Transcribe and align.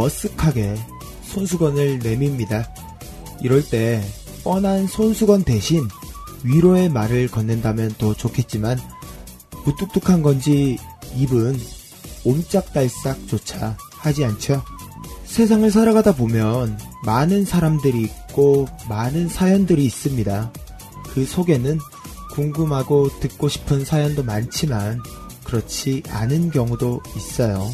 머쓱하게 0.00 0.76
손수건을 1.22 1.98
내밉니다. 1.98 2.72
이럴 3.42 3.62
때 3.62 4.02
뻔한 4.42 4.86
손수건 4.86 5.44
대신 5.44 5.86
위로의 6.42 6.88
말을 6.88 7.28
건넨다면 7.28 7.94
더 7.98 8.14
좋겠지만 8.14 8.78
무뚝뚝한 9.64 10.22
건지 10.22 10.78
입은 11.16 11.58
옴짝달싹조차 12.24 13.76
하지 13.92 14.24
않죠. 14.24 14.62
세상을 15.24 15.70
살아가다 15.70 16.16
보면 16.16 16.78
많은 17.04 17.44
사람들이 17.44 18.02
있고 18.02 18.66
많은 18.88 19.28
사연들이 19.28 19.84
있습니다. 19.84 20.52
그 21.14 21.24
속에는 21.26 21.78
궁금하고 22.32 23.20
듣고 23.20 23.48
싶은 23.48 23.84
사연도 23.84 24.22
많지만 24.22 25.02
그렇지 25.44 26.02
않은 26.08 26.50
경우도 26.50 27.02
있어요. 27.16 27.70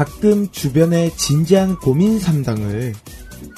가끔 0.00 0.50
주변의 0.50 1.14
진지한 1.18 1.76
고민 1.76 2.18
상담을 2.18 2.94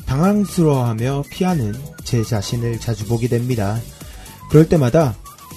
당황스러워하며 0.07 1.23
피하는 1.31 1.73
제 2.03 2.25
자신을 2.25 2.81
자주 2.81 3.07
보게 3.07 3.29
됩니다. 3.29 3.79
그럴 4.51 4.69
때마다 4.69 5.15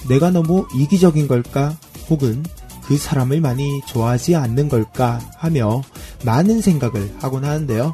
내가 0.08 0.30
너무 0.30 0.68
이기적인 0.76 1.26
걸까? 1.26 1.76
혹은 2.08 2.44
그 2.84 2.96
사람을 2.96 3.40
많이 3.40 3.80
좋아하지 3.88 4.36
않는 4.36 4.68
걸까? 4.68 5.18
하며 5.38 5.82
많은 6.24 6.60
생각을 6.60 7.16
하곤 7.18 7.44
하는데요. 7.44 7.92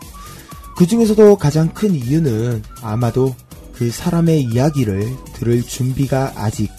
그 0.76 0.86
중에서도 0.86 1.36
가장 1.36 1.72
큰 1.72 1.94
이유는 1.94 2.62
아마도 2.82 3.34
그 3.72 3.90
사람의 3.90 4.42
이야기를 4.42 5.16
들을 5.32 5.62
준비가 5.62 6.34
아직 6.36 6.70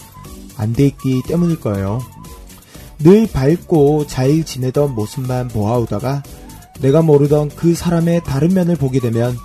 안 0.56 0.74
돼 0.74 0.86
있기 0.86 1.22
때문일 1.26 1.58
거예요. 1.58 2.00
늘 2.98 3.26
밝고 3.26 4.06
잘 4.06 4.44
지내던 4.44 4.94
모습만 4.94 5.48
보아오다가 5.48 6.22
내가 6.80 7.02
모르던 7.02 7.50
그 7.50 7.74
사람의 7.74 8.22
다른 8.24 8.54
면을 8.54 8.76
보게 8.76 9.00
되면 9.00 9.36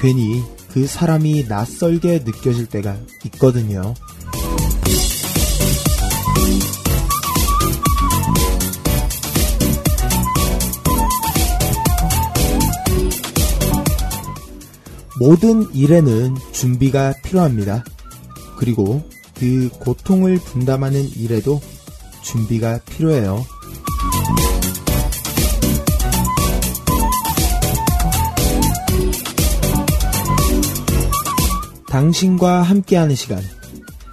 괜히 0.00 0.42
그 0.72 0.86
사람이 0.86 1.46
낯설게 1.48 2.22
느껴질 2.24 2.66
때가 2.66 2.96
있거든요. 3.26 3.94
모든 15.20 15.72
일에는 15.72 16.34
준비가 16.50 17.14
필요합니다. 17.22 17.84
그리고 18.56 19.02
그 19.34 19.68
고통을 19.78 20.38
분담하는 20.38 21.08
일에도 21.16 21.60
준비가 22.22 22.78
필요해요. 22.86 23.44
당신과 31.88 32.62
함께하는 32.62 33.14
시간. 33.14 33.42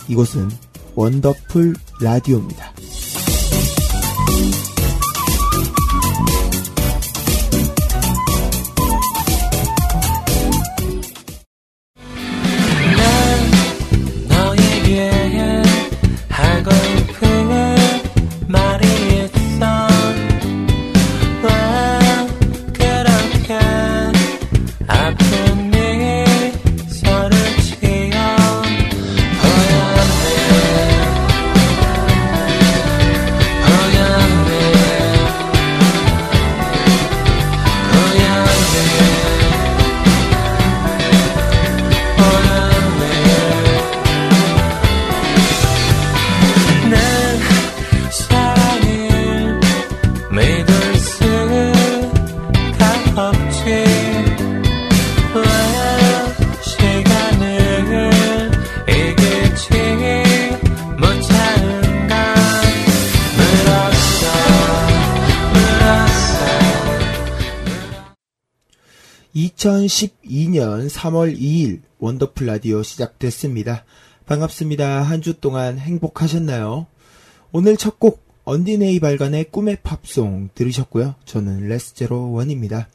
이곳은 0.09 0.49
원더풀 0.95 1.75
라디오입니다. 2.01 2.73
3월 70.99 71.39
2일 71.39 71.79
원더풀 71.99 72.45
라디오 72.47 72.83
시작됐습니다. 72.83 73.85
반갑습니다. 74.25 75.01
한 75.01 75.21
주 75.21 75.39
동안 75.39 75.77
행복하셨나요? 75.79 76.87
오늘 77.53 77.77
첫 77.77 77.99
곡 77.99 78.21
언디네이 78.43 78.99
발간의 78.99 79.45
꿈의 79.51 79.77
팝송 79.83 80.49
들으셨고요. 80.55 81.15
저는 81.23 81.67
레스제로 81.69 82.31
원입니다. 82.33 82.89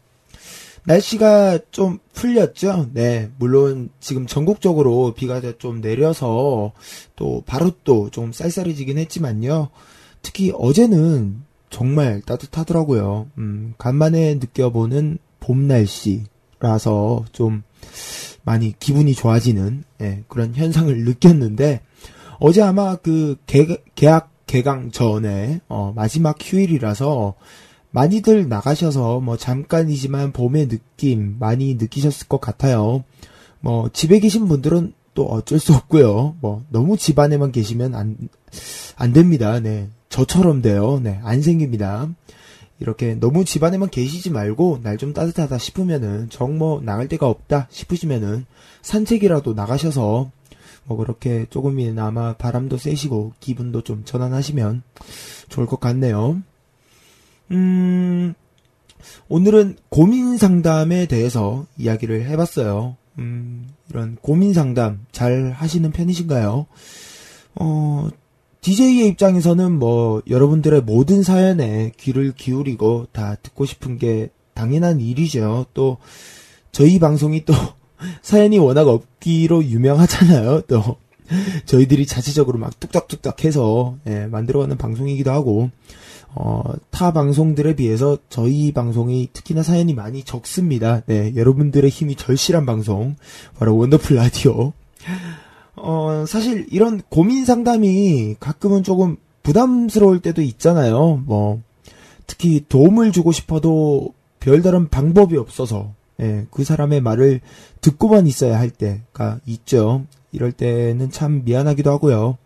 날씨가 0.85 1.61
좀 1.71 1.99
풀렸죠? 2.13 2.91
네, 2.93 3.31
물론 3.39 3.89
지금 4.01 4.27
전국적으로 4.27 5.15
비가 5.15 5.41
좀 5.59 5.81
내려서 5.81 6.73
또 7.17 7.43
바로 7.47 7.71
또 7.85 8.11
좀 8.11 8.33
쌀쌀해지긴 8.33 8.99
했지만요. 8.99 9.71
특히 10.21 10.53
어제는 10.55 11.43
정말 11.71 12.21
따뜻하더라고요. 12.21 13.29
음, 13.39 13.73
간만에 13.79 14.35
느껴보는 14.35 15.19
봄 15.41 15.67
날씨 15.69 16.25
라서 16.65 17.25
좀 17.33 17.63
많이 18.43 18.73
기분이 18.79 19.15
좋아지는 19.15 19.85
예, 20.01 20.25
그런 20.29 20.55
현상을 20.55 21.05
느꼈는데 21.05 21.83
어제 22.41 22.63
아마 22.63 22.97
그 22.97 23.37
개, 23.47 23.67
계약 23.95 24.31
개강 24.47 24.91
전에 24.91 25.61
어, 25.69 25.93
마지막 25.95 26.37
휴일이라서 26.41 27.35
많이들 27.91 28.49
나가셔서 28.49 29.21
뭐 29.21 29.37
잠깐이지만 29.37 30.33
봄의 30.33 30.69
느낌 30.69 31.37
많이 31.39 31.75
느끼셨을 31.75 32.29
것 32.29 32.41
같아요. 32.41 33.05
뭐 33.61 33.91
집에 33.93 34.19
계신 34.19 34.49
분들은 34.49 34.95
또 35.15 35.27
어쩔 35.27 35.59
수 35.59 35.75
없고요. 35.75 36.37
뭐 36.41 36.65
너무 36.71 36.97
집 36.97 37.19
안에만 37.19 37.53
계시면 37.53 37.95
안 37.95 38.17
안 38.97 39.13
됩니다. 39.13 39.61
네. 39.61 39.89
저처럼 40.09 40.63
돼요. 40.63 41.01
네. 41.03 41.21
안 41.25 41.43
생깁니다. 41.43 42.09
이렇게 42.81 43.15
너무 43.15 43.45
집안에만 43.45 43.91
계시지 43.91 44.31
말고 44.31 44.81
날 44.83 44.97
좀 44.97 45.13
따뜻하다 45.13 45.59
싶으면은 45.59 46.29
정뭐 46.31 46.83
나갈 46.83 47.09
데가 47.09 47.29
없다 47.29 47.69
싶으시면은 47.71 48.47
산책이라도 48.83 49.55
나가셔서 49.55 50.31
뭐 50.85 50.97
그렇게 50.97 51.47
조금이나마 51.51 52.35
바람도 52.35 52.77
쐬시고 52.77 53.33
기분도 53.41 53.83
좀 53.83 54.05
전환하시면 54.05 54.83
좋을 55.49 55.67
것 55.67 55.81
같네요. 55.81 56.43
음, 57.51 58.35
오늘은 59.29 59.77
고민 59.89 60.37
상담에 60.37 61.07
대해서 61.07 61.67
이야기를 61.77 62.27
해봤어요. 62.27 62.97
음, 63.19 63.69
이런 63.91 64.17
고민 64.21 64.53
상담 64.53 65.07
잘 65.13 65.53
하시는 65.53 65.91
편이신가요? 65.91 66.67
어, 67.57 68.09
DJ의 68.65 69.09
입장에서는 69.09 69.79
뭐 69.79 70.23
여러분들의 70.27 70.81
모든 70.81 71.23
사연에 71.23 71.93
귀를 71.99 72.33
기울이고 72.33 73.09
다 73.13 73.37
듣고 73.43 73.67
싶은 73.67 73.99
게 73.99 74.31
당연한 74.55 75.01
일이죠. 75.01 75.67
또 75.75 75.99
저희 76.73 76.99
방송이 76.99 77.45
또 77.45 77.53
사연이 78.23 78.59
워낙 78.59 78.89
없기로 78.89 79.65
유명하잖아요. 79.65 80.63
또 80.63 80.97
저희들이 81.67 82.07
자체적으로 82.07 82.59
막 82.59 82.81
뚝딱뚝딱 82.81 83.45
해서 83.45 83.99
예, 84.07 84.25
만들어가는 84.27 84.79
방송이기도 84.79 85.31
하고 85.31 85.71
어, 86.35 86.63
타 86.91 87.13
방송들에 87.13 87.77
비해서 87.77 88.17
저희 88.31 88.73
방송이 88.73 89.29
특히나 89.35 89.63
사연이 89.63 89.93
많이 89.93 90.25
적습니다. 90.25 91.03
네, 91.05 91.35
여러분들의 91.37 91.91
힘이 91.91 92.15
절실한 92.17 92.65
방송 92.65 93.17
바로 93.59 93.77
원더풀 93.77 94.17
라디오. 94.17 94.73
어, 95.77 96.25
사실 96.27 96.67
이런 96.71 97.01
고민 97.09 97.45
상담이 97.45 98.37
가끔은 98.41 98.83
조금 98.83 99.17
부담스러울 99.43 100.21
때도 100.21 100.43
있잖아요. 100.43 101.23
뭐, 101.27 101.61
특히 102.27 102.65
도움을 102.69 103.13
주고 103.13 103.33
싶어도 103.33 104.15
별다른 104.41 104.89
방법이 104.89 105.37
없어서, 105.37 105.93
예, 106.21 106.47
그 106.51 106.65
사람의 106.65 107.01
말을 107.01 107.41
듣고만 107.81 108.27
있어야 108.27 108.59
할 108.59 108.71
때가 108.71 109.41
있죠. 109.47 110.05
이럴 110.33 110.53
때는 110.53 111.11
참 111.11 111.43
미안하기도 111.45 111.91
하고요. 111.91 112.39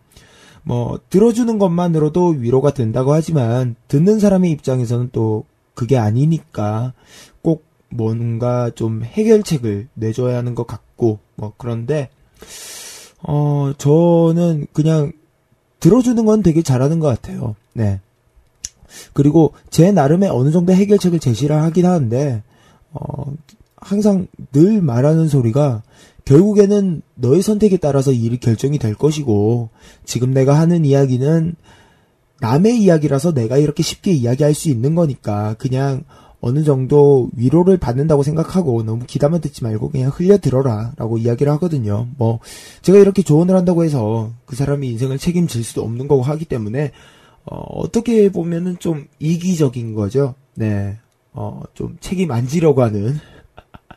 뭐, 0.63 0.99
들어주는 1.09 1.57
것만으로도 1.57 2.27
위로가 2.39 2.73
된다고 2.73 3.13
하지만, 3.13 3.75
듣는 3.87 4.19
사람의 4.19 4.51
입장에서는 4.51 5.09
또 5.11 5.45
그게 5.73 5.97
아니니까 5.97 6.93
꼭 7.41 7.63
뭔가 7.89 8.69
좀 8.71 9.03
해결책을 9.03 9.87
내줘야 9.93 10.37
하는 10.37 10.55
것 10.55 10.67
같고, 10.67 11.19
뭐, 11.35 11.53
그런데, 11.57 12.09
어, 13.21 13.73
저는 13.77 14.67
그냥 14.73 15.11
들어주는 15.79 16.23
건 16.25 16.41
되게 16.41 16.61
잘하는 16.61 16.99
것 16.99 17.07
같아요. 17.07 17.55
네. 17.73 17.99
그리고 19.13 19.53
제 19.69 19.91
나름의 19.91 20.29
어느 20.29 20.51
정도 20.51 20.73
해결책을 20.73 21.19
제시를 21.19 21.55
하긴 21.55 21.85
하는데, 21.85 22.43
어, 22.91 23.33
항상 23.77 24.27
늘 24.51 24.81
말하는 24.81 25.27
소리가 25.27 25.83
결국에는 26.25 27.01
너의 27.15 27.41
선택에 27.41 27.77
따라서 27.77 28.11
일이 28.11 28.39
결정이 28.39 28.77
될 28.77 28.93
것이고, 28.95 29.69
지금 30.05 30.33
내가 30.33 30.59
하는 30.59 30.85
이야기는 30.85 31.55
남의 32.41 32.81
이야기라서 32.81 33.33
내가 33.33 33.57
이렇게 33.57 33.83
쉽게 33.83 34.11
이야기할 34.11 34.53
수 34.53 34.69
있는 34.69 34.95
거니까, 34.95 35.55
그냥 35.59 36.03
어느 36.41 36.63
정도 36.63 37.29
위로를 37.35 37.77
받는다고 37.77 38.23
생각하고 38.23 38.83
너무 38.83 39.05
기다만 39.05 39.41
듣지 39.41 39.63
말고 39.63 39.89
그냥 39.89 40.09
흘려 40.13 40.37
들어라 40.37 40.93
라고 40.95 41.17
이야기를 41.17 41.51
하거든요. 41.53 42.07
뭐 42.17 42.39
제가 42.81 42.97
이렇게 42.97 43.21
조언을 43.21 43.55
한다고 43.55 43.83
해서 43.83 44.31
그 44.45 44.55
사람이 44.55 44.89
인생을 44.89 45.17
책임질 45.17 45.63
수도 45.63 45.83
없는 45.83 46.07
거고 46.07 46.21
하기 46.21 46.45
때문에 46.45 46.91
어, 47.45 47.91
떻게 47.91 48.31
보면은 48.31 48.79
좀 48.79 49.07
이기적인 49.19 49.95
거죠. 49.95 50.35
네. 50.55 50.97
어, 51.33 51.61
좀 51.73 51.97
책임 51.99 52.31
안 52.31 52.47
지려고 52.47 52.83
하는 52.83 53.17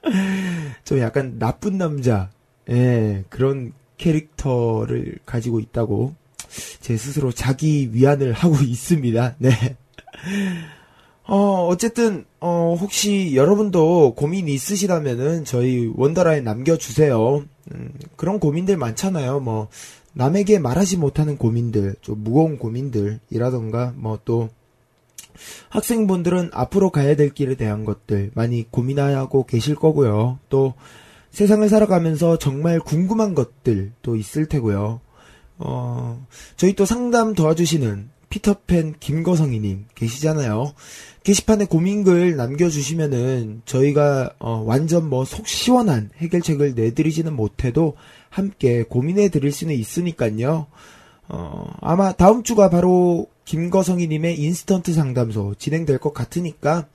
좀 0.85 0.99
약간 0.99 1.39
나쁜 1.39 1.79
남자 1.79 2.31
예, 2.71 3.25
그런 3.29 3.73
캐릭터를 3.97 5.19
가지고 5.25 5.61
있다고 5.61 6.15
제 6.81 6.97
스스로 6.97 7.31
자기 7.33 7.91
위안을 7.93 8.33
하고 8.33 8.57
있습니다. 8.63 9.37
네. 9.39 9.51
어, 11.35 11.67
어쨌든, 11.67 12.27
어, 12.41 12.77
혹시 12.79 13.35
여러분도 13.35 14.13
고민 14.17 14.49
있으시다면은 14.49 15.47
저희 15.47 15.91
원더라인 15.97 16.45
남겨주세요. 16.45 17.43
음, 17.73 17.95
그런 18.17 18.39
고민들 18.39 18.77
많잖아요. 18.77 19.41
뭐, 19.41 19.69
남에게 20.13 20.59
말하지 20.59 20.99
못하는 20.99 21.39
고민들, 21.39 21.95
좀 22.03 22.23
무거운 22.23 22.59
고민들이라던가, 22.59 23.95
뭐 23.97 24.19
또, 24.27 24.51
학생분들은 25.71 26.51
앞으로 26.53 26.91
가야 26.91 27.17
될 27.17 27.31
길에 27.31 27.55
대한 27.55 27.87
것들 27.87 28.33
많이 28.35 28.71
고민하고 28.71 29.47
계실 29.47 29.75
거고요. 29.75 30.39
또, 30.51 30.75
세상을 31.31 31.67
살아가면서 31.67 32.37
정말 32.37 32.79
궁금한 32.79 33.35
것들도 33.35 34.17
있을 34.17 34.45
테고요. 34.45 35.01
어, 35.57 36.27
저희 36.59 36.75
또 36.75 36.85
상담 36.85 37.33
도와주시는 37.33 38.12
피터팬 38.33 38.95
김거성이님 38.99 39.85
계시잖아요. 39.95 40.73
게시판에 41.23 41.67
고민글 41.67 42.35
남겨주시면은 42.37 43.61
저희가 43.67 44.33
어, 44.39 44.65
완전 44.65 45.11
뭐 45.11 45.27
속 45.27 45.47
시원한 45.47 46.09
해결책을 46.17 46.75
내드리지는 46.75 47.35
못해도 47.37 47.95
함께 48.31 48.85
고민해 48.85 49.29
드릴 49.29 49.53
수는 49.53 49.75
있으니까요. 49.75 50.67
어, 51.29 51.73
아마 51.83 52.13
다음 52.13 52.43
주가 52.43 52.71
바로 52.71 53.27
김거성이님의 53.45 54.41
인스턴트 54.41 54.95
상담소 54.95 55.57
진행될 55.59 55.99
것 55.99 56.15
같으니까 56.15 56.87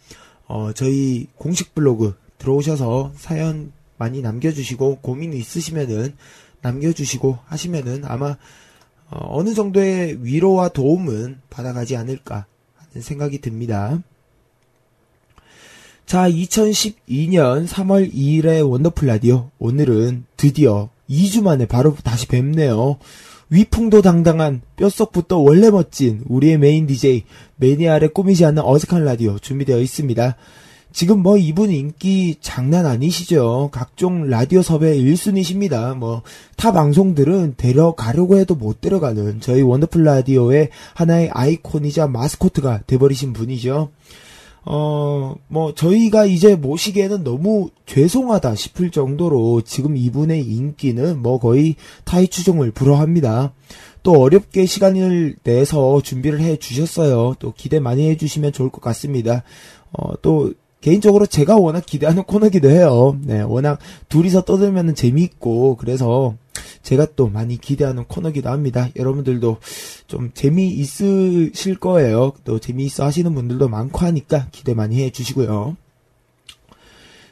어, 0.48 0.72
저희 0.74 1.28
공식 1.36 1.76
블로그 1.76 2.16
들어오셔서 2.40 3.12
사연 3.16 3.72
많이 4.00 4.24
남겨주시고 4.24 5.00
고민 5.02 5.34
있으시면은 5.34 6.16
남겨주시고 6.62 7.38
하시면은 7.46 8.06
아마 8.06 8.38
어느 9.10 9.54
정도의 9.54 10.24
위로와 10.24 10.70
도움은 10.70 11.40
받아가지 11.50 11.96
않을까 11.96 12.46
하는 12.76 13.02
생각이 13.02 13.40
듭니다. 13.40 14.02
자, 16.06 16.30
2012년 16.30 17.68
3월 17.68 18.14
2일의 18.14 18.70
원더풀 18.70 19.08
라디오. 19.08 19.52
오늘은 19.60 20.26
드디어 20.38 20.90
2주 21.10 21.44
만에 21.44 21.66
바로 21.66 21.96
다시 22.04 22.28
뵙네요. 22.28 22.98
위풍도 23.50 24.02
당당한 24.02 24.62
뼛속부터 24.76 25.38
원래 25.38 25.70
멋진 25.70 26.24
우리의 26.28 26.58
main 26.58 26.86
DJ 26.86 27.24
매니아를 27.58 28.14
꾸미지 28.14 28.46
않는 28.46 28.62
어색한 28.64 29.06
라디오 29.06 29.40
준비되어 29.40 29.80
있습니다. 29.80 30.36
지금 30.98 31.22
뭐 31.22 31.38
이분 31.38 31.70
인기 31.70 32.38
장난 32.42 32.88
아니시죠? 32.88 33.70
각종 33.72 34.24
라디오 34.24 34.64
섭외 34.64 34.98
1순위십니다. 34.98 35.96
뭐 35.96 36.24
타 36.56 36.72
방송들은 36.72 37.54
데려가려고 37.56 38.36
해도 38.38 38.56
못 38.56 38.82
데려가는 38.82 39.40
저희 39.40 39.62
원더풀 39.62 40.04
라디오의 40.04 40.70
하나의 40.96 41.30
아이콘이자 41.32 42.08
마스코트가 42.08 42.82
돼버리신 42.88 43.34
분이죠. 43.34 43.92
어, 44.66 45.36
뭐, 45.48 45.76
저희가 45.76 46.26
이제 46.26 46.56
모시기에는 46.56 47.24
너무 47.24 47.70
죄송하다 47.86 48.56
싶을 48.56 48.90
정도로 48.90 49.62
지금 49.62 49.96
이분의 49.96 50.44
인기는 50.44 51.22
뭐 51.22 51.40
거의 51.40 51.76
타이 52.06 52.28
추종을 52.28 52.72
불허합니다. 52.72 53.54
또 54.02 54.14
어렵게 54.20 54.66
시간을 54.66 55.36
내서 55.44 56.02
준비를 56.02 56.42
해 56.42 56.58
주셨어요. 56.58 57.36
또 57.38 57.54
기대 57.56 57.80
많이 57.80 58.10
해 58.10 58.18
주시면 58.18 58.52
좋을 58.52 58.72
것 58.72 58.82
같습니다. 58.82 59.44
어, 59.94 60.20
또 60.24 60.54
개인적으로 60.82 61.26
제가 61.26 61.58
워낙 61.58 61.86
기대하는 61.86 62.24
코너기도 62.24 62.70
해요. 62.70 63.18
네, 63.24 63.42
워낙 63.42 63.80
둘이서 64.10 64.44
떠들면 64.44 64.96
재미있고, 64.96 65.76
그래서 65.78 66.36
제가 66.84 67.08
또 67.16 67.28
많이 67.28 67.58
기대하는 67.58 68.06
코너기도 68.06 68.50
합니다. 68.50 68.90
여러분들도 68.96 69.58
좀 70.08 70.32
재미있으실 70.34 71.76
거예요. 71.80 72.34
또 72.44 72.60
재미있어 72.60 73.04
하시는 73.06 73.34
분들도 73.34 73.68
많고 73.68 74.00
하니까 74.00 74.48
기대 74.52 74.74
많이 74.74 75.02
해 75.04 75.10
주시고요. 75.10 75.76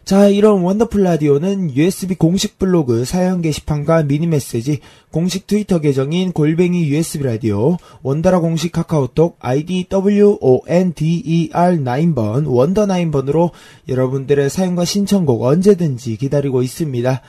자, 0.05 0.29
이런 0.29 0.61
원더풀 0.61 1.01
라디오는 1.01 1.75
USB 1.75 2.13
공식 2.13 2.59
블로그 2.59 3.05
사연 3.05 3.41
게시판과 3.41 4.03
미니 4.03 4.27
메시지, 4.27 4.81
공식 5.11 5.47
트위터 5.47 5.79
계정인 5.79 6.31
골뱅이 6.31 6.87
USB 6.89 7.23
라디오, 7.23 7.77
원더라 8.03 8.39
공식 8.39 8.71
카카오톡 8.71 9.37
아이디 9.39 9.87
WONDER9번, 9.89 12.43
wonder 12.45 12.85
9번으로 12.85 13.49
여러분들의 13.89 14.47
사연과 14.47 14.85
신청곡 14.85 15.41
언제든지 15.41 16.17
기다리고 16.17 16.61
있습니다. 16.61 17.21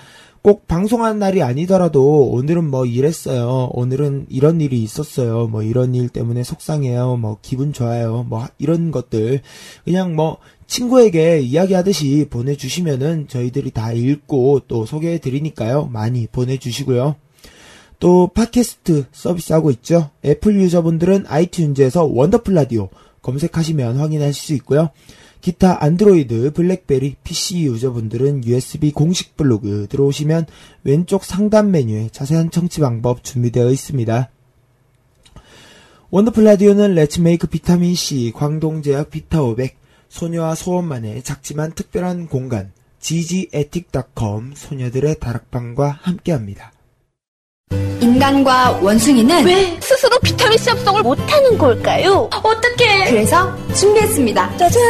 꼭 0.47 0.69
방송하는 0.69 1.19
날이 1.19 1.43
아니더라도 1.43 2.29
오늘은 2.31 2.71
뭐 2.71 2.87
이랬어요. 2.87 3.69
오늘은 3.73 4.27
이런 4.29 4.61
일이 4.61 4.81
있었어요. 4.81 5.49
뭐 5.49 5.65
이런 5.65 5.93
일 5.97 6.09
때문에 6.09 6.45
속상해요. 6.45 7.17
뭐 7.17 7.39
기분 7.43 7.73
좋아요. 7.73 8.25
뭐 8.29 8.47
이런 8.57 8.93
것들 8.93 9.41
그냥 9.85 10.15
뭐 10.15 10.39
친구에게 10.69 11.41
이야기하듯이 11.41 12.29
보내주시면은 12.31 13.27
저희들이 13.27 13.73
다 13.73 13.91
읽고 13.91 14.61
또 14.69 14.87
소개해 14.87 15.19
드리니까요. 15.19 15.87
많이 15.87 16.29
보내주시고요. 16.29 17.17
또 17.99 18.31
팟캐스트 18.33 19.07
서비스 19.11 19.53
하고 19.53 19.73
있죠. 19.73 20.11
애플 20.25 20.55
유저분들은 20.55 21.25
아이튠즈에서 21.25 22.09
원더풀 22.09 22.55
라디오 22.55 22.89
검색하시면 23.21 23.97
확인하실 23.97 24.33
수 24.33 24.55
있고요. 24.55 24.91
기타 25.47 25.81
안드로이드, 25.81 26.55
블랙베리, 26.55 27.19
PC 27.23 27.67
유저분들은 27.67 28.45
USB 28.47 28.91
공식 28.91 29.37
블로그 29.37 29.87
들어오시면 29.89 30.47
왼쪽 30.83 31.23
상단 31.23 31.71
메뉴에 31.71 32.09
자세한 32.11 32.51
청취 32.51 32.81
방법 32.81 33.23
준비되어 33.23 33.71
있습니다. 33.71 34.29
원더풀 36.11 36.43
라디오는 36.43 36.97
레츠메이크 36.97 37.47
비타민C, 37.47 38.33
광동제약 38.35 39.09
비타500, 39.11 39.75
소녀와 40.09 40.57
소원만의 40.57 41.23
작지만 41.23 41.71
특별한 41.71 42.27
공간, 42.27 42.73
ggetic.com 42.99 44.53
소녀들의 44.57 45.21
다락방과 45.21 46.01
함께합니다. 46.03 46.73
인간과 48.01 48.79
원숭이는 48.83 49.45
왜 49.45 49.77
스스로 49.81 50.19
비타민C 50.21 50.71
합성을 50.71 51.03
못하는 51.03 51.59
걸까요? 51.59 52.29
어떻게? 52.43 53.05
그래서 53.11 53.53
준비했습니다. 53.75 54.57
짜잔! 54.57 54.81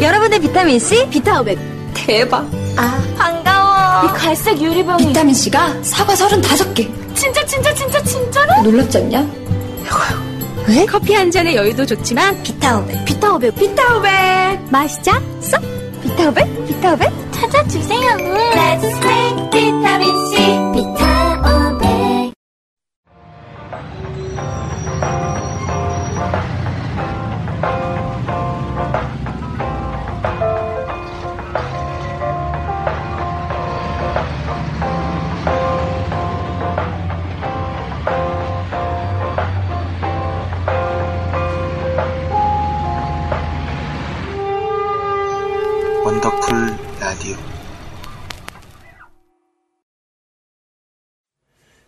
여러분의 0.00 0.40
비타민C 0.40 1.08
비타 1.10 1.40
500 1.40 1.58
대박. 1.94 2.46
아 2.76 3.02
반가워. 3.16 4.04
이 4.04 4.18
갈색 4.18 4.60
유리병이 4.60 5.06
비타민C가 5.06 5.82
사과 5.82 6.14
35개. 6.14 6.88
진짜 7.14 7.44
진짜 7.46 7.72
진짜 7.74 8.02
진짜로? 8.02 8.62
놀랍지 8.62 8.98
않냐? 8.98 9.26
왜? 10.68 10.84
커피 10.84 11.14
한 11.14 11.30
잔의 11.30 11.54
여유도 11.56 11.86
좋지만 11.86 12.42
비타 12.42 12.78
500. 12.78 13.04
비타 13.06 13.32
500 13.34 13.54
비타 13.56 13.96
500 13.96 14.70
맛있자? 14.70 15.22
쏙? 15.40 15.62
비타 16.02 16.28
500 16.28 16.66
비타 16.66 16.92
500 16.94 17.10
찾아주세요. 17.32 18.00
Let's 18.00 19.04
make 19.04 19.50
비타민C 19.50 20.95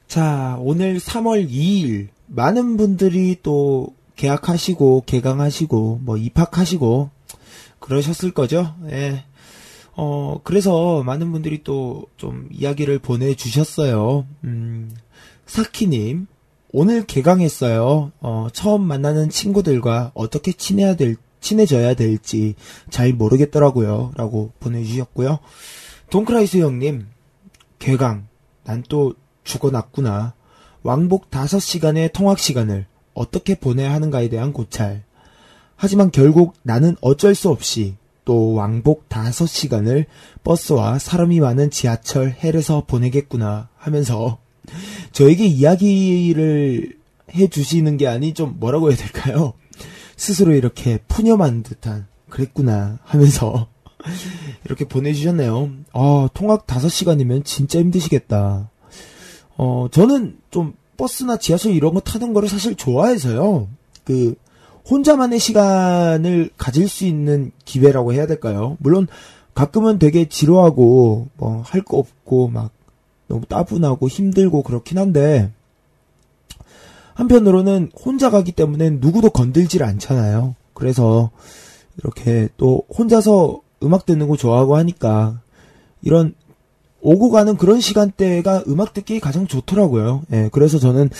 자, 0.08 0.56
오늘 0.60 0.98
3월 0.98 1.48
2일 1.50 2.08
많은 2.26 2.76
분들이 2.76 3.36
또 3.42 3.94
계약하시고 4.16 5.04
개강하시고 5.06 6.00
뭐 6.02 6.16
입학하시고 6.16 7.10
그러셨을 7.78 8.32
거죠. 8.32 8.74
예. 8.90 9.24
어, 9.94 10.40
그래서 10.44 11.02
많은 11.02 11.30
분들이 11.32 11.62
또 11.62 12.06
좀 12.16 12.48
이야기를 12.50 12.98
보내 12.98 13.34
주셨어요. 13.34 14.26
음, 14.44 14.90
사키 15.46 15.86
님, 15.88 16.26
오늘 16.72 17.06
개강했어요. 17.06 18.12
어, 18.20 18.48
처음 18.52 18.82
만나는 18.82 19.30
친구들과 19.30 20.10
어떻게 20.14 20.52
친해야 20.52 20.96
될, 20.96 21.16
친해져야 21.40 21.94
될지 21.94 22.54
잘 22.90 23.12
모르겠더라고요. 23.12 24.12
라고 24.16 24.52
보내 24.58 24.82
주셨고요. 24.84 25.38
동크라이스 26.10 26.58
형님, 26.58 27.06
개강. 27.78 28.26
난 28.64 28.82
또 28.88 29.14
죽어났구나. 29.48 30.34
왕복 30.82 31.30
5시간의 31.30 32.12
통학 32.12 32.38
시간을 32.38 32.86
어떻게 33.14 33.54
보내야 33.54 33.92
하는가에 33.92 34.28
대한 34.28 34.52
고찰. 34.52 35.02
하지만 35.74 36.10
결국 36.10 36.54
나는 36.62 36.96
어쩔 37.00 37.34
수 37.34 37.48
없이 37.48 37.96
또 38.24 38.52
왕복 38.52 39.08
5시간을 39.08 40.04
버스와 40.44 40.98
사람이 40.98 41.40
많은 41.40 41.70
지하철 41.70 42.30
헬에서 42.30 42.84
보내겠구나 42.86 43.68
하면서 43.76 44.38
저에게 45.12 45.46
이야기를 45.46 46.98
해 47.34 47.48
주시는 47.48 47.96
게 47.96 48.06
아니 48.06 48.34
좀 48.34 48.56
뭐라고 48.58 48.90
해야 48.90 48.96
될까요? 48.96 49.54
스스로 50.16 50.52
이렇게 50.52 50.98
푸념한 51.08 51.62
듯한 51.62 52.06
그랬구나 52.28 52.98
하면서 53.04 53.68
이렇게 54.64 54.84
보내주셨네요. 54.84 55.70
아, 55.92 56.28
통학 56.34 56.66
5시간이면 56.66 57.44
진짜 57.44 57.78
힘드시겠다. 57.78 58.70
어, 59.58 59.88
저는 59.90 60.38
좀 60.50 60.72
버스나 60.96 61.36
지하철 61.36 61.72
이런 61.72 61.92
거 61.94 62.00
타는 62.00 62.32
거를 62.32 62.48
사실 62.48 62.74
좋아해서요. 62.74 63.68
그, 64.04 64.34
혼자만의 64.90 65.38
시간을 65.38 66.50
가질 66.56 66.88
수 66.88 67.04
있는 67.04 67.52
기회라고 67.66 68.14
해야 68.14 68.26
될까요? 68.26 68.78
물론 68.80 69.06
가끔은 69.54 69.98
되게 69.98 70.26
지루하고 70.28 71.28
뭐 71.36 71.62
할 71.66 71.82
거 71.82 71.98
없고 71.98 72.48
막 72.48 72.70
너무 73.26 73.44
따분하고 73.44 74.08
힘들고 74.08 74.62
그렇긴 74.62 74.96
한데 74.96 75.52
한편으로는 77.14 77.90
혼자 78.02 78.30
가기 78.30 78.52
때문에 78.52 78.90
누구도 78.90 79.30
건들질 79.30 79.82
않잖아요. 79.82 80.54
그래서 80.72 81.30
이렇게 81.98 82.48
또 82.56 82.82
혼자서 82.96 83.60
음악 83.82 84.06
듣는 84.06 84.28
거 84.28 84.36
좋아하고 84.36 84.76
하니까 84.76 85.40
이런 86.00 86.34
오고 87.00 87.30
가는 87.30 87.56
그런 87.56 87.80
시간대가 87.80 88.64
음악 88.66 88.92
듣기 88.92 89.20
가장 89.20 89.46
좋더라고요. 89.46 90.22
예, 90.32 90.48
그래서 90.52 90.78
저는 90.78 91.10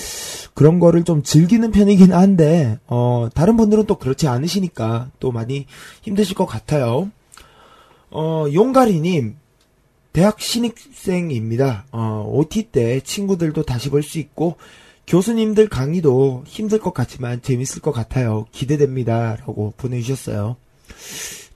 그런 0.55 0.81
거를 0.81 1.05
좀 1.05 1.23
즐기는 1.23 1.71
편이긴 1.71 2.13
한데, 2.13 2.79
어, 2.89 3.29
다른 3.35 3.57
분들은 3.57 3.87
또 3.87 3.95
그렇지 3.97 4.27
않으시니까 4.27 5.11
또 5.21 5.31
많이 5.31 5.67
힘드실 6.03 6.35
것 6.35 6.47
같아요. 6.47 7.11
어, 8.11 8.47
용가리님, 8.53 9.37
대학 10.13 10.41
신입생입니다. 10.41 11.87
어, 11.93 12.29
OT 12.29 12.65
때 12.65 13.01
친구들도 13.01 13.63
다시 13.63 13.89
볼 13.91 14.03
수 14.03 14.19
있고, 14.19 14.57
교수님들 15.07 15.69
강의도 15.69 16.43
힘들 16.47 16.79
것 16.81 16.93
같지만 16.93 17.41
재밌을 17.41 17.81
것 17.81 17.93
같아요. 17.93 18.45
기대됩니다. 18.53 19.37
라고 19.37 19.73
보내주셨어요. 19.79 20.57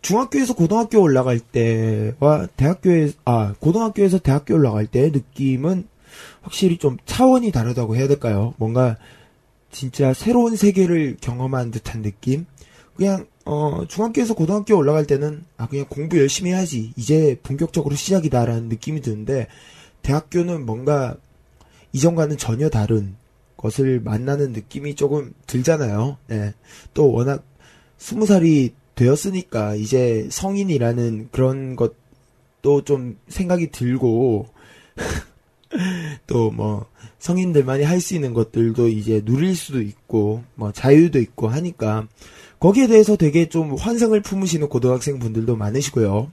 중학교에서 0.03 0.55
고등학교 0.55 1.01
올라갈 1.01 1.39
때와 1.39 2.49
대학교에 2.57 3.13
아 3.25 3.55
고등학교에서 3.61 4.19
대학교 4.19 4.55
올라갈 4.55 4.87
때 4.87 5.11
느낌은 5.11 5.87
확실히 6.43 6.77
좀 6.77 6.99
차원이 7.07 7.53
다르다고 7.53 7.97
해야 7.97 8.09
될까요? 8.09 8.55
뭔가 8.59 8.97
진짜 9.71 10.13
새로운 10.13 10.57
세계를 10.57 11.17
경험한 11.21 11.71
듯한 11.71 12.03
느낌. 12.03 12.47
그냥 12.95 13.27
어 13.45 13.85
중학교에서 13.89 14.35
고등학교 14.35 14.77
올라갈 14.77 15.07
때는 15.07 15.45
아 15.57 15.67
그냥 15.69 15.87
공부 15.89 16.19
열심히 16.19 16.51
해야지 16.51 16.93
이제 16.97 17.39
본격적으로 17.43 17.95
시작이다라는 17.95 18.69
느낌이 18.69 19.01
드는데 19.01 19.47
대학교는 20.03 20.67
뭔가 20.67 21.17
이전과는 21.93 22.39
전혀 22.39 22.69
다른 22.69 23.15
것을 23.57 24.01
만나는 24.01 24.53
느낌이 24.53 24.97
조금 24.97 25.33
들잖아요. 25.47 26.19
네. 26.27 26.53
또 26.93 27.13
워낙 27.13 27.45
스무 27.99 28.27
살이 28.27 28.75
되었으니까 28.95 29.75
이제 29.75 30.29
성인이라는 30.31 31.29
그런 31.33 31.77
것도 31.77 32.83
좀 32.85 33.19
생각이 33.29 33.71
들고 33.71 34.49
또 36.27 36.51
뭐 36.51 36.87
성인들만이 37.19 37.85
할 37.85 38.01
수 38.01 38.15
있는 38.15 38.35
것들도 38.35 38.89
이제 38.89 39.23
누릴 39.25 39.55
수도 39.55 39.81
있고 39.81 40.43
뭐 40.57 40.73
자유도 40.73 41.21
있고 41.21 41.49
하니까 41.49 42.09
거기에 42.59 42.89
대해서 42.89 43.17
되게 43.17 43.49
좀 43.49 43.77
환상을 43.77 44.21
품으시는 44.21 44.69
고등학생 44.69 45.19
분들도 45.21 45.55
많으시고요. 45.57 46.31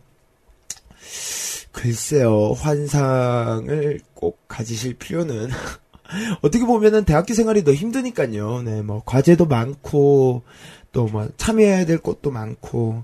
글쎄요, 1.71 2.53
환상을 2.53 3.99
꼭 4.15 4.39
가지실 4.47 4.95
필요는 4.95 5.49
어떻게 6.41 6.65
보면은 6.65 7.05
대학교 7.05 7.35
생활이 7.35 7.63
더 7.63 7.71
힘드니까요. 7.71 8.63
네, 8.63 8.81
뭐 8.81 9.03
과제도 9.05 9.45
많고 9.45 10.41
또 10.91 11.07
뭐 11.07 11.29
참여해야 11.37 11.85
될 11.85 11.99
것도 11.99 12.31
많고 12.31 13.03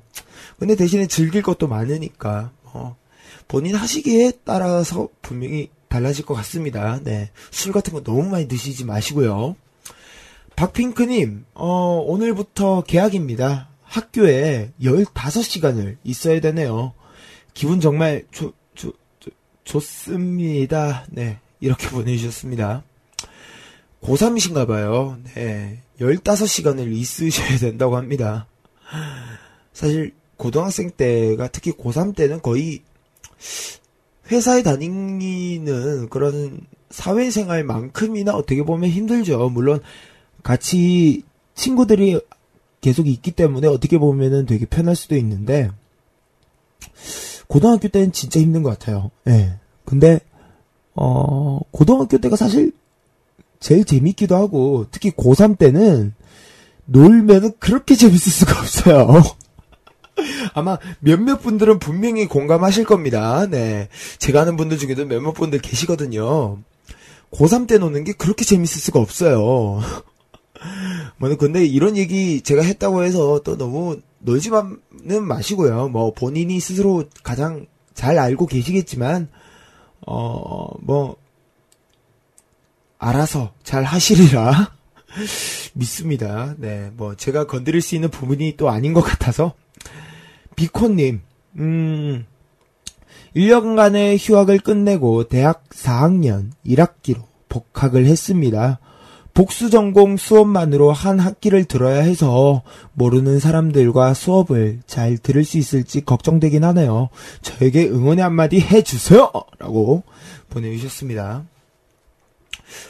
근데 0.57 0.75
대신에 0.75 1.07
즐길 1.07 1.41
것도 1.41 1.67
많으니까 1.67 2.51
어, 2.63 2.95
본인 3.47 3.75
하시기에 3.75 4.33
따라서 4.43 5.09
분명히 5.21 5.69
달라질 5.87 6.25
것 6.25 6.33
같습니다. 6.35 6.99
네, 7.03 7.29
술 7.51 7.71
같은 7.71 7.93
거 7.93 8.03
너무 8.03 8.23
많이 8.23 8.47
드시지 8.47 8.85
마시고요. 8.85 9.55
박핑크님, 10.55 11.45
어, 11.53 12.03
오늘부터 12.05 12.83
계약입니다. 12.83 13.69
학교에 13.83 14.71
15시간을 14.81 15.97
있어야 16.03 16.41
되네요. 16.41 16.93
기분 17.53 17.79
정말 17.79 18.25
좋, 18.31 18.53
좋, 18.73 18.93
좋, 19.19 19.31
좋습니다. 19.63 21.05
네, 21.09 21.39
이렇게 21.61 21.87
보내주셨습니다. 21.89 22.83
고3이신가 24.01 24.67
봐요. 24.67 25.17
네. 25.33 25.81
15시간을 25.99 26.91
있으셔야 26.91 27.57
된다고 27.57 27.97
합니다. 27.97 28.47
사실, 29.73 30.13
고등학생 30.37 30.91
때가 30.91 31.47
특히 31.49 31.71
고3 31.71 32.15
때는 32.15 32.41
거의 32.41 32.81
회사에 34.31 34.63
다니는 34.63 36.09
그런 36.09 36.61
사회생활만큼이나 36.89 38.35
어떻게 38.35 38.63
보면 38.63 38.89
힘들죠. 38.89 39.49
물론, 39.49 39.81
같이 40.43 41.23
친구들이 41.55 42.19
계속 42.81 43.07
있기 43.07 43.31
때문에 43.31 43.67
어떻게 43.67 43.97
보면은 43.97 44.45
되게 44.45 44.65
편할 44.65 44.95
수도 44.95 45.15
있는데, 45.15 45.69
고등학교 47.47 47.87
때는 47.87 48.11
진짜 48.11 48.39
힘든 48.39 48.63
것 48.63 48.69
같아요. 48.71 49.11
예. 49.27 49.59
근데, 49.85 50.19
어, 50.95 51.59
고등학교 51.71 52.17
때가 52.17 52.35
사실 52.35 52.71
제일 53.59 53.85
재밌기도 53.85 54.35
하고, 54.35 54.85
특히 54.91 55.11
고3 55.11 55.57
때는 55.57 56.13
놀면은 56.85 57.53
그렇게 57.59 57.95
재밌을 57.97 58.31
수가 58.31 58.59
없어요. 58.59 59.23
아마 60.53 60.77
몇몇 60.99 61.41
분들은 61.41 61.79
분명히 61.79 62.27
공감하실 62.27 62.85
겁니다. 62.85 63.47
네. 63.49 63.89
제가 64.19 64.41
아는 64.41 64.55
분들 64.55 64.77
중에도 64.77 65.05
몇몇 65.05 65.33
분들 65.33 65.59
계시거든요. 65.59 66.59
고3 67.31 67.67
때 67.67 67.77
노는 67.77 68.03
게 68.03 68.13
그렇게 68.13 68.45
재밌을 68.45 68.79
수가 68.79 68.99
없어요. 68.99 69.81
뭐, 71.17 71.35
근데 71.37 71.65
이런 71.65 71.97
얘기 71.97 72.41
제가 72.41 72.63
했다고 72.63 73.03
해서 73.03 73.41
또 73.43 73.57
너무 73.57 73.99
놀지만은 74.19 75.23
마시고요. 75.23 75.89
뭐, 75.89 76.13
본인이 76.13 76.59
스스로 76.59 77.05
가장 77.23 77.65
잘 77.93 78.17
알고 78.17 78.47
계시겠지만, 78.47 79.27
어, 80.07 80.69
뭐, 80.81 81.17
알아서 83.05 83.53
잘 83.61 83.83
하시리라 83.83 84.71
믿습니다. 85.73 86.55
네, 86.57 86.89
뭐, 86.97 87.15
제가 87.15 87.45
건드릴 87.45 87.81
수 87.81 87.93
있는 87.93 88.09
부분이 88.09 88.57
또 88.57 88.69
아닌 88.69 88.93
것 88.93 89.01
같아서. 89.01 89.53
비코님, 90.55 91.21
음, 91.59 92.25
1년간의 93.35 94.17
휴학을 94.19 94.59
끝내고 94.59 95.27
대학 95.27 95.69
4학년 95.69 96.49
1학기로 96.65 97.23
복학을 97.47 98.05
했습니다. 98.07 98.79
복수 99.33 99.69
전공 99.69 100.17
수업만으로 100.17 100.93
한 100.93 101.19
학기를 101.19 101.65
들어야 101.65 102.01
해서 102.01 102.63
모르는 102.93 103.39
사람들과 103.39 104.13
수업을 104.13 104.79
잘 104.87 105.17
들을 105.17 105.43
수 105.43 105.57
있을지 105.57 106.03
걱정되긴 106.03 106.63
하네요. 106.63 107.09
저에게 107.41 107.87
응원의 107.87 108.23
한마디 108.23 108.61
해주세요! 108.61 109.29
라고 109.59 110.03
보내주셨습니다. 110.49 111.43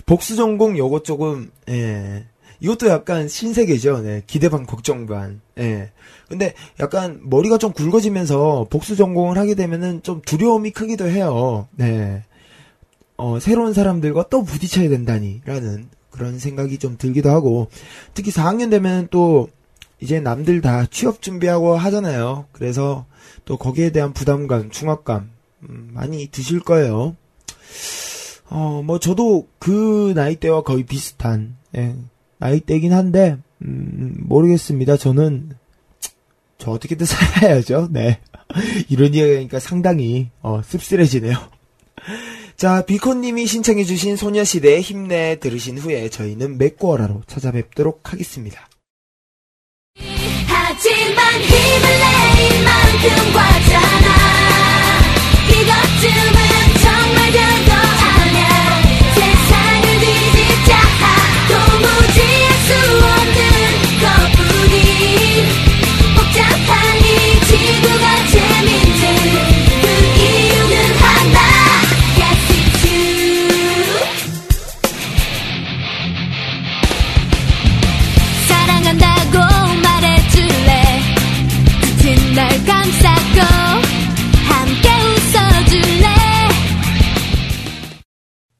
복수 0.05 0.35
전공 0.35 0.77
요것 0.77 1.03
조금, 1.03 1.51
예. 1.69 2.25
이것도 2.59 2.87
약간 2.87 3.27
신세계죠. 3.27 4.01
네. 4.01 4.23
기대 4.25 4.49
반 4.49 4.65
걱정 4.65 5.05
반. 5.05 5.41
예. 5.57 5.91
근데 6.29 6.53
약간 6.79 7.19
머리가 7.23 7.57
좀 7.57 7.73
굵어지면서 7.73 8.67
복수 8.69 8.95
전공을 8.95 9.37
하게 9.37 9.55
되면은 9.55 10.03
좀 10.03 10.21
두려움이 10.21 10.71
크기도 10.71 11.07
해요. 11.07 11.67
네. 11.75 12.23
어, 13.17 13.39
새로운 13.39 13.73
사람들과 13.73 14.27
또 14.29 14.43
부딪혀야 14.43 14.89
된다니라는 14.89 15.89
그런 16.09 16.39
생각이 16.39 16.77
좀 16.77 16.97
들기도 16.97 17.29
하고 17.29 17.67
특히 18.13 18.31
4학년 18.31 18.71
되면 18.71 19.07
또 19.11 19.49
이제 19.99 20.19
남들 20.19 20.61
다 20.61 20.85
취업 20.85 21.21
준비하고 21.21 21.75
하잖아요. 21.75 22.45
그래서 22.51 23.05
또 23.45 23.57
거기에 23.57 23.91
대한 23.91 24.13
부담감, 24.13 24.69
중압감 24.69 25.29
음, 25.69 25.89
많이 25.93 26.27
드실 26.27 26.59
거예요. 26.59 27.15
어, 28.49 28.81
뭐 28.83 28.99
저도 28.99 29.47
그 29.59 30.13
나이대와 30.15 30.61
거의 30.63 30.83
비슷한 30.83 31.55
예, 31.75 31.95
나이대긴 32.37 32.93
한데 32.93 33.37
음, 33.61 34.15
모르겠습니다. 34.19 34.97
저는 34.97 35.51
저 36.57 36.71
어떻게든 36.71 37.05
살아야죠. 37.07 37.89
네. 37.91 38.19
이런 38.89 39.13
이야기하니까 39.13 39.59
상당히 39.59 40.29
어, 40.41 40.61
씁쓸해지네요. 40.63 41.35
자, 42.55 42.85
비콘님이 42.85 43.47
신청해주신 43.47 44.15
소녀시대 44.15 44.79
힘내 44.79 45.39
들으신 45.39 45.77
후에 45.77 46.09
저희는 46.09 46.57
맥고어라로 46.57 47.23
찾아뵙도록 47.27 48.13
하겠습니다. 48.13 48.69
하지만 50.47 51.41
힘을 51.41 51.81
내 51.81 52.47
이만큼 52.47 53.33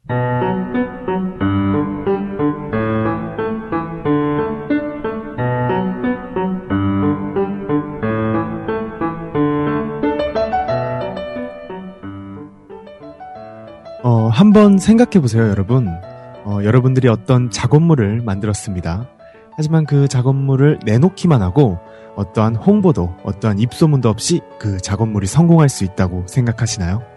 어, 0.08 0.13
한번 14.32 14.78
생각해 14.78 15.20
보세요, 15.20 15.50
여러분. 15.50 15.88
어, 16.44 16.60
여러분들이 16.63 17.08
어떤 17.08 17.50
작업물을 17.50 18.22
만들었습니다. 18.22 19.10
하지만 19.58 19.86
그 19.86 20.08
작업물을 20.08 20.82
내놓기만 20.86 21.41
하고 21.41 21.80
어떠한 22.15 22.56
홍보도, 22.56 23.15
어떠한 23.24 23.58
입소문도 23.58 24.10
없이 24.10 24.41
그 24.60 24.78
작업물이 24.78 25.26
성공할 25.26 25.70
수 25.70 25.84
있다고 25.84 26.28
생각하시나요? 26.28 27.14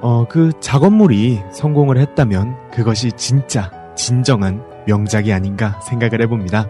어, 0.00 0.26
그 0.28 0.52
작업물이 0.60 1.40
성공을 1.52 1.98
했다면 1.98 2.70
그것이 2.70 3.12
진짜 3.12 3.70
진정한 3.96 4.62
명작이 4.86 5.32
아닌가 5.32 5.80
생각을 5.80 6.22
해봅니다. 6.22 6.68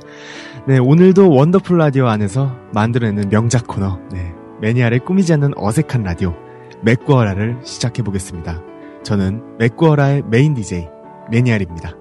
네, 0.66 0.78
오늘도 0.78 1.30
원더풀 1.30 1.78
라디오 1.78 2.06
안에서 2.08 2.54
만들어내는 2.72 3.28
명작 3.30 3.66
코너, 3.66 3.98
네, 4.10 4.34
매니아를 4.60 5.00
꾸미지 5.00 5.32
않는 5.34 5.52
어색한 5.56 6.02
라디오, 6.02 6.34
맥구어라를 6.82 7.58
시작해보겠습니다. 7.62 8.62
저는 9.02 9.58
맥구어라의 9.58 10.22
메인 10.28 10.54
DJ, 10.54 10.88
매니아입니다. 11.30 11.97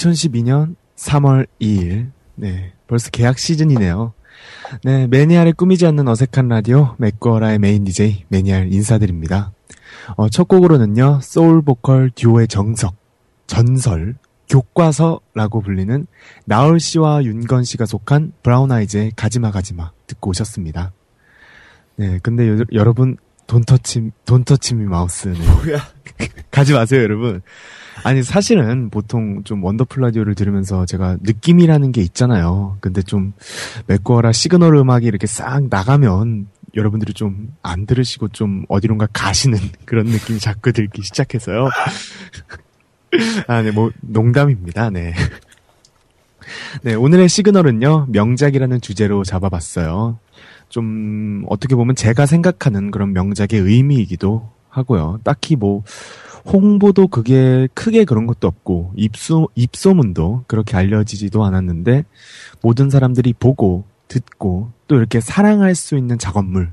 2012년 0.00 0.76
3월 0.96 1.46
2일. 1.60 2.10
네, 2.34 2.72
벌써 2.86 3.10
개학 3.10 3.38
시즌이네요. 3.38 4.12
네, 4.84 5.06
매니아를 5.06 5.52
꾸미지 5.52 5.86
않는 5.86 6.08
어색한 6.08 6.48
라디오 6.48 6.94
맥거라의 6.98 7.58
메인 7.58 7.84
DJ 7.84 8.24
매니알 8.28 8.72
인사드립니다. 8.72 9.52
어, 10.16 10.28
첫 10.28 10.48
곡으로는요, 10.48 11.20
소울 11.22 11.62
보컬 11.62 12.10
듀오의 12.14 12.48
정석, 12.48 12.94
전설 13.46 14.16
교과서라고 14.48 15.60
불리는 15.60 16.06
나얼 16.44 16.80
씨와 16.80 17.22
윤건 17.24 17.64
씨가 17.64 17.86
속한 17.86 18.32
브라운 18.42 18.72
아이즈의 18.72 19.12
가지마 19.14 19.50
가지마 19.50 19.92
듣고 20.06 20.30
오셨습니다. 20.30 20.92
네, 21.96 22.18
근데 22.22 22.48
여, 22.48 22.64
여러분 22.72 23.16
don't 23.46 23.78
touch 23.78 24.10
don't 24.24 24.50
touch 24.50 24.76
me 24.76 24.86
마우스는 24.86 25.36
뭐야? 25.36 25.78
가지 26.50 26.72
마세요, 26.72 27.02
여러분. 27.02 27.42
아니 28.04 28.22
사실은 28.22 28.90
보통 28.90 29.42
좀 29.44 29.62
원더풀 29.62 30.02
라디오를 30.02 30.34
들으면서 30.34 30.86
제가 30.86 31.18
느낌이라는 31.22 31.92
게 31.92 32.00
있잖아요. 32.02 32.76
근데 32.80 33.02
좀 33.02 33.32
맥거라 33.86 34.32
시그널 34.32 34.74
음악이 34.76 35.06
이렇게 35.06 35.26
싹 35.26 35.64
나가면 35.68 36.48
여러분들이 36.74 37.12
좀 37.12 37.48
안 37.62 37.86
들으시고 37.86 38.28
좀 38.28 38.64
어디론가 38.68 39.08
가시는 39.12 39.58
그런 39.84 40.06
느낌이 40.06 40.38
자꾸 40.38 40.72
들기 40.72 41.02
시작해서요. 41.02 41.68
아, 43.46 43.62
네, 43.62 43.70
뭐 43.70 43.90
농담입니다. 44.00 44.90
네. 44.90 45.14
네, 46.82 46.94
오늘의 46.94 47.28
시그널은요, 47.28 48.06
명작이라는 48.10 48.80
주제로 48.80 49.24
잡아봤어요. 49.24 50.18
좀, 50.68 51.44
어떻게 51.48 51.74
보면 51.74 51.96
제가 51.96 52.26
생각하는 52.26 52.90
그런 52.90 53.12
명작의 53.12 53.60
의미이기도 53.60 54.50
하고요. 54.68 55.18
딱히 55.24 55.56
뭐, 55.56 55.82
홍보도 56.44 57.08
그게 57.08 57.68
크게 57.74 58.04
그런 58.04 58.26
것도 58.26 58.48
없고, 58.48 58.92
입소, 58.96 59.48
입소문도 59.54 60.44
그렇게 60.46 60.76
알려지지도 60.76 61.44
않았는데, 61.44 62.04
모든 62.62 62.90
사람들이 62.90 63.32
보고, 63.32 63.84
듣고, 64.08 64.70
또 64.88 64.96
이렇게 64.96 65.20
사랑할 65.20 65.74
수 65.74 65.96
있는 65.96 66.18
작업물. 66.18 66.72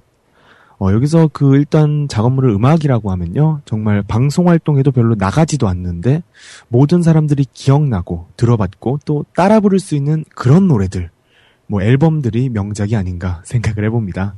어, 0.79 0.91
여기서 0.91 1.29
그 1.33 1.55
일단 1.55 2.07
작업물을 2.07 2.51
음악이라고 2.51 3.11
하면요. 3.11 3.61
정말 3.65 4.03
방송 4.03 4.47
활동에도 4.47 4.91
별로 4.91 5.15
나가지도 5.15 5.67
않는데, 5.67 6.23
모든 6.67 7.01
사람들이 7.01 7.45
기억나고, 7.53 8.27
들어봤고, 8.37 8.99
또 9.05 9.25
따라 9.35 9.59
부를 9.59 9.79
수 9.79 9.95
있는 9.95 10.23
그런 10.35 10.67
노래들. 10.67 11.09
뭐 11.67 11.81
앨범들이 11.81 12.49
명작이 12.49 12.95
아닌가 12.95 13.41
생각을 13.43 13.85
해봅니다. 13.85 14.35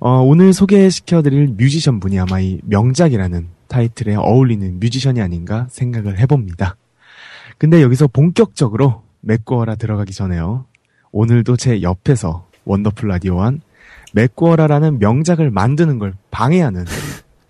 어, 0.00 0.20
오늘 0.20 0.52
소개시켜드릴 0.52 1.54
뮤지션 1.56 2.00
분이 2.00 2.18
아마 2.18 2.40
이 2.40 2.60
명작이라는 2.64 3.48
타이틀에 3.72 4.16
어울리는 4.16 4.78
뮤지션이 4.80 5.22
아닌가 5.22 5.66
생각을 5.70 6.18
해봅니다. 6.18 6.76
근데 7.56 7.80
여기서 7.80 8.06
본격적으로 8.06 9.02
맥구어라 9.20 9.76
들어가기 9.76 10.12
전에요. 10.12 10.66
오늘도 11.10 11.56
제 11.56 11.80
옆에서 11.80 12.48
원더풀 12.66 13.08
라디오 13.08 13.47
안 13.47 13.62
맥구어라라는 14.12 14.98
명작을 14.98 15.50
만드는 15.50 15.98
걸 15.98 16.12
방해하는 16.30 16.84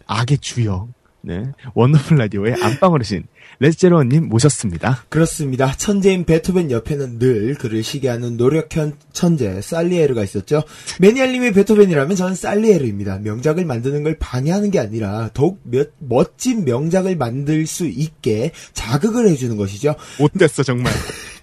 악의 0.07 0.39
주역, 0.39 0.89
네. 1.23 1.45
원더풀 1.75 2.17
라디오의 2.19 2.57
안방 2.61 2.93
어르신, 2.93 3.25
레스제로님 3.61 4.29
모셨습니다. 4.29 5.05
그렇습니다. 5.09 5.73
천재인 5.77 6.25
베토벤 6.25 6.71
옆에는 6.71 7.19
늘 7.19 7.55
그를 7.55 7.83
시기하는 7.83 8.37
노력형 8.37 8.95
천재 9.13 9.61
살리에르가 9.61 10.25
있었죠. 10.25 10.65
매니아님이 10.99 11.53
베토벤이라면 11.53 12.17
저는 12.17 12.35
살리에르입니다. 12.35 13.19
명작을 13.19 13.65
만드는 13.65 14.03
걸 14.03 14.17
방해하는 14.19 14.71
게 14.71 14.81
아니라 14.81 15.31
더욱 15.33 15.61
몇, 15.63 15.91
멋진 15.99 16.65
명작을 16.65 17.17
만들 17.17 17.67
수 17.67 17.87
있게 17.87 18.51
자극을 18.73 19.29
해주는 19.29 19.57
것이죠. 19.57 19.95
못됐어, 20.19 20.63
정말. 20.65 20.93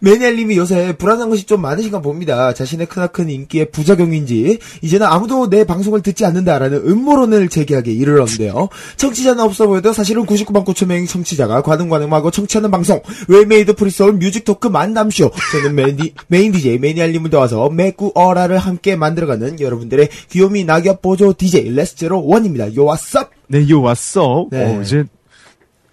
매니아님이 0.00 0.56
요새 0.56 0.96
불안한 0.96 1.30
것이 1.30 1.44
좀 1.44 1.60
많으신가 1.60 2.00
봅니다. 2.00 2.54
자신의 2.54 2.86
크나큰 2.86 3.30
인기의 3.30 3.70
부작용인지 3.70 4.58
이제는 4.82 5.06
아무도 5.06 5.50
내 5.50 5.64
방송을 5.64 6.02
듣지 6.02 6.24
않는다라는 6.24 6.86
음모론을 6.86 7.48
제기하게 7.48 7.92
이르렀는데요. 7.92 8.68
청취자는 8.96 9.42
없어 9.42 9.66
보여도 9.66 9.92
사실은 9.92 10.24
99만 10.26 10.64
9천 10.64 10.86
명의 10.86 11.06
청취자가 11.06 11.62
과등과등하고 11.62 12.30
청취하는 12.30 12.70
방송 12.70 13.00
웨이메이드 13.28 13.74
free 13.74 13.93
soul 13.93 14.12
music 14.14 14.44
talk 14.44 14.68
만남쇼 14.68 15.30
저는 15.52 15.74
메인, 15.74 15.98
메인 16.28 16.52
DJ 16.52 16.78
매니아님을 16.78 17.30
도와서 17.30 17.68
맥구어라를 17.70 18.58
함께 18.58 18.96
만들어가는 18.96 19.60
여러분들의 19.60 20.08
귀요미 20.30 20.64
낙엽 20.64 21.02
보조 21.02 21.32
DJ 21.32 21.70
레스제로 21.74 22.24
원입니다. 22.24 22.74
Yo 22.74 22.86
what's 22.86 23.17
up 23.17 23.28
네, 23.48 23.68
요 23.68 23.80
왔어. 23.80 24.46
네. 24.50 24.76
어, 24.76 24.82
이제 24.82 25.04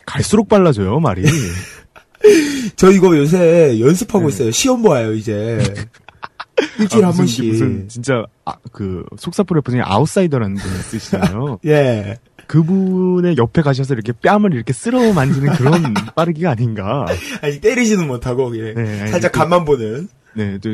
갈수록 0.05 0.47
빨라져요, 0.49 0.99
말이. 0.99 1.23
저 2.75 2.91
이거 2.91 3.15
요새 3.17 3.79
연습하고 3.79 4.27
네. 4.29 4.33
있어요. 4.33 4.51
시험 4.51 4.81
봐요 4.83 5.13
이제. 5.13 5.59
일주일에 6.79 7.05
아, 7.05 7.09
한 7.09 7.17
번씩. 7.17 7.45
무슨 7.45 7.87
진짜 7.89 8.23
아, 8.45 8.53
그 8.71 9.03
속사포 9.17 9.55
래퍼 9.55 9.71
중에 9.71 9.81
아웃사이더라는 9.83 10.55
분이 10.55 10.73
있으시잖아요. 10.79 11.59
예. 11.67 12.17
그분의 12.47 13.37
옆에 13.37 13.61
가셔서 13.61 13.93
이렇게 13.95 14.13
뺨을 14.13 14.53
이렇게 14.53 14.71
쓸어 14.71 15.11
만지는 15.13 15.53
그런 15.53 15.93
빠르기가 16.15 16.51
아닌가. 16.51 17.05
아니 17.41 17.59
때리지는 17.59 18.07
못하고 18.07 18.49
그냥 18.51 18.75
네, 18.75 19.01
아니, 19.01 19.11
살짝 19.11 19.31
그- 19.31 19.39
간만 19.39 19.65
보는. 19.65 20.07
네, 20.35 20.57
또 20.59 20.69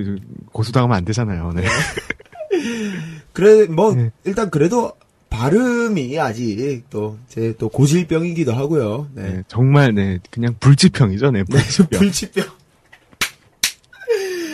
고소당하면 0.52 0.98
안 0.98 1.06
되잖아요. 1.06 1.54
네. 1.56 1.64
그래 3.34 3.66
뭐 3.68 3.94
네. 3.96 4.12
일단 4.26 4.50
그래도 4.50 4.92
발음이 5.32 6.20
아직 6.20 6.84
또제또 6.92 7.70
고질병이기도 7.70 8.54
하고요. 8.54 9.08
네. 9.16 9.24
네, 9.24 9.44
정말 9.48 9.96
네 9.96 10.20
그냥 10.30 10.54
불치병이죠, 10.60 11.32
네 11.32 11.44
불치병. 11.46 11.88
불치병. 12.00 12.46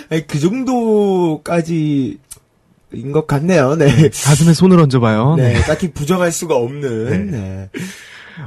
아니 0.09 0.25
그 0.25 0.39
정도까지 0.39 2.19
인 2.93 3.11
것 3.11 3.27
같네요. 3.27 3.75
네. 3.75 3.85
가슴에 4.09 4.53
손을 4.53 4.79
얹어봐요. 4.79 5.35
네, 5.35 5.53
네. 5.53 5.59
딱히 5.63 5.91
부정할 5.91 6.31
수가 6.31 6.55
없는. 6.55 7.31
네. 7.31 7.69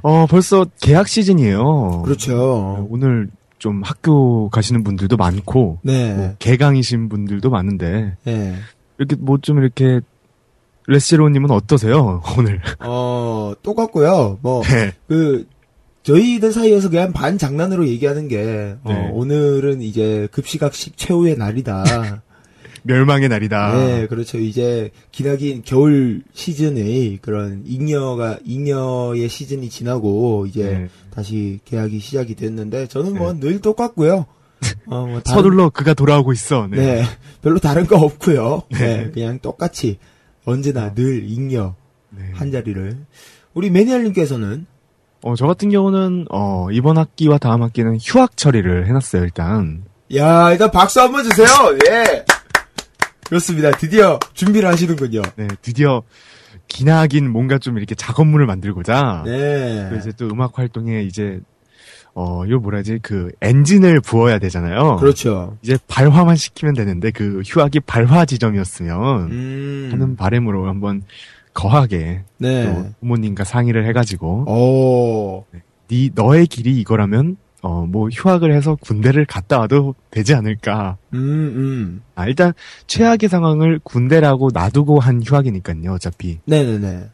어 0.02 0.26
벌써 0.26 0.64
개학 0.80 1.08
시즌이에요. 1.08 2.02
그렇죠. 2.04 2.86
오늘 2.90 3.28
좀 3.58 3.82
학교 3.84 4.48
가시는 4.48 4.82
분들도 4.84 5.18
많고 5.18 5.80
네. 5.82 6.14
뭐 6.14 6.34
개강이신 6.38 7.08
분들도 7.10 7.50
많은데 7.50 8.16
네. 8.24 8.54
이렇게 8.98 9.16
뭐 9.16 9.36
좀 9.42 9.58
이렇게 9.58 10.00
레시로님은 10.86 11.50
어떠세요 11.50 12.22
오늘? 12.36 12.60
어, 12.80 13.52
똑같고요. 13.62 14.38
뭐, 14.42 14.62
네. 14.64 14.92
그, 15.08 15.46
저희들 16.02 16.52
사이에서 16.52 16.88
그냥 16.88 17.12
반 17.12 17.38
장난으로 17.38 17.86
얘기하는 17.88 18.26
게, 18.28 18.74
어, 18.82 18.92
네. 18.92 19.10
오늘은 19.12 19.82
이제 19.82 20.26
급식학식 20.32 20.96
최후의 20.96 21.36
날이다. 21.36 22.22
멸망의 22.82 23.28
날이다. 23.28 23.76
네, 23.76 24.06
그렇죠. 24.06 24.38
이제 24.38 24.90
기나긴 25.12 25.60
겨울 25.64 26.22
시즌의 26.32 27.18
그런 27.20 27.62
잉여가, 27.66 28.38
잉여의 28.46 29.28
시즌이 29.28 29.68
지나고, 29.68 30.46
이제 30.46 30.64
네. 30.64 30.88
다시 31.14 31.60
계약이 31.66 31.98
시작이 32.00 32.34
됐는데, 32.34 32.86
저는 32.88 33.14
뭐 33.18 33.34
늘 33.38 33.60
똑같고요. 33.60 34.24
어, 34.86 35.06
뭐 35.06 35.20
다른- 35.22 35.36
서둘러 35.36 35.68
그가 35.68 35.92
돌아오고 35.92 36.32
있어. 36.32 36.66
네. 36.70 36.76
네. 36.78 37.02
별로 37.42 37.58
다른 37.58 37.86
거 37.86 37.96
없고요. 37.98 38.62
네. 38.70 38.78
네. 38.78 39.10
그냥 39.12 39.38
똑같이 39.40 39.98
언제나 40.44 40.94
늘 40.94 41.22
잉여 41.24 41.74
네. 42.10 42.30
한 42.34 42.50
자리를. 42.50 42.96
우리 43.54 43.70
매니아님께서는 43.70 44.66
어, 45.22 45.34
저 45.36 45.46
같은 45.46 45.70
경우는 45.70 46.26
어, 46.30 46.68
이번 46.72 46.96
학기와 46.96 47.38
다음 47.38 47.62
학기는 47.62 47.98
휴학 48.00 48.36
처리를 48.36 48.86
해놨어요. 48.86 49.22
일단 49.22 49.84
야, 50.14 50.50
일단 50.50 50.70
박수 50.70 51.00
한번 51.00 51.24
주세요. 51.24 51.46
예. 51.88 52.24
그렇습니다. 53.28 53.70
드디어 53.70 54.18
준비를 54.34 54.68
하시는군요. 54.68 55.22
네, 55.36 55.46
드디어 55.62 56.02
기나긴 56.66 57.30
뭔가 57.30 57.58
좀 57.58 57.78
이렇게 57.78 57.94
작업물을 57.94 58.44
만들고자 58.46 59.22
네. 59.24 59.88
또 59.90 59.96
이제 59.96 60.12
또 60.16 60.26
음악 60.28 60.58
활동에 60.58 61.02
이제 61.02 61.40
어 62.14 62.44
이거 62.46 62.58
뭐라 62.58 62.78
하지 62.78 62.98
그 63.00 63.30
엔진을 63.40 64.00
부어야 64.00 64.38
되잖아요. 64.38 64.96
그렇죠. 64.96 65.56
이제 65.62 65.78
발화만 65.88 66.36
시키면 66.36 66.74
되는데 66.74 67.10
그 67.10 67.40
휴학이 67.44 67.80
발화 67.80 68.24
지점이었으면 68.24 69.30
음. 69.30 69.88
하는 69.92 70.16
바람으로 70.16 70.68
한번 70.68 71.02
거하게 71.54 72.22
네. 72.38 72.64
또 72.64 72.86
부모님과 73.00 73.44
상의를 73.44 73.86
해가지고 73.86 74.44
오. 74.50 75.44
네 75.88 76.10
너의 76.14 76.46
길이 76.46 76.78
이거라면 76.80 77.36
어 77.62 77.84
뭐 77.86 78.08
휴학을 78.08 78.54
해서 78.54 78.76
군대를 78.80 79.26
갔다 79.26 79.58
와도 79.58 79.94
되지 80.10 80.34
않을까. 80.34 80.96
음, 81.12 81.18
음. 81.18 82.02
아 82.14 82.26
일단 82.26 82.52
최악의 82.86 83.28
상황을 83.28 83.80
군대라고 83.82 84.50
놔두고 84.54 84.98
한 85.00 85.22
휴학이니까요. 85.22 85.92
어차피 85.92 86.38
네네네. 86.46 87.08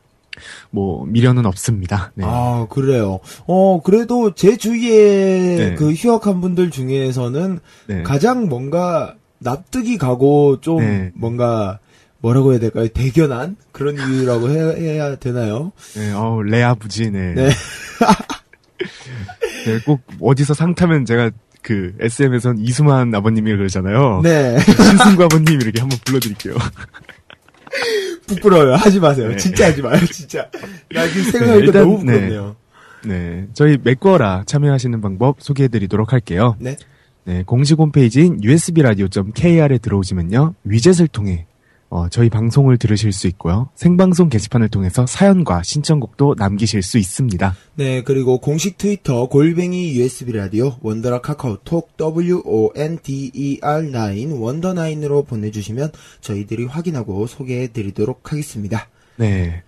뭐 0.70 1.04
미련은 1.06 1.46
없습니다. 1.46 2.12
네. 2.14 2.24
아, 2.26 2.66
그래요. 2.70 3.20
어, 3.46 3.80
그래도 3.82 4.34
제 4.34 4.56
주위에 4.56 5.56
네. 5.56 5.74
그 5.74 5.92
휴학한 5.92 6.40
분들 6.40 6.70
중에서는 6.70 7.60
네. 7.86 8.02
가장 8.02 8.48
뭔가 8.48 9.14
납득이 9.38 9.98
가고 9.98 10.60
좀 10.60 10.78
네. 10.78 11.10
뭔가 11.14 11.78
뭐라고 12.18 12.52
해야 12.52 12.58
될까요? 12.58 12.88
대견한 12.88 13.56
그런 13.72 13.94
이유라고 13.94 14.50
해야, 14.50 14.70
해야 14.70 15.16
되나요? 15.16 15.72
네, 15.94 16.12
어우, 16.12 16.42
레아 16.42 16.74
부지, 16.74 17.10
네. 17.10 17.34
네. 17.34 17.48
네, 19.66 19.78
꼭 19.84 20.00
어디서 20.20 20.54
상 20.54 20.74
타면 20.74 21.04
제가 21.04 21.30
그 21.62 21.94
SM에선 21.98 22.58
이수만 22.58 23.14
아버님이 23.14 23.56
그러잖아요. 23.56 24.20
네. 24.22 24.58
신승구 24.60 25.24
아버님 25.24 25.60
이렇게 25.60 25.80
한번 25.80 25.98
불러드릴게요. 26.04 26.54
부끄러워요. 28.26 28.74
하지 28.74 29.00
마세요. 29.00 29.28
네. 29.28 29.36
진짜 29.36 29.66
하지 29.66 29.82
마요. 29.82 29.98
진짜. 30.06 30.48
나 30.92 31.06
지금 31.08 31.22
생각하니까 31.30 31.64
일단, 31.64 31.82
너무 31.82 32.04
네. 32.04 32.12
부끄럽네요. 32.12 32.56
네. 33.04 33.46
저희 33.54 33.78
맥거라 33.82 34.44
참여하시는 34.46 35.00
방법 35.00 35.36
소개해드리도록 35.40 36.12
할게요. 36.12 36.56
네. 36.58 36.76
네, 37.24 37.42
공식 37.44 37.78
홈페이지인 37.78 38.38
usbradio.kr에 38.42 39.78
들어오시면요, 39.78 40.54
위젯을 40.62 41.08
통해 41.08 41.46
어, 41.88 42.08
저희 42.08 42.28
방송을 42.28 42.78
들으실 42.78 43.12
수 43.12 43.26
있고요. 43.28 43.68
생방송 43.74 44.28
게시판을 44.28 44.68
통해서 44.68 45.06
사연과 45.06 45.62
신청곡도 45.62 46.34
남기실 46.38 46.82
수 46.82 46.98
있습니다. 46.98 47.54
네, 47.76 48.02
그리고 48.02 48.38
공식 48.38 48.76
트위터 48.76 49.28
골뱅이 49.28 49.94
USB 49.96 50.32
라디오 50.32 50.76
원더라 50.80 51.20
카카오톡 51.20 51.96
W 51.96 52.42
O 52.44 52.70
N 52.74 52.98
D 53.02 53.30
E 53.34 53.58
R 53.62 53.90
9 53.90 54.40
원더 54.40 54.74
9으로 54.74 55.26
보내주시면 55.26 55.92
저희들이 56.20 56.64
확인하고 56.66 57.26
소개해드리도록 57.26 58.32
하겠습니다. 58.32 58.88
네. 59.16 59.62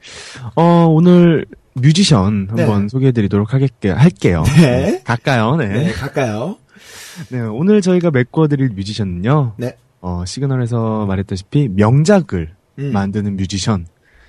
어, 0.56 0.86
오늘 0.88 1.46
뮤지션 1.74 2.48
한번 2.50 2.82
네. 2.82 2.88
소개해드리도록 2.88 3.54
하겠게, 3.54 3.90
할게요. 3.90 4.42
네. 4.56 5.02
갈까요? 5.06 5.56
네. 5.56 5.68
네, 5.68 5.92
갈까요? 5.92 6.56
네, 7.30 7.40
오늘 7.40 7.80
저희가 7.80 8.10
메꿔드릴 8.10 8.70
뮤지션은요, 8.70 9.54
네. 9.56 9.76
어, 10.00 10.24
시그널에서 10.26 11.06
말했다시피 11.06 11.68
명작을 11.70 12.54
음. 12.78 12.92
만드는 12.92 13.36
뮤지션. 13.36 13.86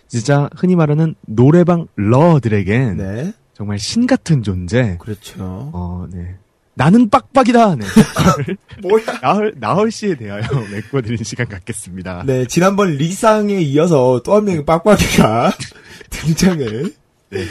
진짜 0.07 0.49
흔히 0.55 0.75
말하는 0.75 1.13
노래방 1.27 1.87
러들에겐 1.95 2.97
네, 2.97 3.33
정말 3.53 3.77
신 3.77 4.07
같은 4.07 4.41
존재. 4.41 4.97
그렇죠. 4.99 5.35
어, 5.39 6.07
네. 6.11 6.35
나는 6.73 7.09
빡빡이다. 7.09 7.75
네. 7.75 7.85
뭐야? 8.81 9.03
나얼 9.21 9.53
나얼 9.57 9.91
씨에 9.91 10.15
대하여 10.15 10.41
메꿔드린 10.71 11.23
시간 11.23 11.47
갖겠습니다. 11.47 12.23
네, 12.25 12.45
지난번 12.47 12.91
리쌍에 12.95 13.59
이어서 13.61 14.21
또 14.23 14.35
한 14.35 14.45
명의 14.45 14.65
빡빡이가 14.65 15.51
등장을. 16.09 16.93
네. 17.31 17.45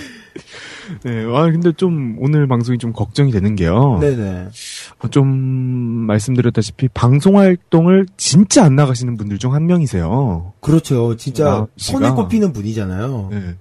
아 1.35 1.51
근데 1.51 1.72
좀 1.72 2.16
오늘 2.18 2.46
방송이 2.46 2.79
좀 2.79 2.92
걱정이 2.92 3.31
되는 3.31 3.57
게요. 3.57 3.98
네네. 4.01 4.48
어, 5.01 5.09
좀 5.09 5.29
말씀드렸다시피 5.29 6.88
방송 6.88 7.38
활동을 7.38 8.07
진짜 8.16 8.64
안 8.64 8.77
나가시는 8.77 9.16
분들 9.16 9.38
중 9.38 9.48
한 9.48 9.66
명이세요. 9.66 10.53
그렇죠. 10.61 11.16
진짜 11.16 11.51
아. 11.53 11.66
손에 11.77 12.11
꼽히는 12.11 12.53
분이잖아요. 12.53 13.29
네. 13.31 13.55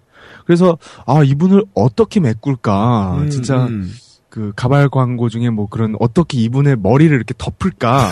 그래서 0.45 0.77
아 1.05 1.23
이분을 1.23 1.63
어떻게 1.73 2.19
메꿀까 2.19 3.17
음, 3.21 3.29
진짜 3.29 3.65
음. 3.67 3.91
그 4.29 4.51
가발 4.55 4.89
광고 4.89 5.29
중에 5.29 5.49
뭐 5.49 5.67
그런 5.67 5.95
어떻게 5.99 6.37
이분의 6.39 6.77
머리를 6.79 7.15
이렇게 7.15 7.33
덮을까 7.37 8.09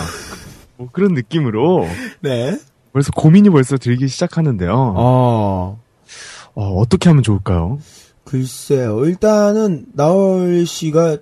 뭐 0.76 0.88
그런 0.92 1.14
느낌으로 1.14 1.86
네. 2.20 2.58
벌써 2.92 3.10
고민이 3.12 3.50
벌써 3.50 3.76
들기 3.76 4.08
시작하는데요. 4.08 4.72
어, 4.74 5.78
어, 6.54 6.64
어떻게 6.80 7.10
하면 7.10 7.22
좋을까요? 7.22 7.78
글쎄요. 8.26 9.04
일단은 9.06 9.86
나얼 9.94 10.66
씨가 10.66 11.18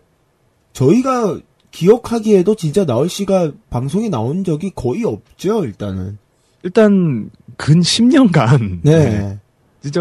저희가 0.72 1.38
기억하기에도 1.70 2.54
진짜 2.54 2.84
나얼 2.84 3.08
씨가 3.08 3.52
방송에 3.68 4.08
나온 4.08 4.42
적이 4.42 4.72
거의 4.74 5.04
없죠. 5.04 5.64
일단은. 5.64 6.18
일단 6.62 7.30
근 7.58 7.80
10년간 7.80 8.80
네. 8.82 9.38
진짜 9.82 10.00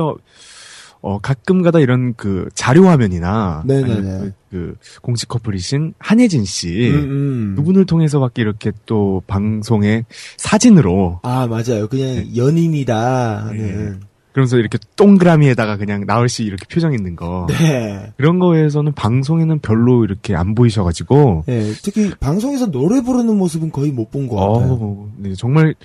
어 1.01 1.19
가끔가다 1.19 1.79
이런 1.79 2.13
그 2.15 2.47
자료 2.55 2.87
화면이나 2.87 3.65
그, 3.67 4.31
그 4.49 4.75
공식 5.01 5.27
커플이신 5.27 5.93
한혜진 5.99 6.45
씨 6.45 6.89
음, 6.91 6.95
음. 6.95 7.55
그분을 7.57 7.85
통해서밖에 7.85 8.41
이렇게 8.41 8.71
또 8.85 9.21
방송에 9.27 10.05
사진으로 10.37 11.19
아 11.23 11.47
맞아요. 11.47 11.89
그냥 11.89 12.33
연인이다 12.33 13.47
하는. 13.47 14.01
그러면서 14.34 14.58
이렇게 14.58 14.78
동그라미에다가 14.96 15.78
그냥 15.78 16.06
나얼 16.06 16.28
씨 16.28 16.43
이렇게 16.43 16.65
표정 16.65 16.93
있는 16.93 17.15
거 17.15 17.46
네. 17.50 18.12
그런 18.17 18.39
거에서는 18.39 18.91
방송에는 18.93 19.60
별로 19.60 20.04
이렇게 20.04 20.36
안 20.36 20.56
보이셔가지고 20.56 21.43
네. 21.46 21.72
특히 21.84 22.12
방송에서 22.19 22.69
노래 22.72 23.02
부르는 23.02 23.38
모습은 23.38 23.72
거의 23.72 23.91
못 23.91 24.10
본 24.12 24.28
것 24.28 24.36
같아요. 24.36 24.74
어, 24.74 25.12
네, 25.17 25.34
정말 25.36 25.76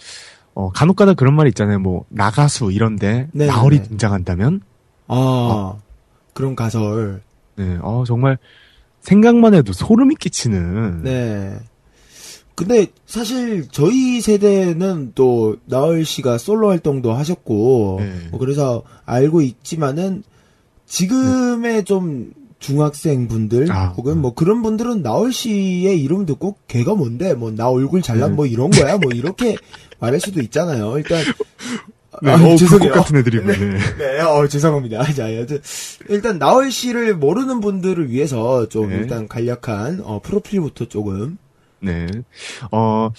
어, 0.54 0.70
간혹가다 0.70 1.14
그런 1.14 1.36
말이 1.36 1.48
있잖아요. 1.50 1.78
뭐 1.78 2.04
나가수 2.08 2.72
이런데 2.72 3.28
네네네. 3.32 3.46
나얼이 3.52 3.82
등장한다면 3.84 4.62
아 5.06 5.74
그런 6.34 6.56
가설. 6.56 7.20
네, 7.56 7.78
어, 7.82 8.04
정말 8.06 8.38
생각만 9.00 9.54
해도 9.54 9.72
소름이 9.72 10.14
끼치는 10.16 11.02
네. 11.02 11.54
근데 12.58 12.88
사실 13.06 13.68
저희 13.70 14.20
세대는 14.20 15.12
또 15.14 15.56
나얼 15.66 16.04
씨가 16.04 16.38
솔로 16.38 16.70
활동도 16.70 17.12
하셨고 17.12 17.98
네. 18.00 18.12
뭐 18.32 18.40
그래서 18.40 18.82
알고 19.06 19.42
있지만은 19.42 20.24
지금의 20.86 21.84
좀 21.84 22.32
중학생 22.58 23.28
분들 23.28 23.70
아, 23.70 23.90
혹은 23.96 24.18
뭐 24.20 24.34
그런 24.34 24.62
분들은 24.62 25.02
나얼 25.02 25.32
씨의 25.32 26.02
이름 26.02 26.26
듣고 26.26 26.56
걔가 26.66 26.96
뭔데 26.96 27.34
뭐 27.34 27.52
나 27.52 27.68
얼굴 27.68 28.02
잘난 28.02 28.30
네. 28.30 28.36
뭐 28.36 28.46
이런 28.46 28.70
거야 28.70 28.98
뭐 28.98 29.12
이렇게 29.12 29.56
말할 30.00 30.18
수도 30.18 30.40
있잖아요. 30.40 30.98
일단 30.98 31.22
네, 32.22 32.32
아, 32.32 32.44
어, 32.44 32.56
죄송해요. 32.56 32.92
같은 32.92 33.16
애들이고 33.18 33.46
네. 33.46 33.56
네, 33.98 34.20
어, 34.20 34.48
죄송합니다. 34.48 35.12
자, 35.12 35.36
여튼, 35.36 35.60
일단, 36.08 36.38
나얼 36.40 36.72
씨를 36.72 37.14
모르는 37.14 37.60
분들을 37.60 38.10
위해서 38.10 38.68
좀 38.68 38.88
네. 38.88 38.96
일단 38.96 39.28
간략한, 39.28 40.00
어, 40.02 40.20
프로필부터 40.20 40.86
조금. 40.86 41.38
네. 41.80 42.06
어, 42.72 43.10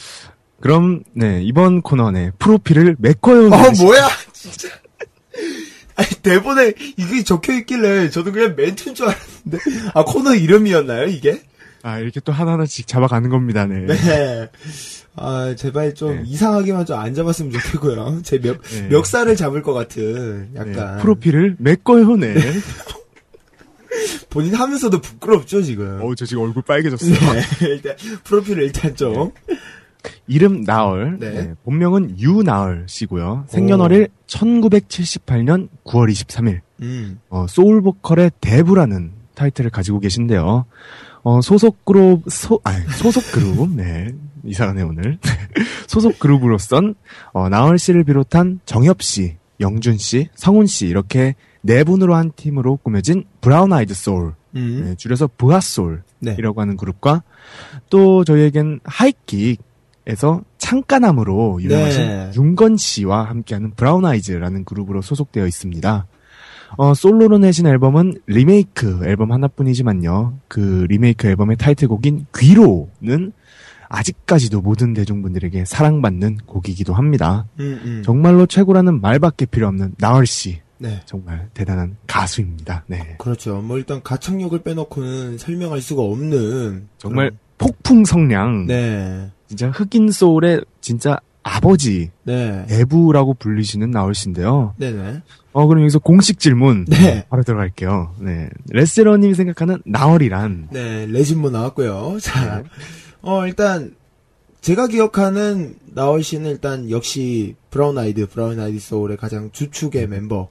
그럼, 0.61 1.03
네, 1.13 1.41
이번 1.43 1.81
코너, 1.81 2.11
네, 2.11 2.31
프로필을 2.39 2.97
메꿔요. 2.99 3.47
아, 3.53 3.69
뭐야! 3.79 4.07
진짜. 4.33 4.67
아니, 5.95 6.07
대본에 6.21 6.73
이게 6.97 7.23
적혀 7.23 7.53
있길래 7.53 8.09
저도 8.09 8.31
그냥 8.31 8.55
멘트인 8.55 8.95
줄 8.95 9.07
알았는데. 9.07 9.57
아, 9.93 10.03
코너 10.05 10.33
이름이었나요, 10.35 11.07
이게? 11.07 11.41
아, 11.83 11.99
이렇게 11.99 12.19
또 12.19 12.31
하나하나씩 12.33 12.87
잡아가는 12.87 13.29
겁니다, 13.29 13.65
네. 13.65 13.85
네. 13.85 14.49
아, 15.15 15.53
제발 15.57 15.95
좀 15.95 16.15
네. 16.17 16.23
이상하게만 16.25 16.85
좀 16.85 16.97
안 16.97 17.13
잡았으면 17.13 17.51
좋겠고요. 17.51 18.21
제 18.23 18.39
멱, 18.39 18.61
네. 18.63 18.87
멱살을 18.89 19.35
잡을 19.35 19.61
것 19.61 19.73
같은, 19.73 20.49
네, 20.53 20.59
약간. 20.59 20.97
프로필을 20.99 21.55
메꿔요, 21.59 22.15
네. 22.17 22.35
본인 24.29 24.55
하면서도 24.55 25.01
부끄럽죠, 25.01 25.61
지금. 25.61 25.99
어, 26.01 26.13
저 26.15 26.25
지금 26.25 26.43
얼굴 26.43 26.63
빨개졌어요. 26.63 27.13
네, 27.13 27.67
일단, 27.67 27.95
프로필을 28.23 28.63
일단 28.63 28.95
좀. 28.95 29.31
이름 30.27 30.63
나얼, 30.63 31.17
네. 31.19 31.29
네, 31.31 31.53
본명은 31.63 32.19
유나얼 32.19 32.85
씨고요. 32.87 33.45
생년월일 33.49 34.09
1978년 34.27 35.67
9월 35.83 36.09
23일. 36.09 36.61
음. 36.81 37.19
어, 37.29 37.45
소울 37.47 37.81
보컬의 37.81 38.31
대부라는 38.39 39.11
타이틀을 39.35 39.69
가지고 39.71 39.99
계신데요. 39.99 40.65
어, 41.23 41.41
소속 41.41 41.83
그룹, 41.83 42.23
소, 42.29 42.59
아니, 42.63 42.83
소속 42.93 43.23
그룹, 43.31 43.69
네. 43.75 44.11
이상하네, 44.45 44.83
오늘. 44.83 45.17
소속 45.87 46.17
그룹으로선, 46.19 46.95
어, 47.33 47.49
나얼 47.49 47.77
씨를 47.77 48.03
비롯한 48.05 48.61
정엽 48.65 49.01
씨, 49.01 49.35
영준 49.59 49.97
씨, 49.97 50.29
성훈 50.35 50.65
씨, 50.65 50.87
이렇게 50.87 51.35
네 51.61 51.83
분으로 51.83 52.15
한 52.15 52.31
팀으로 52.35 52.77
꾸며진 52.77 53.25
브라운 53.41 53.73
아이드 53.73 53.93
소울, 53.93 54.33
음. 54.55 54.81
네, 54.85 54.95
줄여서 54.95 55.29
브아솔이라고 55.37 56.01
네. 56.21 56.43
하는 56.55 56.77
그룹과 56.77 57.23
또 57.89 58.23
저희에겐 58.23 58.79
하이킥에서 58.83 60.43
창가남으로 60.57 61.61
유명하신 61.61 62.01
네. 62.01 62.31
윤건 62.35 62.77
씨와 62.77 63.23
함께하는 63.23 63.71
브라운 63.75 64.05
아이즈라는 64.05 64.65
그룹으로 64.65 65.01
소속되어 65.01 65.45
있습니다. 65.45 66.07
어, 66.77 66.93
솔로로 66.93 67.39
내신 67.39 67.65
앨범은 67.65 68.21
리메이크 68.27 69.01
앨범 69.05 69.31
하나뿐이지만요. 69.31 70.39
그 70.47 70.85
리메이크 70.89 71.27
앨범의 71.27 71.57
타이틀곡인 71.57 72.27
귀로는 72.37 73.33
아직까지도 73.89 74.61
모든 74.61 74.93
대중분들에게 74.93 75.65
사랑받는 75.65 76.37
곡이기도 76.45 76.93
합니다. 76.93 77.47
음, 77.59 77.79
음. 77.83 78.01
정말로 78.05 78.45
최고라는 78.45 79.01
말밖에 79.01 79.47
필요 79.47 79.67
없는 79.67 79.95
나얼 79.97 80.27
씨. 80.27 80.61
네. 80.79 81.01
정말 81.05 81.49
대단한 81.53 81.97
가수입니다. 82.07 82.83
네. 82.87 83.15
그렇죠. 83.19 83.61
뭐 83.61 83.77
일단 83.77 84.01
가창력을 84.01 84.57
빼놓고는 84.63 85.37
설명할 85.37 85.81
수가 85.81 86.01
없는 86.01 86.87
정말 86.97 87.31
폭풍 87.57 88.05
성량. 88.05 88.65
그런- 88.65 88.67
네. 88.67 89.29
진짜 89.47 89.69
흑인 89.69 90.11
소울의 90.11 90.61
진짜 90.81 91.19
아버지, 91.43 92.11
네. 92.23 92.65
애부라고 92.69 93.33
불리시는 93.35 93.91
나얼 93.91 94.13
씨인데요. 94.13 94.73
네네. 94.77 95.21
어, 95.51 95.67
그럼 95.67 95.81
여기서 95.83 95.99
공식 95.99 96.39
질문. 96.39 96.85
네. 96.85 97.25
바로 97.29 97.43
들어갈게요. 97.43 98.15
네. 98.19 98.49
레스러님이 98.69 99.33
생각하는 99.33 99.81
나얼이란. 99.85 100.67
네, 100.71 101.05
레진모 101.07 101.49
나왔고요. 101.49 102.17
자, 102.21 102.61
네. 102.61 102.63
어, 103.21 103.45
일단, 103.47 103.95
제가 104.61 104.87
기억하는 104.87 105.75
나얼 105.93 106.21
씨는 106.21 106.51
일단 106.51 106.91
역시 106.91 107.55
브라운 107.71 107.97
아이드, 107.97 108.27
브라운 108.27 108.59
아이드 108.59 108.77
소울의 108.79 109.17
가장 109.17 109.49
주축의 109.51 110.07
멤버이기도 110.07 110.49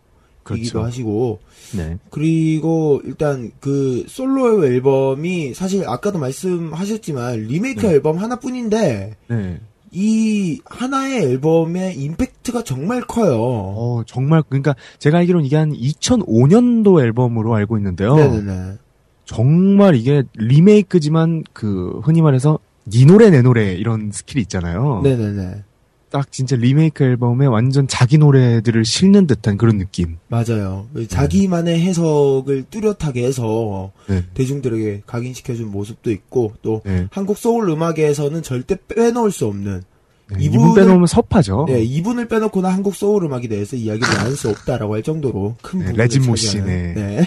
그렇죠. 0.55 0.85
하시고, 0.85 1.41
네. 1.77 1.99
그리고 2.11 3.01
일단 3.05 3.51
그 3.61 4.05
솔로 4.09 4.67
앨범이 4.67 5.55
사실 5.55 5.89
아까도 5.89 6.19
말씀하셨지만 6.19 7.47
리메이크 7.47 7.87
네. 7.87 7.93
앨범 7.93 8.19
하나뿐인데, 8.19 9.17
네. 9.29 9.61
이 9.91 10.61
하나의 10.65 11.23
앨범의 11.23 11.97
임팩트가 11.97 12.63
정말 12.65 13.01
커요. 13.03 13.39
어, 13.41 14.03
정말, 14.07 14.43
그러니까 14.43 14.75
제가 14.99 15.19
알기로는 15.19 15.47
이게 15.47 15.57
한 15.57 15.73
2005년도 15.73 17.01
앨범으로 17.01 17.55
알고 17.55 17.79
있는데요. 17.79 18.17
네네네. 18.17 18.79
정말 19.25 19.95
이게 19.95 20.23
리메이크지만 20.35 21.45
그 21.53 22.01
흔히 22.03 22.23
말해서 22.23 22.59
니 22.87 23.05
노래 23.05 23.31
내 23.31 23.43
노래 23.43 23.75
이런 23.75 24.11
스킬이 24.11 24.41
있잖아요. 24.43 25.03
네네네. 25.05 25.65
딱 26.11 26.33
진짜 26.33 26.57
리메이크 26.57 27.05
앨범에 27.05 27.47
완전 27.47 27.87
자기 27.87 28.17
노래들을 28.19 28.85
실는 28.85 29.27
듯한 29.27 29.57
그런 29.59 29.77
느낌. 29.79 30.17
맞아요. 30.29 30.87
자기만의 31.09 31.81
해석을 31.81 32.65
뚜렷하게 32.71 33.25
해서 33.27 33.93
네. 34.09 34.25
대중들에게 34.35 35.03
각인시켜준 35.07 35.71
모습도 35.71 36.11
있고 36.11 36.55
또 36.63 36.81
네. 36.85 37.07
한국 37.11 37.37
소울 37.37 37.69
음악에서는 37.69 38.43
절대 38.43 38.77
빼놓을 38.89 39.31
수 39.31 39.47
없는 39.47 39.83
네, 40.31 40.39
이분을- 40.39 40.43
이분 40.45 40.75
빼놓으면 40.75 41.07
섭하죠. 41.07 41.65
네, 41.69 41.83
이분을 41.83 42.29
빼놓고는 42.29 42.69
한국 42.71 42.95
소울 42.95 43.25
음악에 43.25 43.49
대해서 43.49 43.77
이야기를 43.77 44.09
나눌 44.15 44.37
수 44.37 44.49
없다라고 44.51 44.95
할 44.95 45.03
정도로 45.03 45.57
큰 45.63 45.81
네, 45.81 45.93
레진모. 45.95 46.37
씨네. 46.37 46.95
네. 46.95 47.27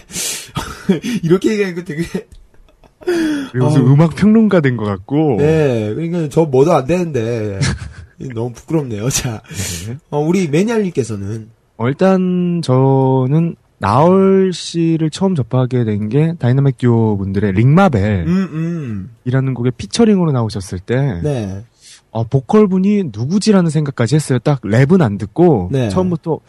이렇게 1.24 1.52
얘기하니까 1.54 1.84
되게 1.84 2.04
그리고 3.52 3.65
무슨 3.67 3.82
어. 3.82 3.94
음악 3.94 4.15
평론가 4.15 4.62
된 4.62 4.78
것 4.78 4.86
같고. 4.86 5.38
네, 5.39 5.91
그러니까 5.96 6.30
저 6.30 6.46
뭐도 6.46 6.74
안 6.74 6.86
되는데 6.86 7.60
너무 8.29 8.53
부끄럽네요. 8.53 9.10
자, 9.12 9.41
네. 9.88 9.97
어, 10.10 10.19
우리 10.19 10.47
매니아님께서는 10.47 11.49
어, 11.77 11.88
일단 11.88 12.62
저는 12.63 13.55
나얼 13.79 14.51
씨를 14.53 15.10
처음 15.10 15.34
접하게 15.36 15.84
된 15.84 16.10
게 16.10 16.34
다이나믹 16.38 16.77
듀오 16.77 17.17
분들의 17.17 17.51
Ring 17.54 17.71
My 17.71 17.80
Bell이라는 17.80 18.28
음, 18.27 19.10
음, 19.25 19.53
곡에 19.55 19.71
피처링으로 19.71 20.31
나오셨을 20.31 20.79
때 20.79 21.19
네, 21.23 21.63
어, 22.12 22.23
보컬 22.23 22.67
분이 22.67 23.05
누구지라는 23.13 23.69
생각까지 23.71 24.15
했어요. 24.15 24.38
딱 24.39 24.62
랩은 24.62 25.01
안 25.01 25.17
듣고 25.17 25.69
네. 25.71 25.89
처음부터 25.89 26.39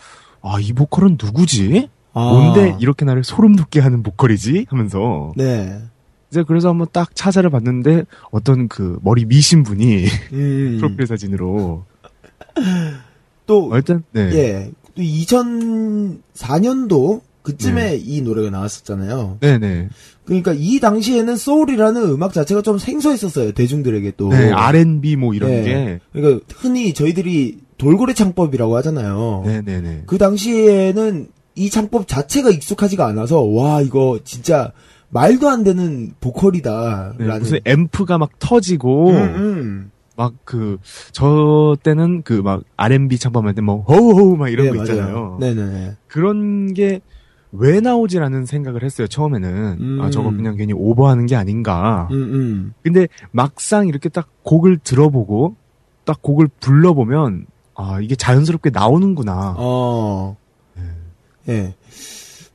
아, 0.42 0.58
이 0.60 0.72
보컬은 0.72 1.16
누구지? 1.22 1.88
아, 2.14 2.20
뭔데 2.20 2.76
이렇게 2.80 3.06
나를 3.06 3.24
소름 3.24 3.56
돋게 3.56 3.80
하는 3.80 4.02
보컬이지? 4.02 4.66
하면서 4.68 5.32
네, 5.36 5.80
이제 6.32 6.42
그래서 6.48 6.70
한번 6.70 6.88
딱 6.92 7.14
찾아를 7.14 7.50
봤는데 7.50 8.06
어떤 8.30 8.66
그 8.66 8.98
머리 9.02 9.26
미신 9.26 9.62
분이 9.62 10.06
음, 10.32 10.78
프로필 10.80 11.06
사진으로 11.06 11.84
또 13.46 13.70
어, 13.70 13.76
일단 13.76 14.02
네. 14.12 14.30
예, 14.32 14.70
또 14.94 15.02
2004년도 15.02 17.20
그쯤에 17.42 18.00
이 18.02 18.22
노래가 18.22 18.48
나왔었잖아요. 18.48 19.36
네네. 19.40 19.90
그러니까 20.24 20.54
이 20.56 20.80
당시에는 20.80 21.36
소울이라는 21.36 22.02
음악 22.02 22.32
자체가 22.32 22.62
좀 22.62 22.78
생소했었어요 22.78 23.52
대중들에게 23.52 24.12
또. 24.16 24.30
네, 24.30 24.50
R&B 24.52 25.16
뭐 25.16 25.34
이런 25.34 25.50
네. 25.50 25.64
게. 25.64 26.00
그러니까 26.14 26.46
흔히 26.54 26.94
저희들이 26.94 27.58
돌고래 27.76 28.14
창법이라고 28.14 28.74
하잖아요. 28.76 29.42
네네네. 29.44 30.04
그 30.06 30.16
당시에는 30.16 31.28
이 31.56 31.68
창법 31.68 32.08
자체가 32.08 32.48
익숙하지가 32.48 33.06
않아서 33.06 33.42
와 33.42 33.82
이거 33.82 34.18
진짜 34.24 34.72
말도 35.12 35.48
안 35.48 35.62
되는 35.62 36.06
네, 36.08 36.12
보컬이다라는. 36.20 37.38
무슨 37.38 37.58
앰프가 37.64 38.18
막 38.18 38.30
터지고, 38.38 39.10
음, 39.10 39.16
음. 39.16 39.90
막 40.16 40.34
그, 40.44 40.78
저 41.12 41.76
때는 41.82 42.22
그 42.22 42.42
막 42.42 42.62
R&B 42.76 43.18
창법할 43.18 43.54
때 43.54 43.60
뭐, 43.62 43.82
호호호 43.82 44.36
막 44.36 44.48
이런 44.48 44.66
네, 44.70 44.76
거. 44.76 44.82
있잖아요. 44.82 45.36
네네네. 45.40 45.96
그런 46.08 46.74
게 46.74 47.00
왜 47.54 47.80
나오지라는 47.80 48.46
생각을 48.46 48.82
했어요, 48.82 49.06
처음에는. 49.06 49.76
음. 49.78 50.00
아, 50.00 50.08
저거 50.08 50.30
그냥 50.30 50.56
괜히 50.56 50.72
오버하는 50.72 51.26
게 51.26 51.36
아닌가. 51.36 52.08
음, 52.10 52.16
음. 52.16 52.74
근데 52.82 53.08
막상 53.30 53.88
이렇게 53.88 54.08
딱 54.08 54.28
곡을 54.42 54.78
들어보고, 54.78 55.54
딱 56.06 56.22
곡을 56.22 56.48
불러보면, 56.60 57.44
아, 57.74 58.00
이게 58.00 58.14
자연스럽게 58.16 58.70
나오는구나. 58.70 59.56
어. 59.58 60.34
네. 60.74 60.82
예. 61.52 61.74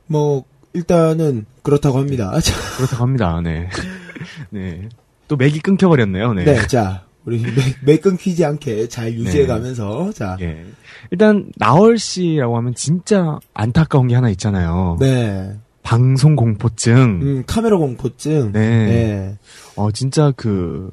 뭐 0.08 0.42
일단은 0.72 1.46
그렇다고 1.62 1.98
합니다. 1.98 2.38
자, 2.40 2.54
그렇다고 2.76 3.02
합니다, 3.04 3.40
네. 3.42 3.68
네. 4.50 4.88
또 5.28 5.36
맥이 5.36 5.60
끊겨버렸네요, 5.60 6.32
네. 6.34 6.44
네, 6.44 6.66
자 6.66 7.04
우리 7.24 7.40
매, 7.42 7.50
매 7.84 7.96
끊기지 7.98 8.44
않게 8.44 8.88
잘 8.88 9.12
유지해가면서 9.12 10.12
자, 10.12 10.36
예. 10.40 10.64
일단, 11.10 11.50
나얼 11.56 11.98
씨라고 11.98 12.56
하면 12.56 12.74
진짜 12.74 13.38
안타까운 13.52 14.08
게 14.08 14.14
하나 14.14 14.30
있잖아요. 14.30 14.96
네, 15.00 15.52
방송 15.82 16.36
공포증. 16.36 16.94
음, 16.96 17.44
카메라 17.46 17.76
공포증, 17.76 18.52
네. 18.52 18.86
네, 18.86 19.38
어, 19.76 19.90
진짜 19.90 20.32
그, 20.36 20.90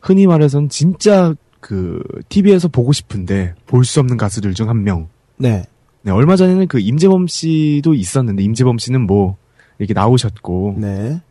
흔히 0.00 0.26
말해서는 0.26 0.68
진짜 0.70 1.34
그, 1.60 2.02
TV에서 2.28 2.68
보고 2.68 2.92
싶은데, 2.92 3.54
볼 3.66 3.84
수 3.84 4.00
없는 4.00 4.16
가수들 4.16 4.54
중 4.54 4.68
한 4.68 4.84
명. 4.84 5.08
네, 5.36 5.64
네, 6.04 6.12
얼마 6.12 6.36
전에는 6.36 6.68
그 6.68 6.78
임재범 6.78 7.28
씨도 7.28 7.94
있었는데, 7.94 8.42
임재범 8.42 8.76
씨는 8.76 9.06
뭐, 9.06 9.36
이렇게 9.78 9.94
나오셨고, 9.94 10.76
네, 10.76 11.22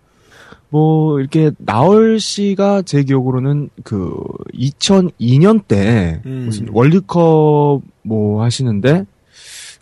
뭐, 0.69 1.19
이렇게, 1.19 1.51
나얼 1.59 2.19
씨가 2.19 2.81
제 2.81 3.03
기억으로는 3.03 3.69
그, 3.83 4.15
2002년 4.55 5.67
때, 5.67 6.21
음. 6.25 6.45
무슨 6.45 6.69
월드컵 6.71 7.81
뭐 8.01 8.41
하시는데, 8.41 9.05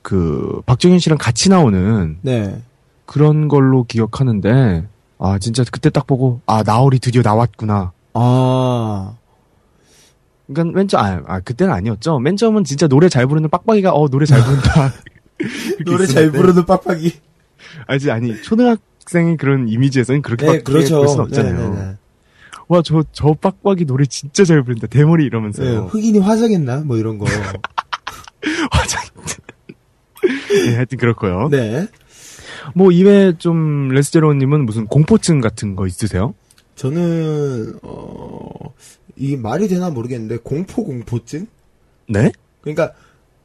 그, 0.01 0.61
박정현 0.65 0.99
씨랑 0.99 1.17
같이 1.17 1.49
나오는 1.49 2.17
네, 2.21 2.61
그런 3.05 3.47
걸로 3.47 3.85
기억하는데, 3.85 4.85
아, 5.19 5.39
진짜 5.39 5.63
그때 5.71 5.89
딱 5.89 6.05
보고, 6.05 6.41
아, 6.45 6.63
나얼이 6.63 6.99
드디어 6.99 7.21
나왔구나. 7.21 7.93
아, 8.13 9.15
그러니까 10.53 10.77
맨 10.77 10.87
처음, 10.87 11.03
아, 11.03 11.21
아, 11.27 11.39
그때는 11.39 11.73
아니었죠. 11.73 12.19
맨 12.19 12.37
처음은 12.37 12.63
진짜 12.63 12.87
노래 12.87 13.09
잘 13.09 13.27
부르는 13.27 13.49
빡빡이가, 13.49 13.91
어, 13.93 14.07
노래 14.09 14.25
잘 14.25 14.41
부른다. 14.43 14.93
노래 15.85 16.05
잘 16.05 16.23
있었는데, 16.23 16.37
부르는 16.37 16.65
빡빡이, 16.65 17.13
아니, 17.87 18.11
아니, 18.11 18.41
초등학생의 18.41 19.37
그런 19.37 19.67
이미지에서는 19.69 20.21
그렇게 20.21 20.45
네, 20.45 20.51
빡 20.57 20.63
그렇죠, 20.63 20.97
볼 20.97 21.07
수는 21.07 21.23
없잖아요. 21.25 21.55
네, 21.55 21.79
네, 21.79 21.85
네. 21.85 21.97
와, 22.67 22.81
저, 22.83 23.03
저 23.11 23.33
빡빡이 23.33 23.85
노래 23.85 24.05
진짜 24.05 24.45
잘 24.45 24.63
부른다. 24.63 24.87
대머리 24.87 25.23
네, 25.23 25.27
이러면서요. 25.27 25.87
흑인이 25.91 26.19
화장했나 26.19 26.81
뭐 26.85 26.97
이런 26.97 27.17
거, 27.17 27.25
화장. 28.71 29.01
네, 30.49 30.75
하여튼 30.75 30.97
그렇고요. 30.97 31.49
네, 31.49 31.87
뭐, 32.75 32.91
이외에 32.91 33.33
좀, 33.37 33.89
레스제로님은 33.89 34.65
무슨 34.65 34.85
공포증 34.85 35.41
같은 35.41 35.75
거 35.75 35.87
있으세요? 35.87 36.33
저는 36.75 37.75
어 37.83 38.73
이게 39.21 39.37
말이 39.37 39.67
되나 39.67 39.91
모르겠는데 39.91 40.37
공포 40.37 40.83
공포증? 40.83 41.45
네? 42.09 42.31
그러니까 42.61 42.93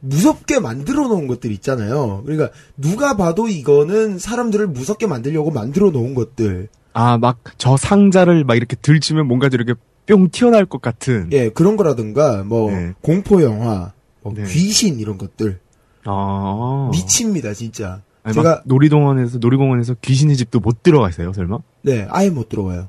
무섭게 0.01 0.59
만들어 0.59 1.07
놓은 1.07 1.27
것들 1.27 1.53
있잖아요. 1.53 2.23
그러니까 2.25 2.51
누가 2.79 3.17
봐도 3.17 3.47
이거는 3.47 4.19
사람들을 4.19 4.69
무섭게 4.69 5.07
만들려고 5.07 5.51
만들어 5.51 5.91
놓은 5.91 6.15
것들. 6.15 6.69
아, 6.95 7.19
막, 7.19 7.41
저 7.59 7.77
상자를 7.77 8.45
막 8.45 8.57
이렇게 8.57 8.75
들치면 8.81 9.27
뭔가 9.27 9.49
이렇게 9.53 9.75
뿅 10.07 10.31
튀어나올 10.31 10.65
것 10.65 10.81
같은. 10.81 11.29
예, 11.33 11.51
그런 11.51 11.77
거라든가 11.77 12.43
뭐 12.43 12.71
네. 12.71 12.95
공포 13.03 13.43
영화, 13.43 13.93
뭐 14.23 14.33
네. 14.35 14.45
귀신 14.45 14.99
이런 14.99 15.19
것들 15.19 15.61
아. 16.05 16.89
미칩니다, 16.91 17.53
진짜. 17.53 18.01
아니, 18.23 18.35
제가 18.35 18.49
막 18.49 18.63
놀이동원에서, 18.65 19.39
놀이공원에서 19.39 19.95
귀신의 20.01 20.37
집도 20.37 20.59
못 20.59 20.83
들어가세요, 20.83 21.35
설마? 21.35 21.59
네, 21.83 22.07
아예 22.09 22.31
못 22.31 22.49
들어와요. 22.49 22.89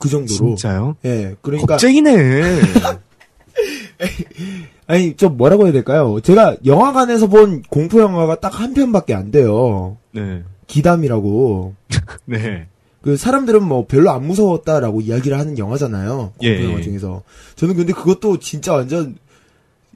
그 0.00 0.08
정도로. 0.08 0.36
진짜요? 0.56 0.96
예, 1.04 1.36
그러니까 1.42 1.74
겁쟁이네. 1.74 2.10
아니 4.86 5.14
좀 5.14 5.36
뭐라고 5.36 5.64
해야 5.64 5.72
될까요? 5.72 6.18
제가 6.22 6.56
영화관에서 6.64 7.28
본 7.28 7.62
공포 7.70 8.00
영화가 8.00 8.40
딱 8.40 8.50
한 8.60 8.74
편밖에 8.74 9.14
안 9.14 9.30
돼요. 9.30 9.96
네. 10.12 10.42
기담이라고. 10.66 11.74
네. 12.26 12.66
그 13.02 13.16
사람들은 13.16 13.62
뭐 13.62 13.86
별로 13.86 14.10
안 14.10 14.26
무서웠다라고 14.26 15.00
이야기를 15.00 15.38
하는 15.38 15.56
영화잖아요. 15.58 16.32
공포 16.36 16.46
예, 16.46 16.64
영화 16.64 16.78
예. 16.78 16.82
중에서. 16.82 17.22
저는 17.56 17.76
근데 17.76 17.92
그것도 17.92 18.38
진짜 18.40 18.72
완전 18.74 19.16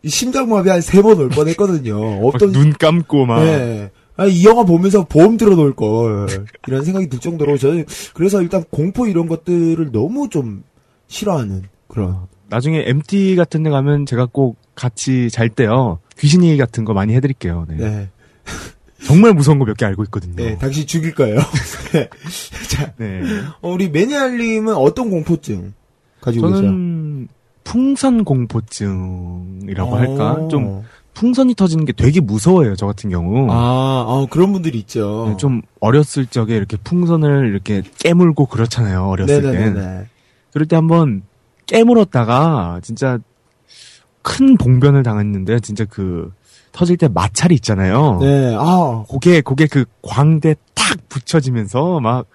심장마비 0.06 0.68
한 0.70 0.80
세 0.80 1.02
번 1.02 1.18
올 1.18 1.28
뻔했거든요. 1.30 2.20
막 2.20 2.26
어떤 2.26 2.52
눈 2.52 2.72
감고 2.72 3.26
막. 3.26 3.42
네. 3.44 3.90
아니, 4.16 4.32
이 4.32 4.44
영화 4.44 4.64
보면서 4.64 5.04
보험 5.04 5.36
들어놓을 5.36 5.74
걸. 5.74 6.26
이런 6.68 6.84
생각이 6.84 7.08
들 7.08 7.18
정도로 7.18 7.58
저는 7.58 7.84
그래서 8.14 8.40
일단 8.42 8.62
공포 8.70 9.06
이런 9.06 9.26
것들을 9.26 9.90
너무 9.92 10.28
좀 10.28 10.62
싫어하는 11.08 11.64
그런. 11.88 12.18
나중에 12.48 12.84
MT 12.86 13.34
같은 13.36 13.62
데 13.62 13.70
가면 13.70 14.06
제가 14.06 14.26
꼭 14.30 14.56
같이 14.74 15.30
잘 15.30 15.48
때요. 15.48 15.98
귀신 16.18 16.44
얘기 16.44 16.56
같은 16.58 16.84
거 16.84 16.92
많이 16.94 17.14
해드릴게요. 17.14 17.66
네. 17.68 17.76
네. 17.76 18.08
정말 19.04 19.32
무서운 19.34 19.58
거 19.58 19.64
몇 19.66 19.76
개 19.76 19.84
알고 19.84 20.04
있거든요. 20.04 20.34
네, 20.36 20.56
당신 20.58 20.86
죽일 20.86 21.14
거예요. 21.14 21.38
네. 21.92 22.08
자, 22.70 22.92
네. 22.96 23.20
어, 23.60 23.70
우리 23.72 23.90
매니아님은 23.90 24.74
어떤 24.74 25.10
공포증 25.10 25.74
가지고 26.20 26.46
계세요? 26.48 26.62
저는 26.62 27.28
풍선 27.64 28.24
공포증이라고 28.24 29.96
할까? 29.96 30.32
어. 30.32 30.48
좀 30.48 30.84
풍선이 31.14 31.54
터지는 31.54 31.84
게 31.84 31.92
되게 31.92 32.20
무서워요. 32.20 32.76
저 32.76 32.86
같은 32.86 33.08
경우. 33.08 33.50
아, 33.50 33.54
아, 34.06 34.26
그런 34.30 34.52
분들이 34.52 34.78
있죠. 34.78 35.26
네, 35.30 35.36
좀 35.36 35.62
어렸을 35.80 36.26
적에 36.26 36.56
이렇게 36.56 36.76
풍선을 36.76 37.48
이렇게 37.48 37.82
깨물고 37.98 38.46
그렇잖아요. 38.46 39.06
어렸을 39.06 39.42
땐. 39.42 39.52
네네네. 39.74 40.06
그럴 40.52 40.66
때 40.66 40.76
한번 40.76 41.22
깨물었다가 41.66 42.80
진짜 42.82 43.18
큰 44.22 44.56
봉변을 44.56 45.02
당했는데 45.02 45.60
진짜 45.60 45.84
그 45.84 46.32
터질 46.72 46.96
때 46.96 47.08
마찰이 47.08 47.54
있잖아요. 47.56 48.18
네, 48.20 48.54
아, 48.58 49.04
고개 49.08 49.40
고개 49.40 49.66
그 49.66 49.84
광대 50.02 50.56
탁 50.74 50.98
붙여지면서 51.08 52.00
막 52.00 52.26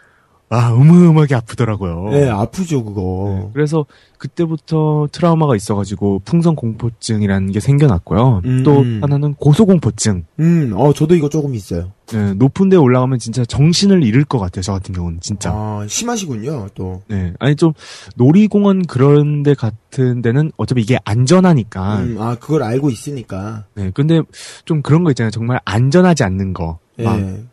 아, 0.51 0.71
어마어마하게 0.71 1.35
아프더라고요. 1.35 2.09
네, 2.09 2.27
아프죠, 2.27 2.83
그거. 2.83 3.39
네, 3.39 3.49
그래서 3.53 3.85
그때부터 4.17 5.07
트라우마가 5.11 5.55
있어가지고 5.55 6.23
풍선 6.25 6.55
공포증이라는 6.55 7.51
게 7.51 7.59
생겨났고요. 7.59 8.41
음. 8.45 8.63
또 8.63 8.79
하나는 9.01 9.35
고소공포증. 9.35 10.25
음, 10.39 10.73
어, 10.75 10.91
저도 10.91 11.15
이거 11.15 11.29
조금 11.29 11.53
있어요. 11.53 11.91
네, 12.07 12.33
높은 12.33 12.69
데 12.69 12.77
올라가면 12.77 13.19
진짜 13.19 13.45
정신을 13.45 14.03
잃을 14.03 14.25
것 14.25 14.39
같아요. 14.39 14.63
저 14.63 14.73
같은 14.73 14.95
경우는 14.95 15.19
진짜. 15.21 15.51
아, 15.53 15.85
심하시군요, 15.87 16.69
또. 16.73 17.03
네, 17.07 17.33
아니 17.37 17.55
좀 17.55 17.73
놀이공원 18.15 18.87
그런 18.87 19.43
데 19.43 19.53
같은 19.53 20.23
데는 20.23 20.51
어차피 20.57 20.81
이게 20.81 20.97
안전하니까. 21.05 21.99
음, 21.99 22.17
아, 22.19 22.35
그걸 22.35 22.63
알고 22.63 22.89
있으니까. 22.89 23.65
네, 23.75 23.91
근데 23.93 24.21
좀 24.65 24.81
그런 24.81 25.03
거 25.03 25.11
있잖아요. 25.11 25.29
정말 25.29 25.59
안전하지 25.63 26.23
않는 26.23 26.53
거. 26.53 26.79
예. 26.97 27.03
막, 27.03 27.15
그 27.17 27.47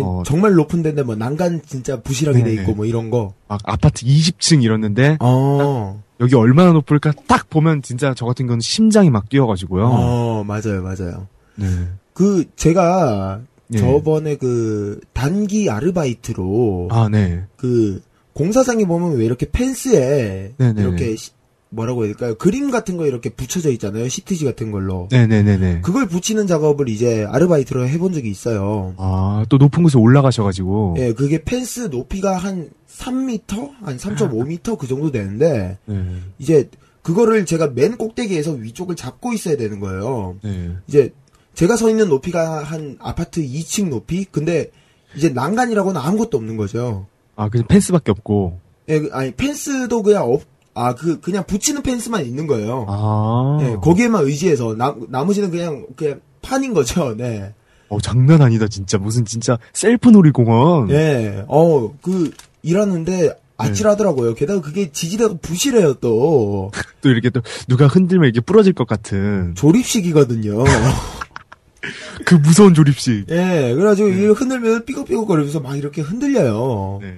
어. 0.00 0.22
정말 0.24 0.54
높은 0.54 0.82
데인데 0.82 1.02
뭐 1.02 1.16
난간 1.16 1.62
진짜 1.66 2.00
부실하게 2.00 2.44
돼 2.44 2.54
네. 2.54 2.62
있고 2.62 2.74
뭐 2.74 2.84
이런 2.86 3.10
거. 3.10 3.34
막 3.48 3.60
아파트 3.64 4.04
20층 4.06 4.62
이랬는데 4.62 5.16
어. 5.20 6.02
여기 6.20 6.34
얼마나 6.36 6.72
높을까 6.72 7.12
딱 7.26 7.50
보면 7.50 7.82
진짜 7.82 8.14
저 8.16 8.26
같은 8.26 8.46
경우는 8.46 8.60
심장이 8.60 9.10
막 9.10 9.28
뛰어가지고요. 9.28 9.84
어, 9.86 10.44
맞아요, 10.44 10.82
맞아요. 10.82 11.26
네. 11.56 11.66
그 12.12 12.44
제가 12.56 13.40
예. 13.72 13.78
저번에 13.78 14.36
그 14.36 15.00
단기 15.12 15.70
아르바이트로 15.70 16.88
아, 16.90 17.08
네. 17.10 17.44
그 17.56 18.02
공사장에 18.32 18.84
보면 18.84 19.16
왜 19.16 19.24
이렇게 19.24 19.46
펜스에 19.50 20.52
네네네. 20.56 20.82
이렇게 20.82 21.16
시- 21.16 21.30
뭐라고 21.72 22.02
해야 22.04 22.08
될까요? 22.12 22.34
그림 22.34 22.70
같은 22.70 22.96
거 22.96 23.06
이렇게 23.06 23.30
붙여져 23.30 23.70
있잖아요. 23.70 24.08
시트지 24.08 24.44
같은 24.44 24.72
걸로. 24.72 25.08
네네네네. 25.10 25.80
그걸 25.82 26.08
붙이는 26.08 26.46
작업을 26.46 26.88
이제 26.88 27.24
아르바이트로 27.28 27.86
해본 27.88 28.12
적이 28.12 28.30
있어요. 28.30 28.94
아, 28.98 29.44
또 29.48 29.56
높은 29.56 29.82
곳에 29.84 29.96
올라가셔가지고. 29.96 30.96
예, 30.98 31.12
그게 31.12 31.42
펜스 31.44 31.88
높이가 31.90 32.36
한 32.36 32.70
3m? 32.88 33.70
한 33.82 33.96
3.5m 33.96 34.78
그 34.78 34.86
정도 34.88 35.10
되는데, 35.12 35.78
네. 35.86 36.04
이제 36.38 36.68
그거를 37.02 37.46
제가 37.46 37.68
맨 37.68 37.96
꼭대기에서 37.96 38.52
위쪽을 38.52 38.96
잡고 38.96 39.32
있어야 39.32 39.56
되는 39.56 39.78
거예요. 39.80 40.36
네. 40.42 40.72
이제 40.88 41.12
제가 41.54 41.76
서 41.76 41.88
있는 41.88 42.08
높이가 42.08 42.62
한 42.64 42.96
아파트 43.00 43.40
2층 43.42 43.88
높이? 43.88 44.24
근데 44.24 44.70
이제 45.16 45.28
난간이라고는 45.28 46.00
아무것도 46.00 46.36
없는 46.36 46.56
거죠. 46.56 47.06
아, 47.36 47.48
그냥 47.48 47.66
펜스밖에 47.68 48.10
없고. 48.10 48.58
예, 48.88 48.98
그- 49.00 49.10
아니, 49.12 49.30
펜스도 49.32 50.02
그냥 50.02 50.24
없, 50.30 50.42
아, 50.74 50.94
그, 50.94 51.20
그냥 51.20 51.44
붙이는 51.46 51.82
펜스만 51.82 52.24
있는 52.24 52.46
거예요. 52.46 52.86
아. 52.88 53.58
예, 53.62 53.76
거기에만 53.76 54.24
의지해서, 54.24 54.74
나, 54.74 54.94
나머지는 55.08 55.50
그냥, 55.50 55.86
그냥 55.96 56.20
판인 56.42 56.74
거죠, 56.74 57.14
네. 57.16 57.52
어, 57.88 58.00
장난 58.00 58.40
아니다, 58.40 58.68
진짜. 58.68 58.98
무슨 58.98 59.24
진짜 59.24 59.58
셀프 59.72 60.10
놀이공원. 60.10 60.90
예, 60.90 61.44
어, 61.48 61.92
그, 62.00 62.30
일하는데 62.62 63.36
아찔하더라고요. 63.56 64.34
게다가 64.34 64.60
그게 64.60 64.90
지지대가 64.90 65.34
부실해요, 65.42 65.94
또. 65.94 66.70
또 67.02 67.10
이렇게 67.10 67.30
또 67.30 67.40
누가 67.68 67.86
흔들면 67.86 68.28
이게 68.28 68.40
부러질 68.40 68.72
것 68.72 68.86
같은. 68.86 69.54
조립식이거든요. 69.56 70.64
그 72.24 72.34
무서운 72.34 72.74
조립식. 72.74 73.26
예, 73.30 73.72
그래가지고 73.74 74.08
이게 74.08 74.26
흔들면 74.28 74.84
삐걱삐걱거리면서 74.84 75.60
막 75.60 75.76
이렇게 75.76 76.02
흔들려요. 76.02 76.98
네. 77.02 77.16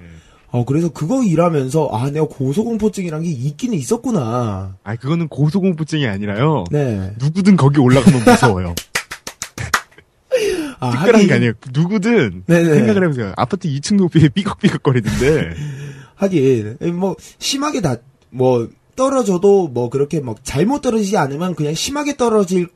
어, 0.53 0.65
그래서 0.65 0.89
그거 0.89 1.23
일하면서, 1.23 1.89
아, 1.91 2.11
내가 2.11 2.27
고소공포증이란 2.27 3.23
게 3.23 3.29
있기는 3.29 3.75
있었구나. 3.75 4.75
아, 4.83 4.95
그거는 4.97 5.27
고소공포증이 5.27 6.05
아니라요. 6.05 6.65
네. 6.69 7.11
누구든 7.17 7.55
거기 7.55 7.79
올라가면 7.79 8.23
무서워요. 8.23 8.75
아, 10.79 10.91
특별한 10.91 11.21
하긴- 11.23 11.27
게 11.27 11.33
아니에요. 11.33 11.53
누구든 11.73 12.43
네네. 12.45 12.75
생각을 12.75 13.03
해보세요. 13.05 13.33
아파트 13.35 13.67
2층 13.67 13.95
높이에 13.95 14.29
삐걱삐걱거리는데. 14.29 15.53
하긴, 16.15 16.77
뭐, 16.99 17.15
심하게 17.39 17.81
다, 17.81 17.95
뭐, 18.29 18.69
떨어져도 18.95 19.69
뭐 19.69 19.89
그렇게 19.89 20.19
막 20.19 20.37
잘못 20.43 20.81
떨어지지 20.81 21.17
않으면 21.17 21.55
그냥 21.55 21.73
심하게 21.73 22.15
떨어질, 22.15 22.67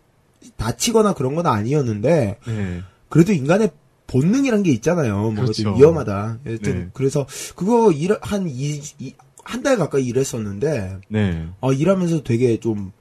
다치거나 0.56 1.14
그런 1.14 1.36
건 1.36 1.46
아니었는데, 1.46 2.40
네. 2.48 2.82
그래도 3.10 3.34
인간의 3.34 3.70
본능이란 4.08 4.64
게 4.64 4.72
있잖아요. 4.72 5.18
뭐, 5.20 5.34
그렇죠. 5.36 5.64
좀 5.64 5.78
위험하다. 5.78 6.40
여튼, 6.46 6.80
네. 6.80 6.88
그래서, 6.94 7.26
그거 7.56 7.92
일, 7.92 8.18
한 8.22 8.48
이, 8.48 8.82
이, 9.00 9.14
한 9.44 9.64
달 9.64 9.78
가까이 9.78 10.06
일했었는데, 10.06 10.98
네. 11.10 11.48
어, 11.62 11.72
일하면서 11.74 12.24
되게 12.24 12.60
좀, 12.60 12.92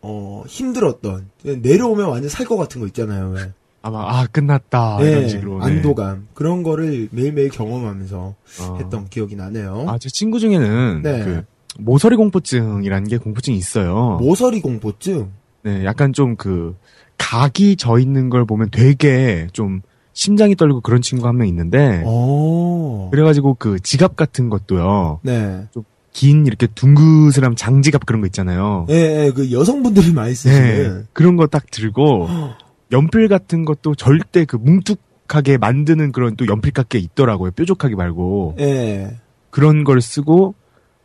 어, 0.00 0.44
힘들었던, 0.46 1.30
내려오면 1.44 2.08
완전 2.08 2.28
살 2.28 2.46
것 2.46 2.56
같은 2.56 2.80
거 2.80 2.86
있잖아요. 2.88 3.30
왜. 3.30 3.52
아마, 3.82 4.00
아, 4.00 4.26
끝났다. 4.26 4.98
네, 5.00 5.10
이런 5.10 5.28
식으로. 5.28 5.58
네. 5.58 5.66
안도감. 5.66 6.28
그런 6.34 6.62
거를 6.62 7.08
매일매일 7.10 7.50
경험하면서 7.50 8.34
어. 8.62 8.76
했던 8.80 9.08
기억이 9.08 9.36
나네요. 9.36 9.84
아, 9.88 9.98
제 9.98 10.08
친구 10.08 10.38
중에는 10.40 11.02
네. 11.02 11.22
그 11.24 11.44
모서리 11.78 12.16
공포증이라는 12.16 13.08
게 13.08 13.18
공포증이 13.18 13.56
있어요. 13.58 14.16
모서리 14.20 14.60
공포증? 14.62 15.30
네, 15.62 15.84
약간 15.84 16.12
좀 16.12 16.36
그 16.36 16.76
각이 17.18 17.76
져 17.76 17.98
있는 17.98 18.28
걸 18.30 18.44
보면 18.44 18.70
되게 18.70 19.48
좀 19.52 19.80
심장이 20.14 20.54
떨리고 20.56 20.80
그런 20.80 21.02
친구 21.02 21.26
한명 21.28 21.46
있는데 21.48 22.02
어. 22.06 23.08
그래가지고 23.10 23.54
그 23.58 23.78
지갑 23.80 24.16
같은 24.16 24.48
것도요. 24.48 25.20
네. 25.22 25.64
긴 26.12 26.46
이렇게 26.46 26.68
둥그스람 26.68 27.56
장지갑 27.56 28.06
그런 28.06 28.20
거 28.20 28.26
있잖아요. 28.28 28.86
예, 28.88 29.26
예, 29.26 29.32
그 29.32 29.50
여성분들이 29.52 30.12
많이 30.12 30.30
네, 30.30 30.34
쓰시는. 30.34 31.06
그런 31.12 31.36
거 31.36 31.46
딱 31.48 31.68
들고 31.70 32.28
연필 32.92 33.26
같은 33.28 33.64
것도 33.64 33.96
절대 33.96 34.44
그 34.44 34.54
뭉툭하게 34.56 35.58
만드는 35.58 36.12
그런 36.12 36.36
또 36.36 36.46
연필 36.46 36.72
깎게 36.72 36.98
있더라고요. 37.00 37.50
뾰족하게 37.50 37.96
말고 37.96 38.54
예. 38.60 39.16
그런 39.50 39.82
걸 39.82 40.00
쓰고 40.00 40.54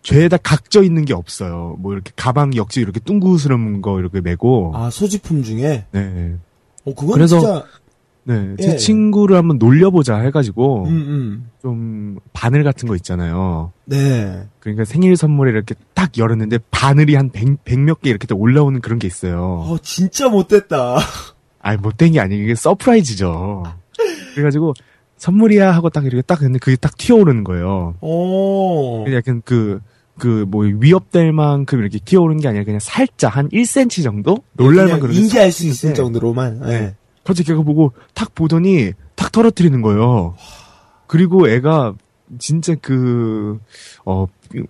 죄다 0.03 0.37
각져 0.37 0.83
있는 0.83 1.03
게 1.05 1.15
없어요. 1.15 1.75
뭐 1.79 1.93
이렇게 1.93 2.11
가방 2.15 2.55
역시 2.55 2.79
이렇게 2.81 2.99
둥그스러운 2.99 3.81
거 3.81 3.99
이렇게 3.99 4.21
메고 4.21 4.71
아, 4.75 4.91
소지품 4.91 5.41
중에? 5.41 5.85
네. 5.91 6.35
어, 6.85 6.93
그건 6.93 7.15
그래서- 7.15 7.39
진짜, 7.39 7.65
네, 8.29 8.55
제 8.61 8.73
예. 8.73 8.75
친구를 8.75 9.37
한번 9.37 9.57
놀려보자 9.57 10.17
해가지고 10.17 10.83
음, 10.85 10.91
음. 10.91 11.49
좀 11.63 12.19
바늘 12.31 12.63
같은 12.63 12.87
거 12.87 12.95
있잖아요. 12.95 13.71
네. 13.85 14.43
그러니까 14.59 14.85
생일 14.85 15.17
선물에 15.17 15.49
이렇게 15.49 15.73
딱 15.95 16.15
열었는데 16.15 16.59
바늘이 16.69 17.15
한 17.15 17.31
백몇개 17.31 18.07
이렇게 18.07 18.27
딱 18.27 18.39
올라오는 18.39 18.79
그런 18.81 18.99
게 18.99 19.07
있어요. 19.07 19.65
어, 19.67 19.77
진짜 19.81 20.29
못됐다. 20.29 20.99
아니 21.59 21.81
못된 21.81 22.11
게 22.11 22.19
아니고 22.19 22.43
이게 22.43 22.53
surprise죠. 22.53 23.63
그래가지고 24.35 24.75
선물이야 25.17 25.71
하고 25.71 25.89
딱 25.89 26.05
이렇게 26.05 26.21
딱 26.21 26.39
했는데 26.41 26.59
그게 26.59 26.77
딱 26.77 26.97
튀어오르는 26.97 27.43
거예요. 27.43 27.95
어. 27.99 29.03
그냥 29.05 29.17
약간 29.17 29.41
그, 29.43 29.79
그, 30.19 30.45
뭐, 30.47 30.65
위협될 30.65 31.33
만큼 31.33 31.79
이렇게 31.79 31.97
튀어오르는 31.97 32.41
게 32.41 32.47
아니라 32.47 32.63
그냥 32.63 32.79
살짝 32.79 33.35
한 33.35 33.49
1cm 33.49 34.03
정도? 34.03 34.37
놀랄만 34.53 34.99
그런 34.99 35.15
인지할 35.15 35.51
수 35.51 35.65
있을 35.65 35.89
네. 35.89 35.95
정도로만. 35.95 36.61
예. 36.65 36.67
네. 36.67 36.95
갑자기 37.23 37.49
걔가 37.49 37.61
보고 37.61 37.91
탁 38.13 38.33
보더니 38.35 38.93
탁 39.15 39.31
떨어뜨리는 39.31 39.81
거예요. 39.81 40.35
그리고 41.07 41.49
애가 41.49 41.93
진짜 42.37 42.75
그, 42.81 43.59
어, 44.05 44.27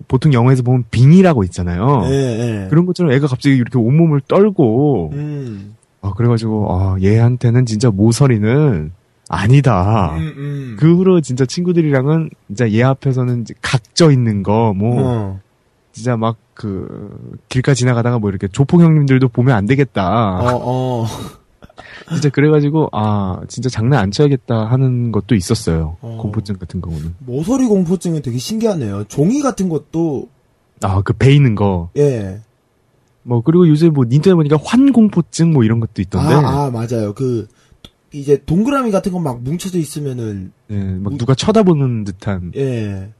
보통 0.07 0.33
영화에서 0.33 0.63
보면 0.63 0.85
빙이라고 0.91 1.43
있잖아요. 1.45 2.03
예, 2.05 2.13
예. 2.13 2.67
그런 2.69 2.85
것처럼 2.85 3.11
애가 3.11 3.27
갑자기 3.27 3.55
이렇게 3.55 3.77
온몸을 3.77 4.21
떨고, 4.27 5.11
음. 5.13 5.75
아, 6.01 6.13
그래가지고, 6.13 6.67
아, 6.71 6.97
얘한테는 7.01 7.65
진짜 7.65 7.89
모서리는 7.89 8.91
아니다. 9.27 10.15
음, 10.15 10.33
음. 10.37 10.77
그 10.79 10.95
후로 10.95 11.19
진짜 11.21 11.45
친구들이랑은 11.45 12.29
진짜 12.47 12.71
얘 12.71 12.81
앞에서는 12.83 13.45
각져 13.61 14.11
있는 14.11 14.41
거, 14.41 14.73
뭐, 14.73 14.95
어. 15.03 15.39
진짜 15.91 16.15
막 16.15 16.37
그, 16.53 17.37
길가 17.49 17.73
지나가다가 17.73 18.19
뭐 18.19 18.29
이렇게 18.29 18.47
조폭 18.47 18.81
형님들도 18.81 19.27
보면 19.29 19.55
안 19.55 19.65
되겠다. 19.65 20.39
어, 20.39 20.61
어. 20.63 21.05
진짜 22.09 22.29
그래가지고, 22.29 22.89
아, 22.91 23.41
진짜 23.47 23.69
장난 23.69 23.99
안 23.99 24.11
쳐야겠다 24.11 24.65
하는 24.65 25.11
것도 25.11 25.35
있었어요. 25.35 25.97
어. 26.01 26.17
공포증 26.21 26.57
같은 26.57 26.81
경우는. 26.81 27.15
모서리 27.19 27.65
공포증은 27.67 28.21
되게 28.21 28.37
신기하네요. 28.37 29.05
종이 29.05 29.41
같은 29.41 29.69
것도, 29.69 30.27
아, 30.81 31.01
그배 31.01 31.33
있는 31.33 31.55
거. 31.55 31.89
예. 31.97 32.39
뭐, 33.23 33.41
그리고 33.41 33.67
요새 33.67 33.89
뭐, 33.89 34.05
인터넷 34.09 34.35
보니까 34.35 34.57
환 34.63 34.91
공포증 34.91 35.51
뭐 35.51 35.63
이런 35.63 35.79
것도 35.79 36.01
있던데. 36.01 36.33
아, 36.33 36.65
아, 36.65 36.71
맞아요. 36.71 37.13
그, 37.13 37.47
이제 38.11 38.41
동그라미 38.45 38.89
같은 38.91 39.11
거 39.11 39.19
막 39.19 39.41
뭉쳐져 39.43 39.77
있으면은, 39.77 40.51
네, 40.67 40.77
막 40.99 41.15
누가 41.17 41.35
쳐다보는 41.35 42.05
듯한. 42.05 42.53
예. 42.55 43.11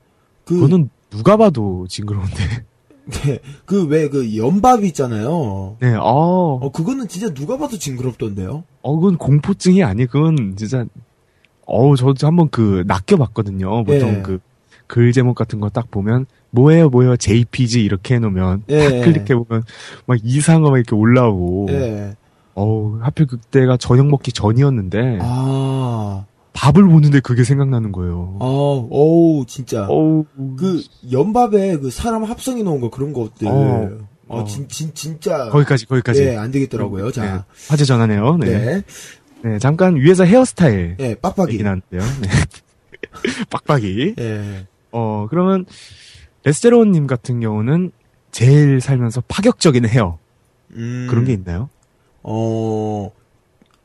그, 0.46 0.56
그거는 0.56 0.90
누가 1.12 1.38
봐도 1.38 1.86
징그러운데. 1.90 2.66
그 3.66 3.88
왜 3.88 4.10
그 4.10 4.38
연밥 4.38 4.84
있잖아요. 4.86 5.78
네, 5.80 5.93
어, 5.95 6.60
어, 6.62 6.72
그거는 6.72 7.07
진짜 7.07 7.34
누가 7.34 7.57
봐도 7.57 7.78
징그럽던데요? 7.78 8.64
어, 8.82 8.95
그건 8.95 9.18
공포증이 9.18 9.84
아니, 9.84 10.05
그건 10.05 10.55
진짜, 10.57 10.86
어우, 11.66 11.95
저도 11.95 12.26
한번 12.28 12.49
그, 12.49 12.84
낚여봤거든요. 12.88 13.84
보통 13.84 14.10
예. 14.10 14.22
그, 14.22 14.39
글 14.88 15.12
제목 15.12 15.36
같은 15.36 15.60
거 15.60 15.70
딱 15.70 15.91
보면, 15.91 16.26
뭐예요, 16.51 16.89
뭐예요, 16.89 17.16
JPG 17.18 17.84
이렇게 17.84 18.16
해놓으면, 18.16 18.64
예. 18.70 18.80
딱 18.80 19.05
클릭해보면, 19.05 19.64
막 20.07 20.18
이상한 20.24 20.64
거 20.64 20.76
이렇게 20.78 20.95
올라오고, 20.95 21.68
예. 21.70 22.16
어우, 22.55 22.97
하필 23.01 23.28
그때가 23.28 23.78
저녁 23.78 24.07
먹기 24.07 24.32
전이었는데, 24.32 25.20
아, 25.22 26.26
밥을 26.54 26.84
보는데 26.84 27.20
그게 27.20 27.43
생각나는 27.43 27.91
거예요. 27.91 28.38
아, 28.39 28.45
어우, 28.45 29.45
진짜. 29.47 29.88
어우, 29.88 30.26
그, 30.58 30.84
연밥에 31.12 31.78
그 31.78 31.89
사람 31.89 32.24
합성해 32.24 32.64
놓은 32.64 32.82
거 32.82 32.89
그런 32.89 33.14
것들. 33.14 33.47
어. 33.47 33.89
어, 34.28 34.43
진, 34.45 34.68
진, 34.68 34.93
진짜. 34.93 35.50
거기까지, 35.50 35.86
거기까지. 35.88 36.24
예, 36.24 36.36
안 36.38 36.52
되겠더라고요. 36.52 37.12
자. 37.12 37.24
네, 37.24 37.41
화제 37.68 37.84
전하네요. 37.86 38.38
네. 38.38 38.47
네. 38.50 38.84
네, 39.41 39.60
잠깐 39.60 39.95
위에서 39.95 40.26
헤어스타일 40.26 40.97
예, 41.00 41.16
빡빡이. 41.16 41.54
얘기 41.54 41.64
나왔는데요. 41.64 42.02
네. 42.22 42.28
빡빡이. 43.50 44.16
예. 44.20 44.68
어, 44.91 45.28
그러면 45.30 45.66
레스테로님 46.43 47.08
같은 47.08 47.39
경우는 47.39 47.91
제일 48.32 48.82
살면서 48.82 49.24
파격적인 49.28 49.88
헤어 49.88 50.20
음, 50.72 51.08
그런 51.10 51.26
게 51.26 51.34
있나요? 51.34 51.70
어, 52.22 53.12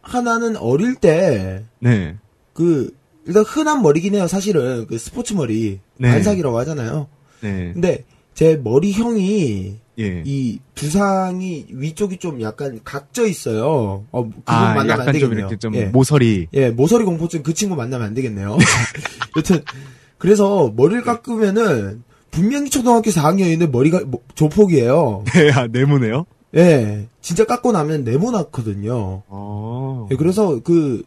하나는 0.03 0.57
어릴 0.57 0.97
때, 0.97 1.65
네. 1.79 2.17
그, 2.55 2.95
일단 3.27 3.43
흔한 3.45 3.83
머리긴 3.83 4.15
해요, 4.15 4.27
사실은. 4.27 4.87
그 4.87 4.97
스포츠 4.99 5.35
머리. 5.35 5.81
네. 5.99 6.09
반삭이라고 6.11 6.59
하잖아요. 6.61 7.09
네. 7.41 7.73
근데, 7.75 8.05
제 8.35 8.57
머리형이, 8.63 9.77
예. 10.01 10.23
이 10.25 10.59
두상이 10.75 11.67
위쪽이 11.71 12.17
좀 12.17 12.41
약간 12.41 12.81
각져 12.83 13.27
있어요. 13.27 14.05
어, 14.11 14.25
그분 14.25 14.43
아, 14.47 14.75
만나면 14.75 14.81
안 14.81 14.89
약간 15.01 15.05
좀 15.07 15.13
되겠네요. 15.13 15.39
이렇게 15.39 15.57
좀 15.57 15.75
예. 15.77 15.85
모서리. 15.85 16.49
예, 16.53 16.71
모서리 16.71 17.05
공포증 17.05 17.43
그 17.45 17.55
친구 17.55 17.77
만나면 17.77 18.09
안 18.09 18.15
되겠네요. 18.15 18.57
여튼, 19.37 19.63
그래서 20.19 20.73
머리를 20.75 21.03
깎으면은, 21.03 22.03
분명히 22.33 22.69
초등학교 22.71 23.11
4학년인데 23.11 23.71
머리가 23.71 24.01
뭐- 24.07 24.21
조폭이에요. 24.35 25.23
네, 25.33 25.53
아, 25.53 25.69
네모네요? 25.69 26.27
예, 26.57 27.07
진짜 27.21 27.45
깎고 27.45 27.71
나면 27.73 28.03
네모났거든요. 28.05 29.23
어. 29.29 30.09
예, 30.11 30.17
그래서 30.17 30.61
그, 30.65 31.03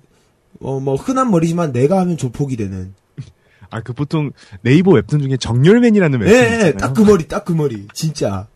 어, 0.61 0.79
뭐, 0.79 0.95
흔한 0.95 1.31
머리지만 1.31 1.71
내가 1.71 1.99
하면 1.99 2.17
조폭이 2.17 2.55
되는. 2.57 2.93
아, 3.69 3.81
그 3.81 3.93
보통 3.93 4.31
네이버 4.61 4.91
웹툰 4.91 5.19
중에 5.21 5.37
정열맨이라는 5.37 6.21
예, 6.21 6.25
웹툰 6.25 6.37
예, 6.39 6.55
있잖아요. 6.55 6.77
딱그 6.77 7.01
머리, 7.01 7.27
딱 7.27 7.45
그 7.45 7.53
머리. 7.53 7.87
진짜. 7.93 8.47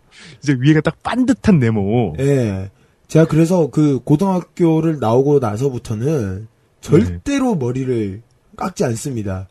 이제 0.41 0.55
위에가 0.59 0.81
딱 0.81 1.01
반듯한 1.03 1.59
네모. 1.59 2.15
예. 2.19 2.69
제가 3.07 3.25
그래서 3.25 3.67
그 3.69 3.99
고등학교를 4.03 4.99
나오고 4.99 5.39
나서부터는 5.39 6.47
절대로 6.79 7.55
머리를 7.55 8.21
깎지 8.55 8.85
않습니다. 8.85 9.47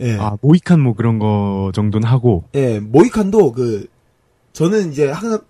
예. 0.00 0.16
아, 0.18 0.36
모이칸 0.42 0.80
뭐 0.80 0.94
그런 0.94 1.18
거 1.18 1.70
정도는 1.74 2.06
하고. 2.08 2.44
예, 2.54 2.80
모이칸도 2.80 3.52
그, 3.52 3.86
저는 4.52 4.92
이제 4.92 5.10
항상 5.10 5.40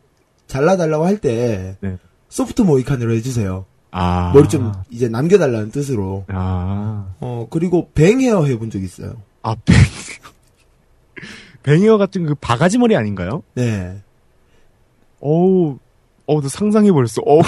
잘라달라고 0.46 1.04
할 1.04 1.18
때, 1.18 1.76
네. 1.80 1.96
소프트 2.28 2.62
모이칸으로 2.62 3.12
해주세요. 3.14 3.64
아. 3.98 4.30
머리 4.34 4.46
좀 4.46 4.72
이제 4.90 5.08
남겨달라는 5.08 5.70
뜻으로. 5.70 6.26
아. 6.28 7.06
어, 7.18 7.46
그리고 7.48 7.90
뱅 7.94 8.20
헤어 8.20 8.44
해본 8.44 8.70
적 8.70 8.82
있어요. 8.82 9.16
아, 9.42 9.54
뱅. 9.64 9.74
뱅이어 11.62 11.96
같은 11.96 12.26
그 12.26 12.34
바가지 12.34 12.76
머리 12.78 12.94
아닌가요? 12.94 13.42
네. 13.54 13.96
어우, 15.20 15.78
어우, 16.26 16.42
나 16.42 16.48
상상해버렸어. 16.48 17.22
어우, 17.24 17.40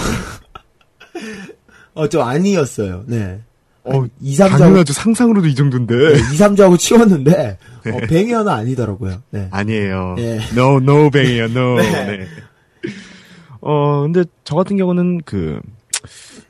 어, 1.94 2.08
저 2.08 2.22
아니었어요. 2.22 3.04
네. 3.06 3.40
어우, 3.84 4.08
2, 4.20 4.34
3주하고, 4.34 4.58
당연하죠. 4.58 4.92
상상으로도 4.94 5.48
이 5.48 5.54
정도인데. 5.54 5.94
2, 5.94 6.38
3주하고 6.38 6.78
치웠는데, 6.78 7.58
어, 7.86 8.06
뱅 8.08 8.28
헤어는 8.28 8.50
아니더라고요. 8.50 9.22
네. 9.30 9.48
아니에요. 9.50 10.16
예. 10.18 10.40
No, 10.52 10.78
no 10.78 11.10
뱅이에요, 11.10 11.44
no. 11.44 11.76
네. 11.76 11.90
네. 12.06 12.26
어, 13.60 14.02
근데 14.02 14.24
저 14.44 14.56
같은 14.56 14.76
경우는 14.78 15.20
그, 15.24 15.60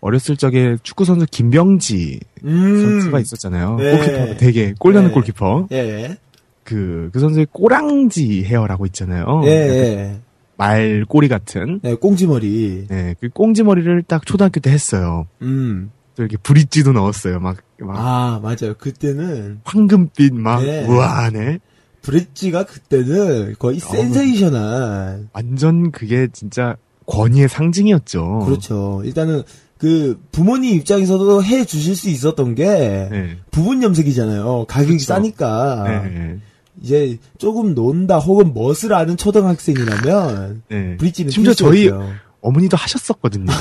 어렸을 0.01 0.36
적에 0.36 0.76
축구 0.82 1.05
선수 1.05 1.26
김병지 1.30 2.20
음. 2.44 2.82
선수가 2.82 3.20
있었잖아요. 3.20 3.76
네. 3.76 3.96
골키퍼 3.96 4.36
되게 4.36 4.74
골나는 4.78 5.09
네. 5.09 5.14
골키퍼. 5.14 5.68
예. 5.72 6.16
그, 6.64 7.09
그 7.12 7.20
선수의 7.20 7.46
꼬랑지 7.51 8.44
헤어라고 8.44 8.84
있잖아요. 8.86 9.40
예, 9.44 9.51
예. 9.51 10.20
말 10.59 11.05
꼬리 11.09 11.28
같은. 11.28 11.80
네, 11.82 11.94
꽁지머리. 11.94 12.86
네, 12.88 13.14
그 13.20 13.28
꽁지 13.30 13.62
머리를 13.62 14.03
딱 14.03 14.26
초등학교 14.26 14.61
때 14.61 14.70
했어요. 14.70 15.26
음. 15.40 15.90
또 16.14 16.24
이렇게 16.24 16.36
브릿지도 16.36 16.92
넣었어요. 16.92 17.38
막, 17.40 17.59
막 17.78 17.96
아, 17.96 18.40
맞아요. 18.42 18.74
그때는, 18.76 19.61
황금빛 19.64 20.34
막 20.34 20.62
네. 20.62 20.84
우아하네. 20.84 21.61
브릿지가 22.03 22.64
그때는 22.64 23.55
거의 23.59 23.78
어. 23.78 23.80
센세이션한. 23.80 25.30
완전 25.32 25.90
그게 25.90 26.26
진짜 26.32 26.76
권위의 27.07 27.49
상징이었죠. 27.49 28.40
그렇죠. 28.44 29.01
일단은, 29.05 29.42
그, 29.79 30.20
부모님 30.33 30.74
입장에서도 30.76 31.43
해 31.45 31.64
주실 31.64 31.95
수 31.97 32.09
있었던 32.09 32.55
게, 32.55 32.64
네. 32.66 33.37
부분 33.51 33.83
염색이잖아요. 33.83 34.66
가격이 34.66 34.95
그렇죠. 34.95 35.05
싸니까. 35.05 36.03
네. 36.05 36.39
이제 36.83 37.18
조금 37.39 37.74
논다 37.74 38.18
혹은 38.18 38.53
멋을 38.55 38.93
아는 38.93 39.16
초등학생이라면, 39.16 40.62
네. 40.68 40.97
브릿지는 40.97 41.31
심지어 41.31 41.55
저희 41.55 41.83
필수였죠. 41.83 42.12
어머니도 42.41 42.76
하셨었거든요. 42.76 43.53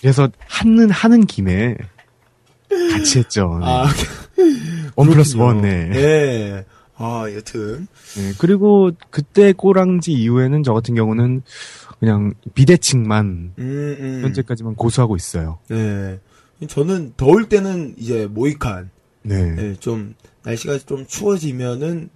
그래서 0.00 0.28
하는 0.46 0.90
하는 0.90 1.26
김에 1.26 1.76
같이 2.92 3.18
했죠. 3.18 3.58
네. 3.60 3.66
아, 3.66 3.86
원 4.96 5.08
플러스. 5.08 5.36
원, 5.36 5.62
네. 5.62 5.88
네. 5.88 6.64
아, 6.96 7.26
여튼. 7.34 7.88
네, 8.16 8.32
그리고 8.38 8.92
그때 9.10 9.52
꼬랑지 9.52 10.12
이후에는 10.12 10.62
저 10.62 10.72
같은 10.72 10.94
경우는 10.94 11.42
그냥 12.04 12.34
비대칭만 12.54 13.54
음, 13.58 13.96
음. 13.98 14.20
현재까지만 14.22 14.74
고수하고 14.74 15.16
있어요. 15.16 15.58
네. 15.68 16.18
저는 16.68 17.14
더울 17.16 17.48
때는 17.48 17.94
이제 17.96 18.26
모이칸. 18.26 18.90
네. 19.22 19.54
네, 19.54 19.74
좀 19.80 20.14
날씨가 20.42 20.78
좀 20.78 21.06
추워지면은 21.06 22.10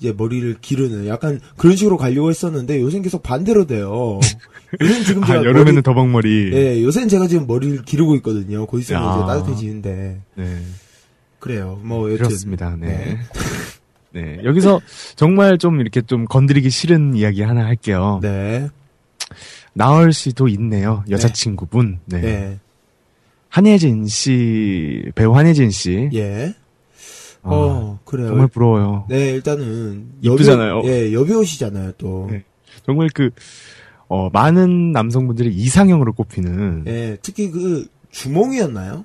이제 0.00 0.14
머리를 0.16 0.56
기르는 0.60 1.06
약간 1.06 1.40
그런 1.58 1.76
식으로 1.76 1.98
가려고 1.98 2.30
했었는데 2.30 2.80
요새는 2.80 3.02
계속 3.02 3.22
반대로 3.22 3.66
돼요. 3.66 4.18
요새는 4.80 5.04
지금 5.04 5.22
아, 5.24 5.26
제가 5.26 5.38
여름에는 5.40 5.74
머리, 5.74 5.82
더벅머리. 5.82 6.50
예, 6.54 6.82
요새는 6.82 7.08
제가 7.08 7.28
지금 7.28 7.46
머리를 7.46 7.82
기르고 7.82 8.16
있거든요. 8.16 8.66
곧 8.66 8.78
있으면 8.78 9.02
야. 9.02 9.16
이제 9.16 9.26
따뜻해지는데 9.26 10.20
네. 10.36 10.62
그래요. 11.38 11.78
뭐 11.82 12.10
여튼 12.10 12.24
그렇습니다. 12.24 12.76
네. 12.80 13.18
네. 14.12 14.40
여기서 14.44 14.80
정말 15.16 15.58
좀 15.58 15.80
이렇게 15.80 16.00
좀 16.00 16.24
건드리기 16.24 16.70
싫은 16.70 17.14
이야기 17.14 17.42
하나 17.42 17.66
할게요. 17.66 18.20
네. 18.22 18.70
나얼 19.72 20.12
씨도 20.12 20.48
있네요. 20.48 21.04
여자친구분. 21.10 22.00
네. 22.06 22.20
네. 22.20 22.60
한혜진 23.48 24.06
씨, 24.06 25.04
배우 25.14 25.32
한혜진 25.34 25.70
씨. 25.70 26.10
예. 26.12 26.54
아, 27.42 27.50
어, 27.50 27.98
그래요. 28.04 28.28
정말 28.28 28.48
부러워요. 28.48 29.06
네, 29.08 29.30
일단은 29.30 30.14
이쁘잖아요. 30.22 30.78
여배우, 30.78 30.90
예, 30.90 31.12
여배우시잖아요, 31.12 31.92
또. 31.98 32.28
네. 32.30 32.42
정말 32.86 33.08
그, 33.14 33.30
어, 34.08 34.30
많은 34.30 34.92
남성분들이 34.92 35.54
이상형으로 35.54 36.14
꼽히는. 36.14 36.84
예, 36.86 37.16
특히 37.22 37.50
그 37.50 37.86
주몽이었나요? 38.10 39.04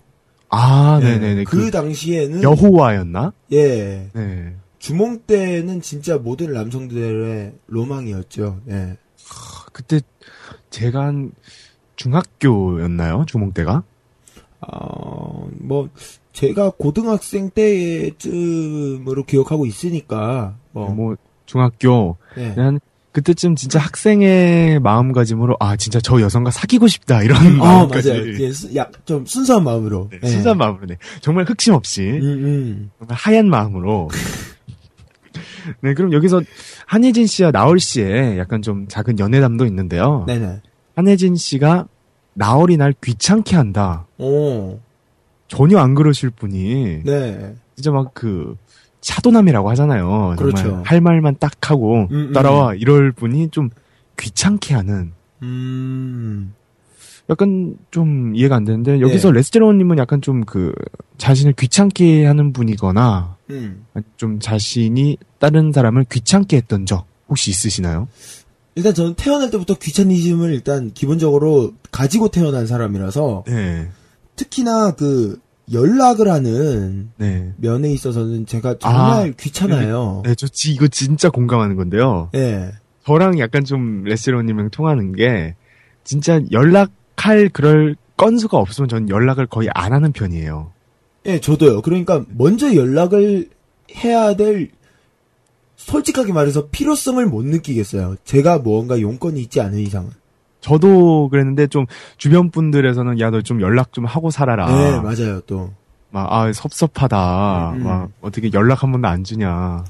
아, 0.49 0.99
예, 1.03 1.05
네네네. 1.05 1.43
그, 1.43 1.65
그, 1.65 1.71
당시에는 1.71 2.41
여호와였나? 2.41 3.33
예, 3.51 4.09
네. 4.13 4.55
주몽 4.79 5.19
때는 5.27 5.81
진짜 5.81 6.17
모든 6.17 6.53
남성들의 6.53 7.53
로망이었죠. 7.67 8.61
예. 8.69 8.97
그때 9.73 9.99
제가 10.69 11.05
한 11.05 11.31
중학교였나요? 11.95 13.25
주몽 13.27 13.51
때가? 13.53 13.83
어, 14.61 15.49
뭐, 15.59 15.89
제가 16.33 16.71
고등학생 16.77 17.49
때쯤으로 17.49 19.23
기억하고 19.25 19.65
있으니까, 19.65 20.55
뭐, 20.71 20.89
뭐, 20.89 21.15
중학교. 21.45 22.17
예. 22.37 22.49
난 22.55 22.79
그때쯤 23.11 23.55
진짜 23.55 23.79
학생의 23.79 24.79
마음가짐으로, 24.81 25.57
아, 25.59 25.75
진짜 25.75 25.99
저 25.99 26.21
여성과 26.21 26.51
사귀고 26.51 26.87
싶다. 26.87 27.23
이런 27.23 27.59
어, 27.59 27.65
마음까지. 27.65 28.09
맞아요. 28.09 28.33
예, 28.39 28.51
수- 28.51 28.75
약, 28.75 29.05
좀 29.05 29.25
순수한 29.25 29.63
마음으로. 29.63 30.09
네, 30.11 30.19
예. 30.23 30.27
순수한 30.27 30.57
마음으로, 30.57 30.85
네. 30.87 30.97
정말 31.21 31.45
흑심 31.45 31.73
없이, 31.73 32.01
음, 32.03 32.21
음. 32.23 32.91
정말 32.99 33.17
하얀 33.17 33.49
마음으로. 33.49 34.09
네, 35.81 35.93
그럼 35.93 36.13
여기서 36.13 36.41
한혜진 36.85 37.27
씨와 37.27 37.51
나얼 37.51 37.79
씨의 37.79 38.37
약간 38.37 38.61
좀 38.61 38.87
작은 38.87 39.19
연애담도 39.19 39.65
있는데요. 39.65 40.23
네네. 40.27 40.61
한혜진 40.95 41.35
씨가 41.35 41.87
나얼이 42.33 42.77
날 42.77 42.93
귀찮게 43.03 43.55
한다. 43.55 44.07
오, 44.17 44.79
전혀 45.47 45.79
안 45.79 45.95
그러실 45.95 46.29
분이 46.29 47.03
네. 47.05 47.55
진짜 47.75 47.91
막 47.91 48.11
그 48.13 48.55
차도남이라고 49.01 49.69
하잖아요. 49.71 50.35
정말 50.37 50.37
그렇죠. 50.37 50.83
할 50.85 51.01
말만 51.01 51.37
딱 51.39 51.51
하고 51.69 52.07
음, 52.11 52.27
음. 52.29 52.33
따라와 52.33 52.75
이럴 52.75 53.11
분이 53.11 53.49
좀 53.49 53.69
귀찮게 54.17 54.73
하는 54.73 55.13
음, 55.41 56.53
약간 57.29 57.75
좀 57.91 58.33
이해가 58.35 58.55
안 58.55 58.65
되는데 58.65 58.99
여기서 59.01 59.29
네. 59.31 59.35
레스테로님은 59.39 59.97
약간 59.97 60.21
좀 60.21 60.41
그 60.45 60.71
자신을 61.17 61.53
귀찮게 61.53 62.25
하는 62.25 62.53
분이거나 62.53 63.35
음. 63.49 63.85
좀 64.17 64.39
자신이 64.39 65.17
다른 65.37 65.71
사람을 65.71 66.05
귀찮게 66.09 66.57
했던 66.57 66.85
적 66.85 67.05
혹시 67.27 67.51
있으시나요? 67.51 68.07
일단 68.75 68.93
저는 68.93 69.15
태어날 69.15 69.51
때부터 69.51 69.75
귀차니즘을 69.75 70.53
일단 70.53 70.91
기본적으로 70.93 71.73
가지고 71.91 72.29
태어난 72.29 72.65
사람이라서 72.67 73.43
네. 73.47 73.89
특히나 74.37 74.91
그 74.95 75.39
연락을 75.71 76.29
하는 76.29 77.09
네. 77.17 77.53
면에 77.57 77.91
있어서는 77.91 78.45
제가 78.45 78.77
정말 78.79 79.33
귀찮아요. 79.33 80.23
네, 80.25 80.33
저 80.35 80.47
지- 80.47 80.71
이거 80.73 80.87
진짜 80.87 81.29
공감하는 81.29 81.75
건데요. 81.75 82.29
예. 82.35 82.71
저랑 83.05 83.37
약간 83.39 83.65
좀 83.65 84.03
레스로님이랑 84.03 84.69
통하는 84.69 85.11
게 85.13 85.55
진짜 86.03 86.39
연락 86.51 86.91
할 87.19 87.49
그럴 87.49 87.95
건수가 88.17 88.57
없으면 88.57 88.87
전 88.89 89.09
연락을 89.09 89.45
거의 89.47 89.69
안 89.73 89.93
하는 89.93 90.11
편이에요. 90.11 90.71
예, 91.25 91.39
저도요. 91.39 91.81
그러니까 91.81 92.23
먼저 92.29 92.73
연락을 92.75 93.49
해야 93.95 94.35
될 94.35 94.69
솔직하게 95.75 96.33
말해서 96.33 96.67
필요성을 96.69 97.25
못 97.25 97.45
느끼겠어요. 97.45 98.15
제가 98.25 98.59
무언가 98.59 98.99
용건이 98.99 99.41
있지 99.41 99.61
않은 99.61 99.79
이상은. 99.79 100.11
저도 100.61 101.29
그랬는데 101.29 101.67
좀 101.67 101.85
주변 102.17 102.51
분들에서는 102.51 103.19
야 103.21 103.29
너 103.29 103.41
좀 103.41 103.61
연락 103.61 103.93
좀 103.93 104.05
하고 104.05 104.29
살아라. 104.29 104.67
네, 104.67 104.99
맞아요. 104.99 105.39
또. 105.41 105.71
막 106.11 106.27
아 106.33 106.51
섭섭하다. 106.51 107.71
음. 107.77 107.83
막 107.83 108.09
어떻게 108.21 108.51
연락 108.53 108.83
한 108.83 108.91
번도 108.91 109.07
안 109.07 109.23
주냐. 109.23 109.83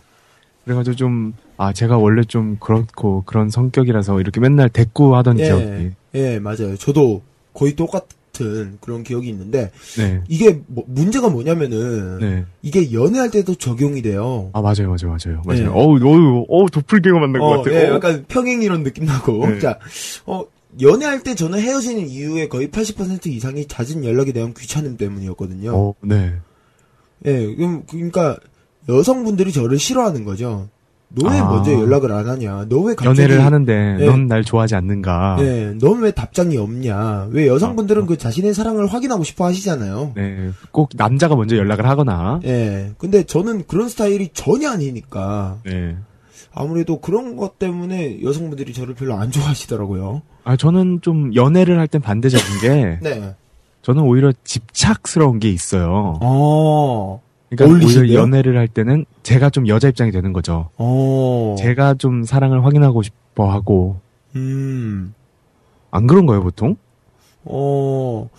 그래가지고 0.65 0.95
좀 0.95 1.33
아 1.61 1.73
제가 1.73 1.97
원래 1.97 2.23
좀 2.23 2.55
그렇고 2.57 3.23
그런 3.25 3.49
성격이라서 3.49 4.21
이렇게 4.21 4.39
맨날 4.39 4.69
대꾸 4.69 5.13
하던 5.17 5.35
기억이. 5.35 5.63
예, 5.65 5.91
예, 6.15 6.39
맞아요. 6.39 6.77
저도 6.77 7.21
거의 7.53 7.75
똑같은 7.75 8.77
그런 8.79 9.03
기억이 9.03 9.27
있는데 9.27 9.69
네. 9.97 10.21
이게 10.29 10.61
뭐- 10.67 10.85
문제가 10.87 11.27
뭐냐면은 11.27 12.19
네. 12.19 12.45
이게 12.61 12.93
연애할 12.93 13.29
때도 13.29 13.55
적용이 13.55 14.01
돼요. 14.01 14.49
아 14.53 14.61
맞아요 14.61 14.87
맞아요 14.87 15.17
맞아요 15.17 15.41
맞아요. 15.45 15.63
네. 15.63 15.67
어우 15.67 15.99
어우 16.01 16.45
어우 16.47 16.69
도플갱어 16.69 17.19
만난 17.19 17.41
것 17.41 17.45
어, 17.45 17.57
같아. 17.57 17.75
예, 17.75 17.87
어. 17.89 17.95
약간 17.95 18.23
평행 18.29 18.61
이론 18.61 18.83
느낌 18.83 19.03
나고. 19.03 19.45
네. 19.45 19.59
자, 19.59 19.77
어, 20.25 20.45
연애할 20.81 21.23
때 21.23 21.35
저는 21.35 21.59
헤어지는 21.59 22.07
이유의 22.07 22.47
거의 22.47 22.69
80% 22.69 23.27
이상이 23.27 23.65
잦은 23.67 24.05
연락에 24.05 24.31
대한 24.31 24.53
귀찮음 24.53 24.95
때문이었거든요. 24.95 25.75
어, 25.75 25.93
네. 26.03 26.35
예, 27.25 27.53
그럼, 27.53 27.83
그러니까, 27.89 28.37
여성분들이 28.87 29.51
저를 29.51 29.77
싫어하는 29.77 30.23
거죠. 30.23 30.69
너왜 31.11 31.39
아. 31.39 31.45
먼저 31.49 31.71
연락을 31.73 32.11
안 32.11 32.27
하냐? 32.29 32.65
너 32.69 32.81
왜 32.81 32.93
갑자기. 32.95 33.21
연애를 33.21 33.43
하는데 33.43 33.95
네. 33.97 34.05
넌날 34.05 34.43
좋아하지 34.43 34.75
않는가? 34.75 35.37
예, 35.39 35.73
넌왜 35.81 36.11
답장이 36.11 36.55
없냐? 36.57 37.29
왜 37.31 37.47
여성분들은 37.47 38.05
그 38.05 38.17
자신의 38.17 38.53
사랑을 38.53 38.85
확인하고 38.87 39.23
싶어 39.23 39.45
하시잖아요. 39.45 40.11
네, 40.15 40.49
꼭 40.71 40.89
남자가 40.95 41.35
먼저 41.35 41.57
연락을 41.57 41.87
하거나. 41.87 42.39
예, 42.45 42.91
근데 42.99 43.23
저는 43.23 43.63
그런 43.67 43.89
스타일이 43.89 44.29
전혀 44.33 44.69
아니니까. 44.69 45.57
네. 45.65 45.95
아무래도 46.53 46.99
그런 46.99 47.35
것 47.37 47.57
때문에 47.59 48.21
여성분들이 48.23 48.73
저를 48.73 48.93
별로 48.95 49.15
안 49.15 49.31
좋아하시더라고요. 49.31 50.21
아 50.43 50.55
저는 50.57 50.99
좀 51.01 51.33
연애를 51.35 51.79
할 51.79 51.87
땐 51.87 52.01
반대적인 52.01 52.59
게 52.61 52.99
네. 53.07 53.35
저는 53.81 54.03
오히려 54.03 54.31
집착스러운 54.43 55.39
게 55.39 55.49
있어요. 55.49 56.19
어, 56.21 57.21
그러니까? 57.49 57.87
오히려 57.87 58.13
연애를 58.13 58.57
할 58.57 58.67
때는 58.67 59.05
제가 59.23 59.49
좀 59.49 59.67
여자 59.67 59.89
입장이 59.89 60.11
되는 60.11 60.33
거죠. 60.33 60.69
어. 60.77 61.55
제가 61.57 61.95
좀 61.95 62.23
사랑을 62.23 62.63
확인하고 62.63 63.01
싶어 63.01 63.49
하고 63.49 63.99
음, 64.35 65.13
안 65.91 66.07
그런 66.07 66.25
거예요 66.25 66.43
보통? 66.43 66.75
어, 67.45 68.29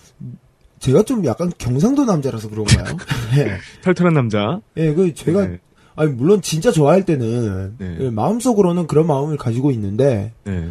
제가 0.79 1.03
좀 1.03 1.25
약간 1.25 1.51
경상도 1.57 2.05
남자라서 2.05 2.49
그런가요? 2.49 2.97
예. 3.37 3.57
털털한 3.83 4.13
남자. 4.13 4.61
예, 4.77 4.93
그 4.93 5.13
제가 5.13 5.47
네, 5.47 5.59
아니 5.95 6.11
물론 6.11 6.41
진짜 6.41 6.71
좋아할 6.71 7.05
때는 7.05 7.75
네. 7.77 7.97
예, 7.99 8.09
마음속으로는 8.09 8.87
그런 8.87 9.07
마음을 9.07 9.37
가지고 9.37 9.71
있는데 9.71 10.33
네. 10.45 10.69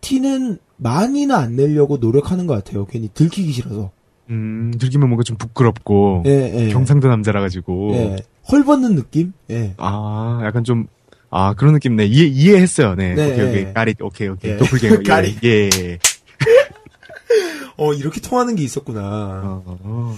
티는 0.00 0.58
많이는 0.76 1.34
안 1.34 1.56
내려고 1.56 1.96
노력하는 1.96 2.46
것 2.46 2.54
같아요. 2.54 2.86
괜히 2.86 3.08
들키기 3.12 3.52
싫어서. 3.52 3.90
음 4.30 4.72
들키면 4.78 5.08
뭔가 5.08 5.22
좀 5.22 5.36
부끄럽고 5.36 6.22
예, 6.26 6.52
예. 6.54 6.68
경상도 6.68 7.08
남자라 7.08 7.40
가지고. 7.40 7.90
예. 7.94 8.16
헐벗는 8.50 8.94
느낌? 8.94 9.32
예. 9.50 9.74
아 9.78 10.40
약간 10.44 10.64
좀. 10.64 10.86
아 11.30 11.52
그런 11.52 11.74
느낌 11.74 11.94
네 11.94 12.06
이해 12.06 12.24
이해했어요 12.26 12.94
네, 12.94 13.14
네, 13.14 13.26
오케이 13.32 13.44
오케이 13.46 13.64
예. 13.66 13.72
까릿 13.74 14.00
오케이 14.00 14.28
오케이 14.28 14.52
예. 14.52 14.56
도플갱어 14.56 15.02
까릿. 15.06 15.44
예, 15.44 15.68
예. 15.76 15.98
어, 17.76 17.92
이렇게 17.92 18.20
통하는 18.20 18.56
게 18.56 18.62
있었구나. 18.64 19.00
어, 19.44 19.62
어. 19.82 20.16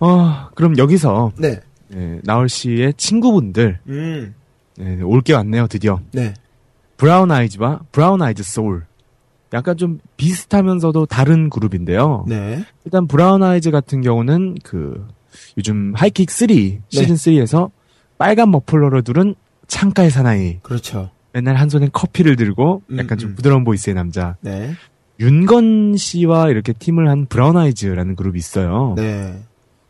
어, 0.00 0.48
그럼 0.54 0.76
여기서 0.78 1.32
네. 1.38 1.60
네, 1.88 2.20
나얼 2.24 2.48
씨의 2.48 2.94
친구분들 2.98 3.78
음. 3.88 4.34
네, 4.76 5.00
올게 5.02 5.32
왔네요 5.32 5.66
드디어 5.68 6.00
네. 6.12 6.34
브라운 6.98 7.30
아이즈와 7.30 7.80
브라운 7.92 8.20
아이즈 8.20 8.42
소울 8.42 8.84
약간 9.52 9.76
좀 9.76 10.00
비슷하면서도 10.16 11.06
다른 11.06 11.50
그룹인데요. 11.50 12.24
네. 12.28 12.64
일단 12.84 13.06
브라운 13.06 13.42
아이즈 13.42 13.70
같은 13.70 14.00
경우는 14.00 14.56
그 14.62 15.06
요즘 15.56 15.92
하이킥 15.94 16.30
3 16.30 16.48
시즌 16.88 17.14
3에서 17.14 17.70
빨간 18.18 18.50
머플러를 18.50 19.02
두른 19.02 19.34
창가의 19.66 20.10
사나이 20.10 20.58
그렇죠. 20.62 21.10
맨날 21.32 21.56
한 21.56 21.68
손에 21.68 21.88
커피를 21.92 22.36
들고 22.36 22.82
음, 22.90 22.98
약간 22.98 23.18
좀 23.18 23.30
음. 23.30 23.34
부드러운 23.34 23.64
보이스의 23.64 23.94
남자 23.94 24.36
네. 24.40 24.72
윤건 25.20 25.96
씨와 25.96 26.50
이렇게 26.50 26.72
팀을 26.72 27.08
한 27.08 27.26
브라운 27.26 27.56
아이즈라는 27.56 28.16
그룹이 28.16 28.38
있어요. 28.38 28.94
네. 28.96 29.38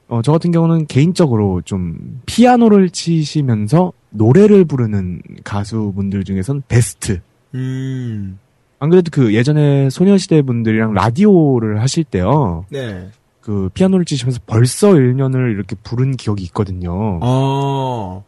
어, 0.09 0.23
저 0.23 0.33
같은 0.33 0.53
경우는 0.53 0.87
개인적으로 0.87 1.63
좀 1.65 2.21
피아노를 2.27 2.91
치시면서 2.91 3.93
노래를 4.11 4.65
부르는 4.65 5.21
가수분들 5.45 6.25
중에선 6.25 6.63
베스트. 6.69 7.21
음. 7.55 8.39
안 8.79 8.91
그래도 8.91 9.11
그 9.11 9.35
예전에 9.35 9.91
소녀시대 9.91 10.43
분들이랑 10.43 10.93
라디오를 10.93 11.81
하실 11.81 12.05
때요. 12.05 12.64
네. 12.70 13.09
그 13.41 13.70
피아노를 13.74 14.05
치시면서 14.05 14.41
벌써 14.47 14.91
1년을 14.91 15.53
이렇게 15.53 15.77
부른 15.83 16.16
기억이 16.16 16.43
있거든요. 16.45 17.18
어. 17.22 18.24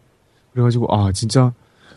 그래가지고 0.53 0.87
아 0.95 1.13
진짜 1.13 1.53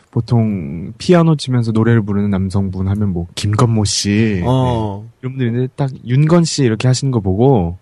보통 0.10 0.94
피아노 0.98 1.36
치면서 1.36 1.72
노래를 1.72 2.02
부르는 2.02 2.30
남성분 2.30 2.88
하면 2.88 3.14
뭐 3.14 3.28
김건모 3.36 3.86
씨 3.86 4.40
네, 4.42 4.44
어. 4.46 5.08
이런 5.22 5.34
분들인데 5.34 5.74
딱 5.76 5.92
윤건 6.06 6.44
씨 6.44 6.64
이렇게 6.64 6.88
하시는 6.88 7.12
거 7.12 7.20
보고 7.22 7.78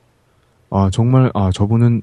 아 0.69 0.89
정말 0.91 1.31
아 1.33 1.51
저분은 1.51 2.01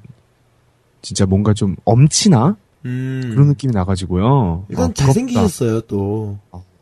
진짜 1.03 1.27
뭔가 1.27 1.55
좀 1.55 1.77
엄치나 1.85 2.57
음. 2.87 3.31
그런 3.33 3.49
느낌이 3.49 3.73
나가지고요. 3.73 4.65
일단 4.69 4.91
아. 4.91 4.95
잘생기셨어요, 4.95 5.83
또. 5.83 6.39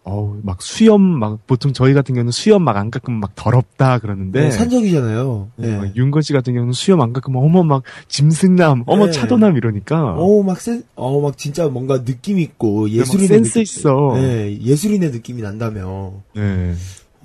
어우 0.06 0.40
막 0.42 0.60
수염 0.60 1.00
막 1.00 1.38
보통 1.46 1.72
저희 1.72 1.94
같은 1.94 2.14
경우는 2.14 2.30
수염 2.30 2.62
막 2.62 2.76
안 2.76 2.90
깎으면 2.90 3.20
막 3.20 3.34
더럽다 3.34 3.98
그러는데 4.00 4.42
네. 4.44 4.50
산적이잖아요. 4.50 5.48
네, 5.56 5.68
네. 5.68 5.76
막 5.78 5.96
윤건 5.96 6.20
씨 6.22 6.32
같은 6.34 6.52
경우는 6.52 6.72
수염 6.74 7.00
안 7.00 7.12
깎으면 7.14 7.42
어머 7.42 7.62
막 7.62 7.82
짐승남 8.08 8.84
어머 8.86 9.06
네. 9.06 9.12
차도남 9.12 9.56
이러니까 9.56 10.14
어우, 10.14 10.42
막 10.44 10.60
센, 10.60 10.82
어, 10.94 11.20
막 11.20 11.38
진짜 11.38 11.68
뭔가 11.68 12.04
느낌 12.04 12.38
있고, 12.38 12.86
네, 12.88 12.98
막 12.98 13.00
예술인의 13.00 13.28
센스 13.28 13.50
느낌- 13.58 13.62
있어. 13.62 14.12
네, 14.16 14.58
예술인의 14.60 15.10
느낌이 15.10 15.40
난다며. 15.42 16.12
네. 16.34 16.74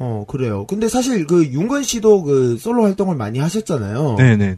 어, 0.02 0.24
그래요. 0.28 0.66
근데 0.66 0.88
사실 0.88 1.28
그 1.28 1.46
윤건 1.46 1.84
씨도 1.84 2.24
그 2.24 2.58
솔로 2.58 2.84
활동을 2.84 3.18
많이 3.18 3.40
하셨잖아요. 3.40 4.16
네네네. 4.18 4.58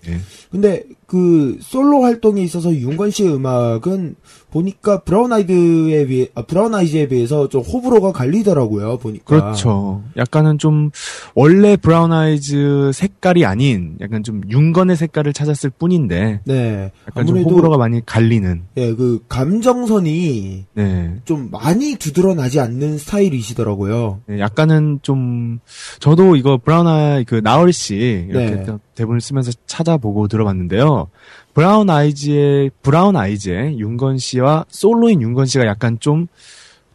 근데 0.51 0.84
그 1.12 1.57
솔로 1.59 2.03
활동에 2.03 2.41
있어서 2.41 2.74
윤건 2.74 3.12
씨의 3.12 3.36
음악은 3.36 4.16
보니까 4.49 5.01
브라운 5.01 5.34
아이드에 5.34 6.05
비해 6.05 6.30
아, 6.36 6.41
브라운 6.43 6.74
아이즈에 6.74 7.09
비해서 7.09 7.49
좀 7.49 7.64
호불호가 7.64 8.14
갈리더라고요. 8.14 8.97
보니까. 8.97 9.26
그렇죠. 9.26 10.03
약간은 10.16 10.57
좀 10.57 10.89
원래 11.36 11.76
브라운 11.76 12.14
아이즈 12.14 12.91
색깔이 12.93 13.45
아닌 13.45 13.97
약간 13.99 14.24
좀 14.24 14.41
윤건의 14.49 14.95
색깔을 14.95 15.34
찾았을 15.34 15.72
뿐인데 15.72 16.39
네. 16.45 16.91
약간 17.09 17.26
좀 17.26 17.36
아무래도 17.36 17.49
호불호가 17.49 17.76
많이 17.76 18.05
갈리는. 18.05 18.62
예, 18.78 18.95
그 18.95 19.22
감정선이 19.28 20.66
네. 20.74 21.16
좀 21.26 21.49
많이 21.51 21.95
두드러나지 21.95 22.62
않는 22.62 22.99
스타일이시더라고요. 22.99 24.22
네, 24.28 24.39
약간은 24.39 24.99
좀 25.01 25.59
저도 25.99 26.38
이거 26.38 26.57
브라운 26.57 26.88
아이 26.88 27.26
그 27.26 27.41
나얼 27.43 27.74
씨 27.74 28.28
이렇게 28.30 28.64
네. 28.64 28.78
또 28.92 28.96
대본을 28.96 29.22
쓰면서 29.22 29.52
찾아보고 29.66 30.28
들어봤는데요. 30.28 31.10
브라운 31.54 31.89
아이즈의 31.89 32.72
브라운 32.82 33.16
아이즈의 33.16 33.80
윤건 33.80 34.18
씨와 34.18 34.66
솔로인 34.70 35.22
윤건 35.22 35.46
씨가 35.46 35.66
약간 35.66 36.00
좀 36.00 36.28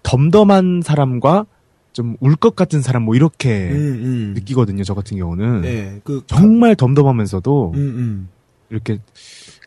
덤덤한 0.03 0.83
사람과 0.85 1.47
좀 1.93 2.17
울 2.21 2.37
것 2.37 2.55
같은 2.55 2.83
사람 2.83 3.05
뭐 3.05 3.15
이렇게 3.15 3.71
음, 3.71 3.77
음. 3.77 4.35
느끼거든요. 4.35 4.85
저 4.85 4.95
같은 4.95 5.17
경우는 5.17 5.63
네, 5.63 6.01
그 6.05 6.23
정말 6.27 6.77
덤덤하면서도 6.77 7.73
음, 7.75 7.79
음. 7.79 8.29
이렇게 8.69 8.99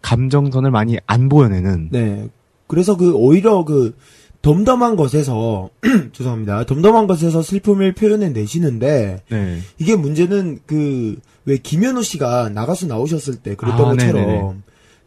감정선을 0.04 0.70
많이 0.72 0.98
안 1.08 1.28
보여내는 1.28 1.90
네. 1.92 2.30
그래서 2.68 2.96
그 2.96 3.14
오히려 3.14 3.66
그 3.66 3.96
덤덤한 4.42 4.96
것에서 4.96 5.70
죄송합니다. 6.14 6.66
덤덤한 6.66 7.08
것에서 7.08 7.42
슬픔을 7.42 7.94
표현해 7.94 8.30
내시는데 8.30 9.24
네. 9.30 9.60
이게 9.80 9.96
문제는 9.96 10.60
그 10.66 11.18
왜 11.50 11.58
김현우 11.58 12.04
씨가 12.04 12.50
나가수 12.50 12.86
나오셨을 12.88 13.38
때 13.38 13.56
그랬던 13.56 13.86
아, 13.86 13.90
것처럼 13.92 14.14
네네네. 14.26 14.54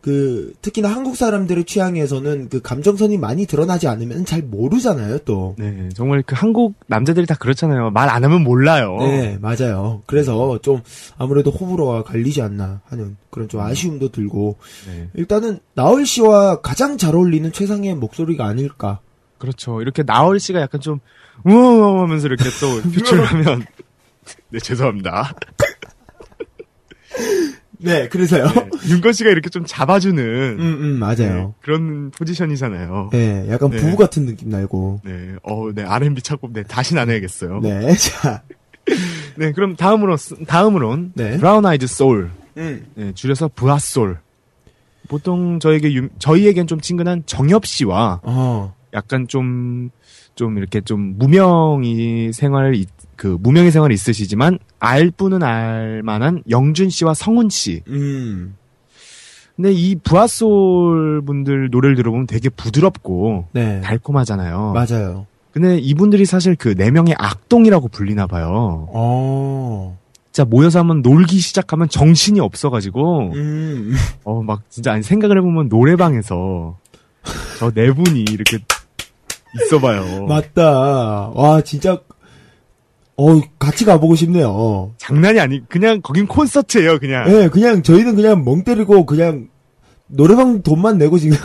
그 0.01 0.53
특히나 0.61 0.89
한국 0.89 1.17
사람들의 1.17 1.65
취향에서는 1.65 2.49
그 2.49 2.61
감정선이 2.61 3.19
많이 3.19 3.47
드러나지 3.47 3.87
않으면 3.87 4.25
잘 4.25 4.43
모르잖아요, 4.43 5.19
또. 5.19 5.55
네, 5.57 5.91
정말 5.95 6.25
그 6.27 6.35
한국 6.37 6.75
남자들이 6.89 7.25
다 7.27 7.37
그렇잖아요. 7.37 7.91
말 7.91 8.09
안 8.09 8.25
하면 8.25 8.43
몰라요. 8.43 8.97
네, 8.99 9.39
맞아요. 9.41 10.03
그래서 10.07 10.59
좀 10.61 10.81
아무래도 11.17 11.53
호불호가 11.53 12.03
갈리지 12.03 12.43
않나 12.43 12.81
하는 12.87 13.17
그런 13.31 13.49
좀 13.49 13.61
아쉬움도 13.61 14.11
들고 14.11 14.57
네, 14.89 15.09
일단은 15.15 15.61
나얼 15.75 16.05
씨와 16.05 16.61
가장 16.63 16.99
잘 16.99 17.15
어울리는 17.15 17.53
최상의 17.53 17.95
목소리가 17.95 18.45
아닐까. 18.47 18.99
그렇죠. 19.39 19.81
이렇게 19.81 20.03
나얼 20.03 20.41
씨가 20.41 20.61
약간 20.61 20.81
좀 20.81 20.99
우엉 21.45 22.01
하면서 22.01 22.27
이렇게 22.27 22.43
또 22.61 22.83
표출하면 22.91 23.65
네, 24.51 24.59
죄송합니다. 24.59 25.33
네, 27.85 28.09
그래서요. 28.09 28.47
네, 28.47 28.69
윤건 28.91 29.13
씨가 29.13 29.31
이렇게 29.31 29.49
좀 29.51 29.65
잡아주는 29.67 30.23
음, 30.23 30.61
음, 30.61 30.99
맞아요. 30.99 31.17
네, 31.19 31.49
그런 31.63 32.11
포지션이잖아요. 32.11 33.11
네, 33.13 33.47
약간 33.51 33.71
네. 33.71 33.79
부부 33.79 33.97
같은 33.97 34.27
느낌 34.27 34.49
날고. 34.51 35.01
네, 35.05 35.35
어, 35.43 35.71
네, 35.75 35.83
R&B 35.85 36.23
찾고, 36.23 36.51
네, 36.53 36.63
다시는 36.63 37.01
안 37.03 37.11
해야겠어요. 37.11 37.61
네. 37.61 37.79
네, 37.87 37.95
자. 37.97 38.43
그럼 39.55 39.77
다음으로, 39.77 40.17
다음으론, 40.47 41.13
네. 41.15 41.37
브라운 41.39 41.65
아이즈 41.67 41.87
소울. 41.87 42.31
음. 42.57 42.85
네, 42.95 43.13
줄여서 43.15 43.51
브아솔. 43.55 44.19
보통 45.09 45.59
저에게, 45.61 45.93
유- 45.95 46.09
저희에겐 46.19 46.67
좀 46.67 46.81
친근한 46.81 47.23
정엽 47.27 47.67
씨와 47.67 48.21
어. 48.23 48.75
약간 48.95 49.27
좀, 49.29 49.91
좀 50.35 50.59
이렇게 50.59 50.81
좀 50.81 51.17
무명이 51.19 52.33
생활, 52.33 52.75
이- 52.75 52.87
그, 53.23 53.37
무명의 53.41 53.71
생활이 53.71 53.95
있으시지만, 53.95 54.59
알 54.81 55.13
분은 55.13 55.45
알 55.45 56.03
만한 56.03 56.43
영준 56.51 56.91
씨와 56.91 57.15
성훈 57.15 57.51
씨. 57.51 57.83
음. 57.87 58.57
근데 59.55 59.71
이 59.71 59.95
부하솔 59.95 61.23
분들 61.25 61.69
노래를 61.71 61.95
들어보면 61.95 62.27
되게 62.27 62.49
부드럽고, 62.49 63.47
네. 63.53 63.81
달콤하잖아요. 63.83 64.73
맞아요. 64.73 65.27
근데 65.53 65.79
이분들이 65.79 66.25
사실 66.25 66.57
그 66.57 66.75
네 66.75 66.91
명의 66.91 67.15
악동이라고 67.17 67.87
불리나 67.89 68.27
봐요. 68.27 68.89
어. 68.93 69.97
진짜 70.33 70.45
모여서 70.45 70.81
한번 70.81 71.03
놀기 71.03 71.39
시작하면 71.39 71.89
정신이 71.89 72.41
없어가지고, 72.41 73.35
음. 73.35 73.95
어, 74.25 74.43
막 74.43 74.63
진짜 74.69 74.91
아니 74.95 75.05
생각을 75.05 75.39
해보면 75.39 75.69
노래방에서 75.69 76.77
저 77.61 77.71
네 77.71 77.93
분이 77.93 78.23
이렇게 78.33 78.59
있어봐요. 79.63 80.27
맞다. 80.27 81.29
와, 81.35 81.61
진짜, 81.61 82.01
어, 83.17 83.41
같이 83.59 83.85
가보고 83.85 84.15
싶네요. 84.17 84.95
장난이 84.97 85.39
아니, 85.39 85.61
그냥 85.69 86.01
거긴 86.03 86.27
콘서트예요, 86.27 86.99
그냥. 86.99 87.29
예, 87.29 87.49
그냥 87.49 87.83
저희는 87.83 88.17
그냥 88.17 88.45
멍 88.45 88.65
때리고 88.65 89.05
그냥 89.07 89.49
노래방 90.07 90.63
돈만 90.63 90.99
내고 90.99 91.19
지금 91.19 91.37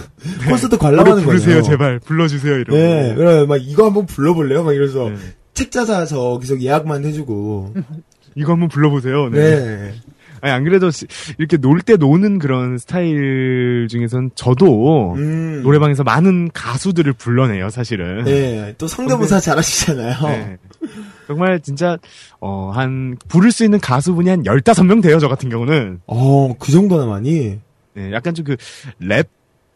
콘서트 0.49 0.77
노래 0.77 0.81
관람하는 0.81 1.23
거예요. 1.23 1.25
부르세요, 1.25 1.61
제발 1.61 1.99
불러주세요 1.99 2.55
이러고. 2.55 2.75
네, 2.77 3.13
그래 3.15 3.45
막 3.45 3.57
이거 3.61 3.85
한번 3.85 4.05
불러볼래요? 4.05 4.63
막 4.63 4.73
이러면서 4.73 5.09
네. 5.09 5.15
책자 5.53 5.85
사서 5.85 6.39
계속 6.39 6.61
예약만 6.61 7.05
해주고. 7.05 7.73
이거 8.35 8.51
한번 8.53 8.69
불러보세요. 8.69 9.29
네. 9.29 9.39
네. 9.59 9.93
아니 10.41 10.53
안 10.53 10.63
그래도 10.63 10.91
시- 10.91 11.07
이렇게 11.39 11.57
놀 11.57 11.79
때 11.81 11.95
노는 11.95 12.37
그런 12.39 12.77
스타일 12.77 13.87
중에선 13.89 14.31
저도 14.35 15.13
음. 15.15 15.61
노래방에서 15.63 16.03
많은 16.03 16.49
가수들을 16.53 17.11
불러내요, 17.13 17.69
사실은. 17.69 18.23
네, 18.25 18.75
또 18.77 18.85
성대모사 18.87 19.39
잘하시잖아요. 19.39 20.15
네. 20.27 20.57
정말 21.27 21.59
진짜 21.61 21.97
어 22.39 22.71
한 22.73 23.17
부를 23.27 23.51
수 23.51 23.63
있는 23.63 23.79
가수분이 23.79 24.29
한 24.29 24.43
15명 24.43 25.01
돼요, 25.01 25.19
저 25.19 25.27
같은 25.27 25.49
경우는. 25.49 26.01
어, 26.07 26.53
그 26.59 26.71
정도나 26.71 27.05
많이. 27.05 27.59
네, 27.93 28.11
약간 28.11 28.33
좀 28.33 28.45
그 28.45 28.55
랩 29.01 29.27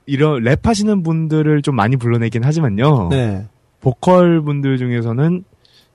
이런 0.05 0.43
랩 0.43 0.65
하시는 0.67 1.03
분들을 1.03 1.61
좀 1.61 1.75
많이 1.75 1.95
불러내긴 1.95 2.43
하지만요. 2.43 3.09
네. 3.09 3.45
보컬 3.79 4.41
분들 4.41 4.77
중에서는 4.77 5.43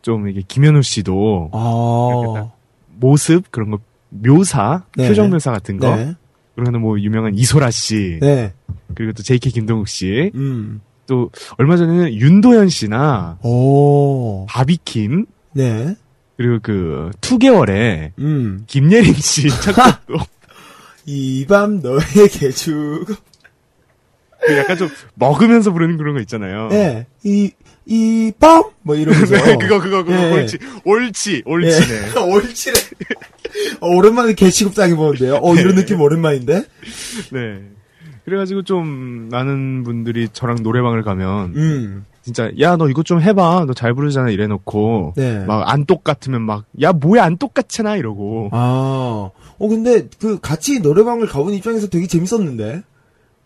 좀 0.03 0.29
이게 0.29 0.43
김연우 0.47 0.83
씨도 0.83 1.51
아. 1.53 2.51
모습 2.99 3.51
그런 3.51 3.71
거 3.71 3.79
묘사, 4.09 4.85
네. 4.97 5.09
표정 5.09 5.31
묘사 5.31 5.51
같은 5.53 5.79
거. 5.79 5.95
네. 5.95 6.15
그러면 6.55 6.81
뭐 6.81 6.99
유명한 6.99 7.35
이소라 7.35 7.71
씨, 7.71 8.19
네. 8.21 8.53
그리고 8.95 9.13
또 9.13 9.23
JK 9.23 9.53
김동욱 9.53 9.89
씨, 9.89 10.31
음. 10.35 10.81
또 11.07 11.31
얼마 11.59 11.77
전에는 11.77 12.13
윤도현 12.15 12.69
씨나 12.69 13.39
오. 13.43 14.47
바비킴, 14.49 15.27
네. 15.53 15.95
그리고 16.37 16.59
그 16.63 17.11
투개월의 17.21 18.13
음. 18.19 18.65
김예림 18.67 19.15
씨 19.15 19.49
착각도 19.63 20.15
이 21.07 21.47
밤 21.49 21.81
너에게 21.81 22.51
주고. 22.51 23.15
그 24.47 24.57
약간 24.59 24.77
좀 24.77 24.89
먹으면서 25.15 25.73
부르는 25.73 25.97
그런 25.97 26.15
거 26.15 26.21
있잖아요. 26.21 26.69
네. 26.69 27.07
이, 27.25 27.51
이 27.87 28.33
밤? 28.39 28.65
뭐 28.83 28.95
이러면서. 28.95 29.35
네, 29.37 29.57
그거 29.57 29.81
그거 29.81 30.05
그거 30.05 30.15
예, 30.17 30.23
예. 30.23 30.33
옳지 30.43 30.59
옳지 30.85 31.43
옳지네. 31.47 32.13
예. 32.15 32.19
옳지네. 32.21 32.75
어, 33.81 33.89
오랜만에 33.89 34.35
개취급 34.35 34.75
당해보는데요. 34.75 35.37
어, 35.43 35.55
이런 35.55 35.75
느낌 35.75 36.01
오랜만인데? 36.01 36.65
네. 37.33 37.63
그래가지고 38.27 38.63
좀 38.63 39.29
많은 39.31 39.83
분들이 39.85 40.29
저랑 40.33 40.59
노래방을 40.63 41.03
가면 41.03 41.53
음. 41.57 42.05
진짜 42.23 42.51
야 42.61 42.77
너 42.77 42.89
이거 42.89 43.03
좀 43.05 43.21
해봐 43.21 43.65
너 43.67 43.73
잘 43.73 43.95
부르잖아 43.95 44.31
이래놓고 44.31 45.15
네. 45.17 45.45
막안 45.47 45.87
똑같으면 45.87 46.43
막 46.43 46.65
야 46.83 46.93
뭐야 46.93 47.23
안 47.25 47.39
똑같잖아 47.39 47.97
이러고 47.97 48.49
아. 48.53 49.31
어, 49.59 49.69
근데 49.69 50.09
그 50.21 50.39
같이 50.41 50.81
노래방을 50.81 51.27
가본 51.29 51.55
입장에서 51.55 51.87
되게 51.89 52.07
재밌었는데? 52.07 52.83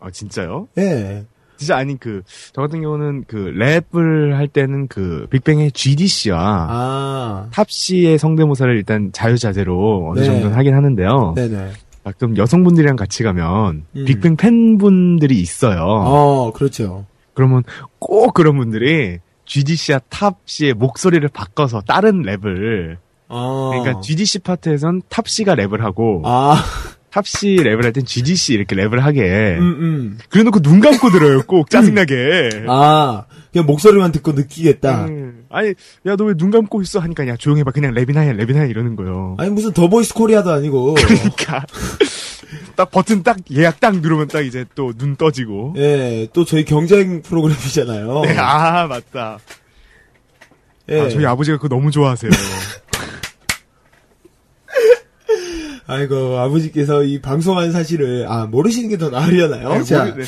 아 0.00 0.10
진짜요? 0.10 0.66
예. 0.78 1.24
진짜 1.58 1.76
아니 1.76 2.00
그 2.00 2.22
저 2.54 2.62
같은 2.62 2.80
경우는 2.80 3.24
그 3.28 3.36
랩을 3.54 4.32
할 4.32 4.48
때는 4.48 4.88
그 4.88 5.26
빅뱅의 5.30 5.72
GD 5.72 6.06
씨와 6.06 6.38
아. 6.70 7.48
탑 7.52 7.70
씨의 7.70 8.18
성대모사를 8.18 8.74
일단 8.74 9.12
자유자재로 9.12 10.08
어느 10.10 10.20
네. 10.20 10.24
정도는 10.26 10.56
하긴 10.56 10.74
하는데요. 10.74 11.34
네네. 11.36 11.70
가끔 12.04 12.36
여성분들이랑 12.36 12.96
같이 12.96 13.22
가면 13.22 13.84
음. 13.96 14.04
빅뱅 14.04 14.36
팬분들이 14.36 15.40
있어요. 15.40 15.82
어, 15.82 16.52
그렇죠. 16.52 17.06
그러면 17.34 17.62
꼭 17.98 18.34
그런 18.34 18.56
분들이 18.56 19.18
GD 19.44 19.76
씨와 19.76 20.00
탑 20.08 20.38
씨의 20.46 20.74
목소리를 20.74 21.26
바꿔서 21.28 21.80
다른 21.80 22.22
랩을 22.22 22.96
아. 23.28 23.70
그러니까 23.72 24.00
GD 24.00 24.24
씨 24.24 24.38
파트에선 24.38 25.02
탑 25.08 25.28
씨가 25.28 25.54
랩을 25.54 25.80
하고 25.80 26.22
아. 26.24 26.62
탑씨 27.10 27.56
랩을 27.56 27.82
할땐씨 27.82 28.54
이렇게 28.54 28.76
랩을 28.76 28.98
하게 29.00 29.56
음, 29.58 29.62
음. 29.80 30.18
그래놓고 30.28 30.60
눈 30.60 30.80
감고 30.80 31.10
들어요 31.10 31.42
꼭 31.42 31.68
짜증나게 31.70 32.64
아. 32.68 33.24
그냥 33.52 33.66
목소리만 33.66 34.12
듣고 34.12 34.30
느끼겠다. 34.32 35.06
음. 35.06 35.44
아니 35.50 35.70
야 36.06 36.14
너 36.16 36.26
왜 36.26 36.34
눈 36.34 36.50
감고 36.52 36.80
있어 36.82 37.00
하니까 37.00 37.26
야 37.26 37.36
조용히 37.36 37.60
해봐 37.60 37.72
그냥 37.72 37.92
랩이나 37.94 38.18
해 38.18 38.32
랩이나 38.32 38.62
해 38.62 38.68
이러는 38.68 38.94
거예요 38.94 39.34
아니, 39.38 39.50
무슨 39.50 39.72
더 39.72 39.88
보이스 39.88 40.14
코리아도 40.14 40.50
아니고. 40.52 40.94
그러니까 40.94 41.66
딱 42.76 42.90
버튼 42.92 43.22
딱 43.24 43.38
예약 43.52 43.80
딱 43.80 43.96
누르면 43.98 44.28
딱 44.28 44.40
이제 44.42 44.64
또 44.76 44.92
눈 44.96 45.16
떠지고 45.16 45.74
예, 45.78 46.28
또 46.32 46.44
저희 46.44 46.64
경쟁 46.64 47.22
프로그램이잖아요. 47.22 48.22
네, 48.24 48.36
아 48.38 48.86
맞다 48.86 49.38
예. 50.88 51.00
아, 51.00 51.08
저희 51.08 51.24
아버지가 51.26 51.56
그거 51.58 51.68
너무 51.68 51.90
좋아하세요 51.90 52.30
아이고, 55.92 56.38
아버지께서 56.38 57.02
이 57.04 57.20
방송하는 57.20 57.72
사실을, 57.72 58.26
아, 58.28 58.46
모르시는 58.46 58.88
게 58.90 58.96
더 58.96 59.10
나으려나요? 59.10 59.68
네, 59.74 59.82
자. 59.84 60.04
모르- 60.04 60.22
네. 60.22 60.24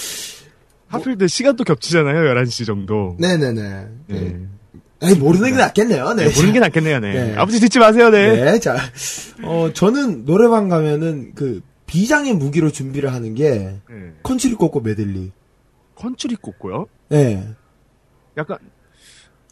하필 0.88 1.16
때 1.16 1.26
시간도 1.26 1.64
겹치잖아요 1.64 2.34
11시 2.34 2.66
정도 2.66 3.16
네네네. 3.18 3.86
네. 4.08 4.36
아니, 5.00 5.14
모르는 5.14 5.50
게 5.52 5.56
낫겠네요. 5.56 6.12
네. 6.14 6.26
네, 6.28 6.34
모르는 6.34 6.52
게 6.52 6.60
낫겠네요 6.60 7.00
네. 7.00 7.12
네. 7.30 7.34
아버지 7.36 7.60
듣지 7.60 7.78
마세요 7.78 8.10
네, 8.10 8.44
네, 8.44 8.58
자. 8.60 8.76
어, 9.42 9.70
저는 9.72 10.26
노래방 10.26 10.68
가면은 10.68 11.32
그, 11.34 11.62
비장의 11.86 12.34
무기로 12.34 12.70
준비를 12.72 13.12
하는 13.12 13.34
게, 13.34 13.50
네. 13.88 14.12
컨츄리 14.22 14.54
꼬꼬 14.54 14.80
메들리. 14.80 15.30
컨츄리 15.94 16.36
꼬꼬요 16.36 16.86
예. 17.12 17.42
약간 18.36 18.58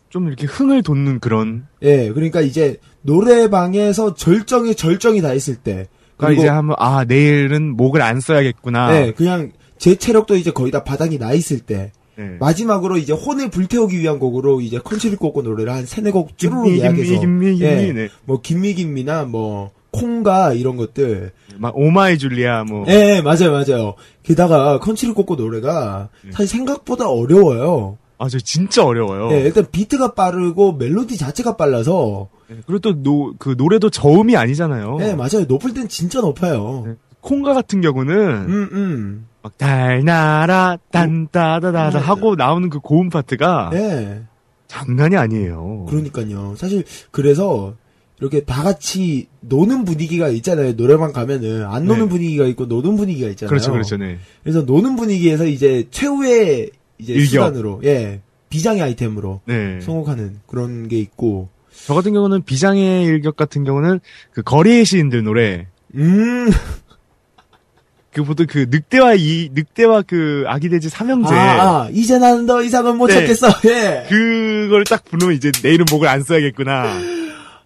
좀 0.09 0.27
이렇게 0.27 0.47
흥을 0.47 0.83
돋는 0.83 1.21
그런 1.21 1.67
예, 1.83 2.11
그러니까 2.13 2.41
이제, 2.43 2.77
노래방에서 3.03 4.15
절정에 4.15 4.75
절정이 4.75 5.21
다 5.23 5.33
있을 5.33 5.57
때. 5.57 5.89
그러니까 6.21 6.41
이제 6.41 6.49
한번 6.49 6.77
아 6.79 7.05
내일은 7.05 7.77
목을 7.77 8.03
안 8.03 8.21
써야겠구나 8.21 8.97
예, 8.97 9.13
그냥, 9.13 9.53
제 9.79 9.95
체력도 9.97 10.37
이제 10.37 10.51
거의 10.51 10.71
다 10.71 10.85
바닥이 10.85 11.19
나 11.19 11.33
있을 11.33 11.61
때. 11.61 11.93
네. 12.17 12.37
마지막으로 12.39 12.99
이제 12.99 13.15
혼을 13.15 13.49
불태우기 13.49 13.99
위한 13.99 14.19
곡으로 14.19 14.61
이제 14.61 14.79
컨츄리 14.79 15.17
꼬꼬 15.17 15.41
노래를 15.41 15.73
한 15.73 15.87
세네 15.87 16.11
곡 16.11 16.37
쭈루룩 16.37 16.79
예약해서. 16.79 17.19
Gimme 17.19 17.19
gimme 17.19 17.57
gimme 17.57 17.61
예, 17.63 17.93
네. 17.93 18.09
뭐, 18.27 18.41
gimme 18.43 18.75
gimme나 18.75 19.25
뭐, 19.25 19.71
콩가 19.91 20.53
이런 20.53 20.77
것들. 20.77 21.33
막 21.57 21.77
Oh 21.77 21.98
my 21.98 22.19
Julia 22.19 22.65
뭐 22.65 22.85
예, 22.89 23.17
예, 23.17 23.23
맞아요, 23.23 23.53
맞아요. 23.53 23.95
게다가 24.23 24.79
컨츄리 24.81 25.13
꼬꼬 25.13 25.35
노래가 25.35 26.11
네. 26.23 26.33
사실 26.33 26.47
생각보다 26.49 27.09
어려워요. 27.09 27.97
아, 28.21 28.29
저 28.29 28.39
진짜 28.39 28.85
어려워요. 28.85 29.33
예, 29.33 29.41
일단 29.41 29.67
비트가 29.73 30.13
빠르고 30.13 30.75
멜로디 30.75 31.17
자체가 31.17 31.57
빨라서 31.57 32.29
네, 32.49 32.57
그리고 32.67 32.79
또 32.81 33.03
노, 33.03 33.33
그 33.39 33.55
노래도 33.57 33.89
저음이 33.89 34.37
아니잖아요. 34.37 34.99
예, 35.01 35.15
맞아요. 35.15 35.47
높을 35.49 35.73
땐 35.73 35.89
진짜 35.89 36.21
높아요. 36.21 36.85
네. 36.87 36.95
콩가 37.23 37.55
같은 37.55 37.81
경우는 37.81 38.15
음, 38.15 38.69
음. 38.73 39.27
막 39.43 39.57
달나라 39.57 40.77
딴따다다다 40.91 41.85
맞아. 41.85 41.99
하고 41.99 42.35
나오는 42.35 42.69
그 42.69 42.79
고음 42.79 43.09
파트가 43.09 43.71
네. 43.73 44.23
장난이 44.69 45.17
아니에요. 45.17 45.87
그러니까요. 45.89 46.55
사실 46.59 46.85
그래서 47.11 47.73
이렇게 48.21 48.45
다 48.45 48.63
같이 48.63 49.29
노는 49.41 49.87
분위기가 49.87 50.29
있잖아요. 50.29 50.77
노래방 50.77 51.13
가면은 51.13 51.65
안 51.65 51.87
노는 51.87 52.05
네. 52.05 52.09
분위기가 52.11 52.45
있고 52.45 52.67
노는 52.67 52.97
분위기가 52.97 53.29
있잖아요. 53.31 53.49
그렇죠, 53.49 53.73
그렇죠, 53.73 53.97
네. 53.97 54.19
그래서 54.43 54.61
노는 54.61 54.97
분위기에서 54.97 55.47
이제 55.47 55.89
최후의 55.91 56.73
이제 57.01 57.15
일격. 57.15 57.29
수단으로 57.29 57.81
예 57.85 58.21
비장의 58.49 58.83
아이템으로 58.83 59.41
네. 59.47 59.81
성공하는 59.81 60.41
그런 60.47 60.89
게 60.89 60.99
있고 60.99 61.49
저 61.87 61.95
같은 61.95 62.13
경우는 62.13 62.43
비장의 62.45 63.05
일격 63.05 63.37
같은 63.37 63.65
경우는 63.65 64.01
그 64.33 64.43
거리의 64.43 64.85
시인들 64.85 65.25
노래 65.25 65.67
음 65.95 66.51
그 68.13 68.25
보통 68.25 68.47
그 68.49 68.67
늑대와 68.69 69.15
이 69.15 69.51
늑대와 69.53 70.03
그 70.03 70.45
아기 70.49 70.69
돼지 70.69 70.89
삼형제 70.89 71.33
아, 71.33 71.85
아, 71.85 71.89
이제 71.93 72.19
나는 72.19 72.45
더 72.47 72.61
이상은 72.63 72.97
못 72.99 73.07
네. 73.07 73.15
찾겠어. 73.15 73.49
예. 73.67 74.07
그걸 74.09 74.85
딱 74.85 75.05
부르면 75.05 75.37
이제 75.37 75.53
내 75.63 75.73
이름 75.73 75.87
목을 75.91 76.09
안 76.09 76.23
써야겠구나. 76.23 76.99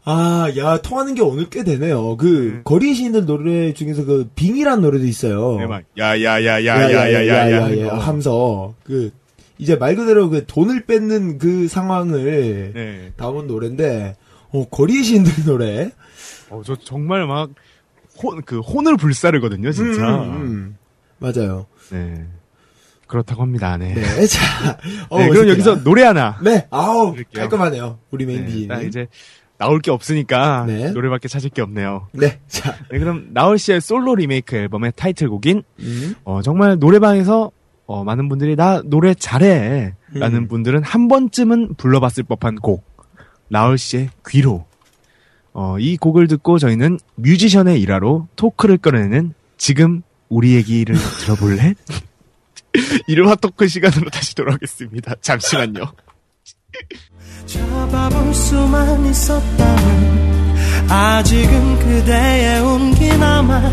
아, 0.07 0.53
야, 0.59 0.77
통하는 0.83 1.15
게 1.15 1.23
오늘 1.23 1.49
꽤 1.49 1.65
되네요. 1.65 2.19
그, 2.19 2.53
네. 2.57 2.61
거리의 2.63 2.93
시인들 2.95 3.25
노래 3.25 3.73
중에서 3.73 4.05
그, 4.05 4.29
빙이란 4.35 4.83
노래도 4.83 5.07
있어요. 5.07 5.57
네, 5.57 5.67
막 5.67 5.83
야 5.97 6.13
야 6.13 6.37
야 6.45 6.61
야 6.61 6.77
야 6.77 6.93
야 6.93 7.09
야 7.09 7.25
야 7.25 7.27
야 7.27 7.51
야 7.51 7.71
야야야 7.71 7.99
하면서, 8.01 8.75
그, 8.85 9.11
이제 9.59 9.77
말 9.77 9.95
그대로 9.97 10.29
그 10.31 10.47
돈을 10.47 10.87
뺏는 10.87 11.39
그 11.39 11.69
상황을 11.69 12.73
네. 12.75 13.13
담은 13.17 13.47
노래인데, 13.47 14.17
어, 14.51 14.69
거리의 14.69 15.03
시인들 15.05 15.45
노래. 15.47 15.91
어, 16.51 16.63
저 16.65 16.77
정말 16.77 17.27
막 17.27 17.51
혼, 18.23 18.43
그 18.43 18.61
혼을 18.61 18.97
불사르거든요, 18.97 19.73
진짜. 19.73 20.23
음, 20.23 20.31
음, 20.31 20.37
음. 20.37 20.77
맞아요. 21.19 21.67
네. 21.91 22.27
그렇다고 23.07 23.43
합니다. 23.43 23.77
네. 23.77 23.95
네, 23.95 24.03
자. 24.27 24.79
어, 25.09 25.19
네, 25.19 25.29
그럼. 25.29 25.49
여기서 25.49 25.83
노래 25.85 26.03
하나. 26.03 26.39
네, 26.43 26.67
아우, 26.71 27.13
드릴게요. 27.13 27.43
깔끔하네요. 27.43 27.99
우리 28.11 28.27
메인 28.27 28.47
네, 28.47 28.87
이제 28.87 29.07
나올 29.59 29.81
게 29.81 29.91
없으니까 29.91 30.65
네. 30.67 30.91
노래밖에 30.91 31.29
찾을 31.29 31.51
게 31.51 31.63
없네요. 31.63 32.09
네, 32.13 32.41
자. 32.49 32.77
네, 32.91 32.99
그럼 32.99 33.29
나얼 33.33 33.59
씨의 33.59 33.81
솔로 33.81 34.15
리메이크 34.15 34.57
앨범의 34.57 34.93
타이틀곡인 34.97 35.63
음. 35.81 36.15
어, 36.25 36.43
정말 36.43 36.79
노래방에서 36.79 37.51
어, 37.87 38.05
많은 38.05 38.29
분들이 38.29 38.57
나 38.57 38.83
노래 38.85 39.15
잘해 39.15 39.95
라는 40.15 40.39
음. 40.39 40.49
분들은 40.49 40.83
한 40.83 41.09
번쯤은 41.09 41.75
불러봤을 41.75 42.25
법한 42.25 42.57
곡 42.57 42.85
나올 43.49 43.77
씨의 43.79 44.11
귀로 44.29 44.65
어, 45.53 45.79
이 45.79 45.97
곡을 45.97 46.27
듣고 46.27 46.59
저희는 46.59 46.99
뮤지션의 47.17 47.81
일화로 47.81 48.29
토크를 48.37 48.79
꺼내는 48.79 49.35
지금 49.57 50.03
우리 50.29 50.55
얘기를 50.55 50.97
들어볼래? 51.21 51.75
일화 53.07 53.37
토크 53.37 53.69
시간으로 53.69 54.11
다시 54.11 54.35
돌아오겠습니다. 54.35 55.15
잠시만요. 55.21 55.85
잡아볼 57.47 58.35
수만 58.35 59.07
있었다면 59.07 60.25
아직은 60.89 61.79
그대의 61.79 62.61
온기 62.61 63.17
남아 63.17 63.71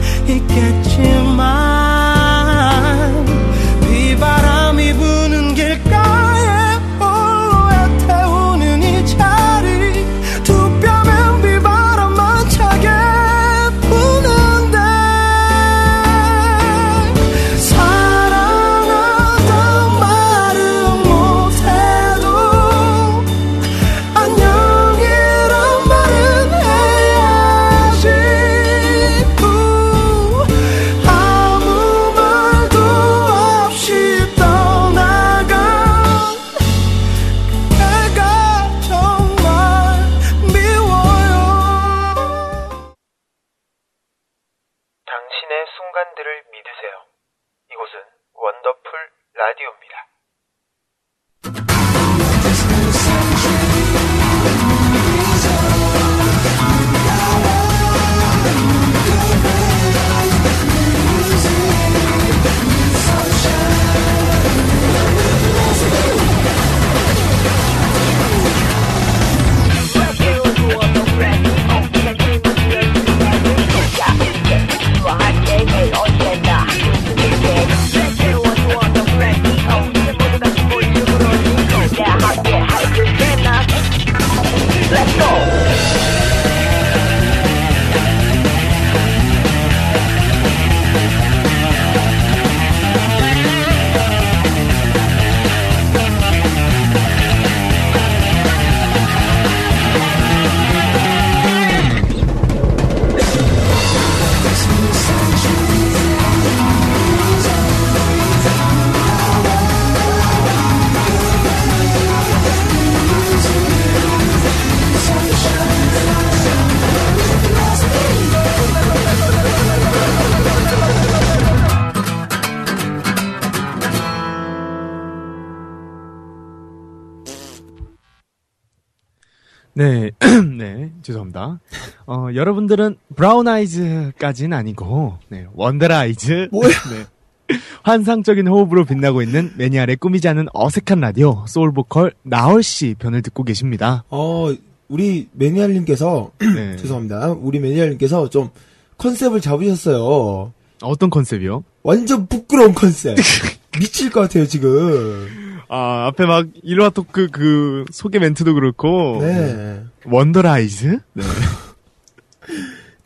여러분들은 132.42 132.98
브라운 133.16 133.48
아이즈까지는 133.48 134.58
아니고, 134.58 135.20
네, 135.30 135.46
원더 135.54 135.94
아이즈. 135.94 136.48
뭐야? 136.52 136.70
네. 136.70 137.58
환상적인 137.84 138.48
호흡으로 138.48 138.84
빛나고 138.86 139.22
있는 139.22 139.52
매니아의 139.58 139.98
꾸미지 139.98 140.28
않은 140.28 140.48
어색한 140.52 141.02
라디오, 141.02 141.46
소울보컬 141.48 142.14
나얼 142.24 142.64
씨 142.64 142.96
편을 142.98 143.22
듣고 143.22 143.44
계십니다. 143.44 144.06
어, 144.10 144.52
우리 144.88 145.28
매니아님께서, 145.34 146.32
네. 146.39 146.78
죄송합니다. 146.82 147.34
우리 147.34 147.60
매니아님께서 147.60 148.32
좀 148.32 148.50
컨셉을 148.98 149.39
잡으셨어요. 149.39 150.52
어떤 150.82 151.12
컨셉이요? 151.12 151.64
완전 151.84 152.26
부끄러운 152.26 152.74
컨셉. 152.74 153.18
미칠 153.80 154.10
것 154.10 154.22
같아요, 154.22 154.48
지금. 154.48 155.28
아, 155.70 156.08
앞에 156.08 156.26
막, 156.26 156.48
일화 156.64 156.89
토크 156.89 157.28
그, 157.32 157.86
소개 157.92 158.18
멘트도 158.18 158.56
그렇고. 158.56 159.20
네. 159.22 159.84
원더 160.06 160.42
아이즈? 160.50 160.98
네. 161.14 161.24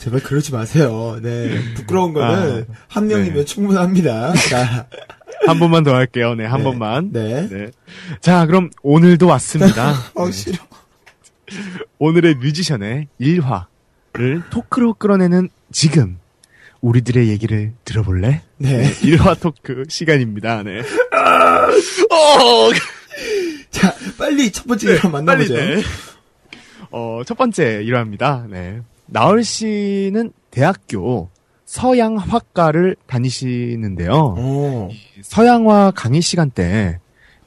제발 0.06 0.22
그러지 0.22 0.52
마세요. 0.52 1.18
네. 1.20 1.74
부끄러운 1.74 2.14
거는 2.14 2.68
아, 2.70 2.74
한 2.88 3.08
명이면 3.08 3.40
네. 3.40 3.44
충분합니다. 3.44 4.34
자, 4.36 4.88
한 5.48 5.58
번만 5.58 5.84
더 5.84 5.96
할게요. 5.96 6.36
네, 6.36 6.46
한 6.46 6.60
네. 6.60 6.64
번만. 6.64 7.12
네. 7.12 7.50
네. 7.50 7.72
자, 8.22 8.46
그럼 8.46 8.70
오늘도 8.84 9.26
왔습니다. 9.26 9.96
어, 10.14 10.26
네. 10.28 10.32
싫어. 10.32 10.64
오늘의 11.98 12.36
뮤지션의 12.36 13.08
일화를 13.18 14.44
토크로 14.52 14.94
끌어내는 14.94 15.50
지금 15.72 16.20
우리들의 16.82 17.28
얘기를 17.28 17.74
들어볼래? 17.84 18.44
네. 18.58 18.92
일화 19.02 19.34
토크 19.34 19.86
시간입니다. 19.90 20.62
네. 20.62 20.82
어, 20.82 22.72
자, 23.72 23.92
빨리 24.20 24.52
첫 24.52 24.68
번째 24.68 24.88
일화 24.92 25.10
만나보죠. 25.10 25.56
빨리, 25.56 25.76
네. 25.78 25.84
어, 26.92 27.22
첫 27.26 27.36
번째 27.40 27.82
일화입니다. 27.84 28.46
네. 28.48 28.82
나얼 29.08 29.44
씨는 29.44 30.32
대학교 30.52 31.30
서양화과를 31.66 32.96
다니시는데요. 33.08 34.12
어. 34.38 34.90
서양화 35.22 35.92
강의 35.96 36.22
시간 36.22 36.50
때 36.50 37.00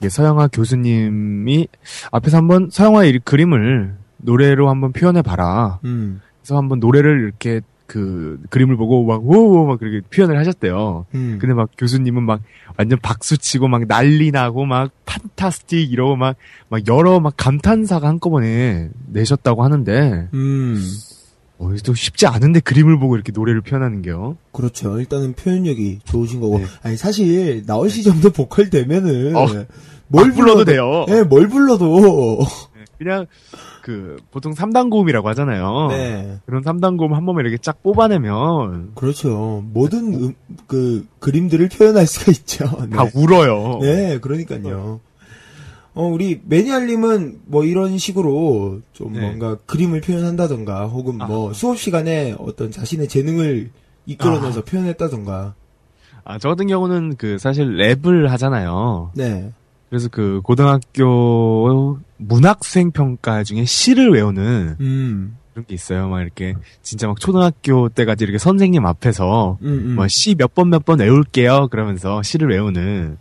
서양화 0.06 0.48
교수님이 0.48 1.68
앞에서 2.12 2.36
한번 2.36 2.68
서양화 2.70 3.04
의 3.04 3.18
그림을 3.20 3.96
노래로 4.18 4.68
한번 4.68 4.92
표현해 4.92 5.22
봐라. 5.22 5.80
음. 5.84 6.20
그래서 6.40 6.56
한번 6.56 6.80
노래를 6.80 7.22
이렇게 7.22 7.61
그 7.86 8.38
그림을 8.50 8.76
보고 8.76 9.04
막 9.04 9.22
우우 9.24 9.66
막 9.66 9.78
그렇게 9.78 10.02
표현을 10.14 10.38
하셨대요. 10.38 11.06
음. 11.14 11.38
근데 11.40 11.54
막 11.54 11.70
교수님은 11.78 12.22
막 12.22 12.42
완전 12.76 12.98
박수 13.00 13.38
치고 13.38 13.66
막 13.68 13.86
난리 13.86 14.30
나고 14.30 14.66
막 14.66 14.90
판타스틱 15.06 15.90
이러고 15.90 16.16
막 16.16 16.36
막 16.68 16.86
여러 16.86 17.18
막 17.18 17.34
감탄사가 17.36 18.06
한꺼번에 18.06 18.90
내셨다고 19.06 19.64
하는데 19.64 20.28
음. 20.34 20.84
어, 21.59 21.70
또 21.84 21.94
쉽지 21.94 22.26
않은데 22.26 22.61
그림을 22.61 22.98
보고 22.98 23.16
이렇게 23.16 23.32
노래를 23.32 23.61
표현하는 23.61 24.02
게요. 24.02 24.36
그렇죠. 24.52 24.98
일단은 24.98 25.34
표현력이 25.34 26.00
좋으신 26.04 26.40
거고. 26.40 26.59
네. 26.59 26.64
아니, 26.82 26.96
사실, 26.96 27.66
나올 27.66 27.90
시 27.90 28.02
정도 28.04 28.30
보컬 28.30 28.70
되면은, 28.70 29.34
어, 29.36 29.46
뭘막 30.09 30.36
불러도 30.36 30.64
돼요. 30.64 31.04
예, 31.09 31.22
뭘 31.22 31.48
불러도. 31.48 32.40
그냥 32.98 33.26
그 33.82 34.16
보통 34.32 34.52
3단 34.54 34.90
고음이라고 34.90 35.28
하잖아요. 35.28 35.88
네. 35.90 36.38
그런 36.46 36.62
3단 36.62 36.98
고음 36.98 37.14
한 37.14 37.24
번만 37.24 37.44
이렇게 37.44 37.59
쫙 37.59 37.82
뽑아내면 37.82 38.92
그렇죠. 38.94 39.62
모든 39.72 40.14
음, 40.14 40.34
그, 40.66 41.06
그림들을 41.20 41.68
표현할 41.68 42.06
수가 42.06 42.32
있죠. 42.32 42.64
네. 42.88 42.96
다 42.96 43.06
울어요. 43.14 43.78
네, 43.80 44.18
그러니까요. 44.18 45.00
어, 45.99 46.05
우리 46.07 46.40
매니아님은 46.44 47.40
뭐 47.46 47.64
이런 47.64 47.99
식으로 47.99 48.80
좀 48.92 49.14
네. 49.14 49.20
뭔가 49.20 49.57
그림을 49.66 50.01
표현한다던가 50.01 50.86
혹은 50.86 51.18
뭐 51.18 51.51
아. 51.51 51.53
수업 51.53 51.76
시간에 51.76 52.36
어떤 52.38 52.70
자신의 52.70 53.09
재능을 53.09 53.70
이끌어내서 54.07 54.62
표현했다던가. 54.62 55.55
아, 56.22 56.38
저 56.38 56.51
같은 56.51 56.68
경우는 56.68 57.16
그 57.16 57.38
사실 57.38 57.66
랩을 57.76 58.28
하잖아요. 58.28 59.11
네. 59.16 59.51
그래서 59.88 60.09
그 60.09 60.40
고등학교 60.44 61.99
문학 62.18 62.64
수행 62.64 62.92
평가 62.92 63.42
중에 63.42 63.64
시를 63.64 64.12
외우는 64.12 64.76
음. 64.78 65.36
그런 65.53 65.66
게 65.66 65.74
있어요. 65.74 66.09
막 66.09 66.20
이렇게 66.20 66.55
진짜 66.82 67.09
막 67.09 67.18
초등학교 67.18 67.88
때까지 67.88 68.22
이렇게 68.22 68.38
선생님 68.38 68.86
앞에서 68.86 69.59
음, 69.62 69.66
음. 69.66 69.94
뭐시 69.96 70.36
몇 70.36 70.55
번 70.55 70.68
몇 70.68 70.84
번 70.84 71.01
외울게요. 71.01 71.66
그러면서 71.72 72.22
시를 72.22 72.51
외우는. 72.51 73.18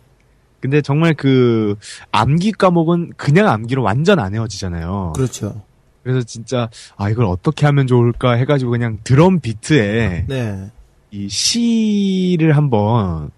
근데 0.60 0.82
정말 0.82 1.14
그 1.14 1.76
암기 2.10 2.52
과목은 2.52 3.12
그냥 3.16 3.48
암기로 3.48 3.82
완전 3.82 4.18
안 4.18 4.32
외워지잖아요. 4.32 5.12
그렇죠. 5.14 5.62
그래서 6.02 6.22
진짜 6.22 6.68
아 6.96 7.10
이걸 7.10 7.26
어떻게 7.26 7.66
하면 7.66 7.86
좋을까 7.86 8.32
해가지고 8.32 8.70
그냥 8.70 8.98
드럼 9.04 9.40
비트에 9.40 10.24
네. 10.28 10.70
이 11.10 11.28
시를 11.28 12.56
한번 12.56 13.30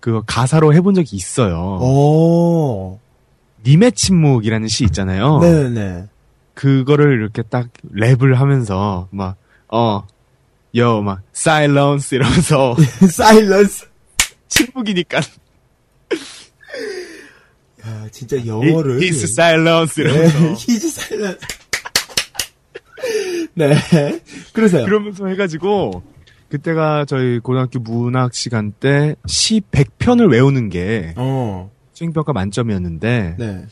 그 0.00 0.22
가사로 0.26 0.74
해본 0.74 0.94
적이 0.94 1.16
있어요. 1.16 1.78
오. 1.80 2.98
님의 3.66 3.92
침묵이라는 3.92 4.68
시 4.68 4.84
있잖아요. 4.84 5.40
네네. 5.40 6.06
그거를 6.54 7.18
이렇게 7.18 7.42
딱 7.42 7.68
랩을 7.94 8.34
하면서 8.34 9.08
막 9.10 9.36
어, 9.68 10.04
요, 10.76 11.00
막, 11.00 11.22
사일런스 11.32 12.16
이러면서, 12.16 12.76
사일런스. 13.10 13.86
침묵이니까, 14.48 15.20
야, 17.86 18.06
진짜 18.10 18.44
영어를. 18.44 19.00
히스 19.00 19.26
사일런스 19.28 20.00
네, 20.02 20.28
히즈 20.58 20.90
사일런스. 20.90 21.38
네. 23.54 23.74
그러세요. 24.52 24.84
그러면서 24.84 25.26
해가지고, 25.26 26.02
그때가 26.50 27.04
저희 27.06 27.38
고등학교 27.38 27.78
문학 27.78 28.34
시간 28.34 28.72
때 28.72 29.14
시 29.26 29.60
100편을 29.70 30.30
외우는 30.30 30.68
게 30.68 31.14
어. 31.16 31.70
수행평가 31.94 32.32
만점이었는데, 32.32 33.36
네. 33.38 33.64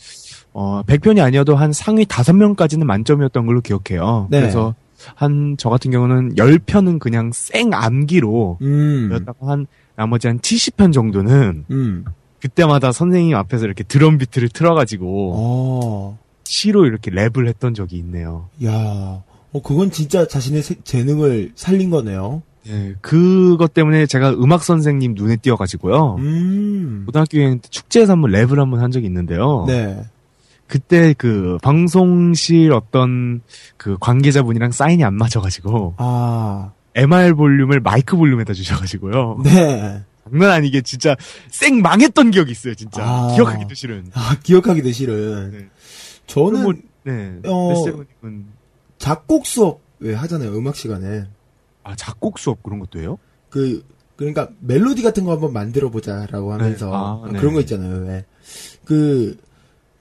어, 0.53 0.83
100편이 0.87 1.23
아니어도 1.23 1.55
한 1.57 1.73
상위 1.73 2.05
5명까지는 2.05 2.85
만점이었던 2.85 3.47
걸로 3.47 3.61
기억해요. 3.61 4.29
네. 4.31 4.41
그래서 4.41 4.75
한, 5.15 5.57
저 5.59 5.69
같은 5.71 5.91
경우는 5.91 6.35
10편은 6.37 6.99
그냥 6.99 7.31
생 7.33 7.71
암기로 7.73 8.59
음. 8.63 9.09
외웠다가 9.11 9.39
한, 9.47 9.67
나머지 9.97 10.27
한 10.29 10.39
70편 10.41 10.93
정도는 10.93 11.65
음. 11.71 12.05
그때마다 12.41 12.93
선생님 12.93 13.37
앞에서 13.37 13.65
이렇게 13.67 13.83
드럼 13.85 14.19
비트를 14.19 14.49
틀어가지고 14.49 15.33
어. 15.37 16.19
시로 16.45 16.87
이렇게 16.87 17.11
랩을 17.11 17.47
했던 17.49 17.75
적이 17.75 17.97
있네요. 17.99 18.49
야. 18.65 18.73
어, 19.53 19.63
그건 19.63 19.91
진짜 19.91 20.27
자신의 20.27 20.63
세- 20.63 20.77
재능을 20.85 21.53
살린 21.55 21.91
거네요. 21.91 22.43
예, 22.69 22.95
그것 23.01 23.73
때문에 23.73 24.05
제가 24.07 24.31
음악 24.33 24.63
선생님 24.63 25.15
눈에 25.15 25.37
띄어가지고요. 25.37 26.17
음. 26.19 27.03
고등학교 27.07 27.39
여행 27.39 27.59
때 27.61 27.69
축제에서 27.71 28.13
한번 28.13 28.31
랩을 28.33 28.57
한번 28.57 28.81
한 28.81 28.91
적이 28.91 29.07
있는데요. 29.07 29.65
네. 29.67 30.03
그때 30.67 31.15
그 31.17 31.57
방송실 31.63 32.73
어떤 32.73 33.41
그 33.79 33.97
관계자분이랑 34.01 34.71
사인이 34.73 35.03
안 35.03 35.15
맞아가지고 35.15 35.95
아. 35.97 36.73
MR 36.95 37.35
볼륨을 37.37 37.81
마이크 37.81 38.17
볼륨에다 38.17 38.53
주셔가지고요. 38.53 39.41
네. 39.45 40.03
장난 40.31 40.51
아니게 40.51 40.83
진짜 40.83 41.17
쌩 41.51 41.83
망했던 41.83 42.31
기억이 42.31 42.53
있어요, 42.53 42.75
진짜. 42.75 43.03
아. 43.03 43.35
기억하기도 43.35 43.75
싫은. 43.75 44.11
아, 44.15 44.37
기억하기도 44.43 44.93
싫은. 44.93 45.51
네. 45.51 45.69
저는 46.27 46.63
뭐, 46.63 46.75
네. 47.05 47.39
어. 47.47 47.75
작곡 48.99 49.47
수업 49.47 49.81
왜 50.01 50.15
하잖아요, 50.15 50.57
음악 50.57 50.77
시간에. 50.77 51.27
아 51.83 51.97
작곡 51.97 52.39
수업 52.39 52.63
그런 52.63 52.79
것도 52.81 53.01
해요? 53.01 53.19
그, 53.49 53.85
그러니까 54.17 54.51
멜로디 54.61 55.03
같은 55.03 55.25
거 55.25 55.33
한번 55.33 55.53
만들어 55.53 55.91
보자라고 55.91 56.53
하면서 56.53 56.87
네. 56.87 56.93
아, 56.93 57.33
네. 57.33 57.39
그런 57.39 57.55
거 57.55 57.61
있잖아요, 57.61 58.07
왜. 58.07 58.25
그, 58.85 59.39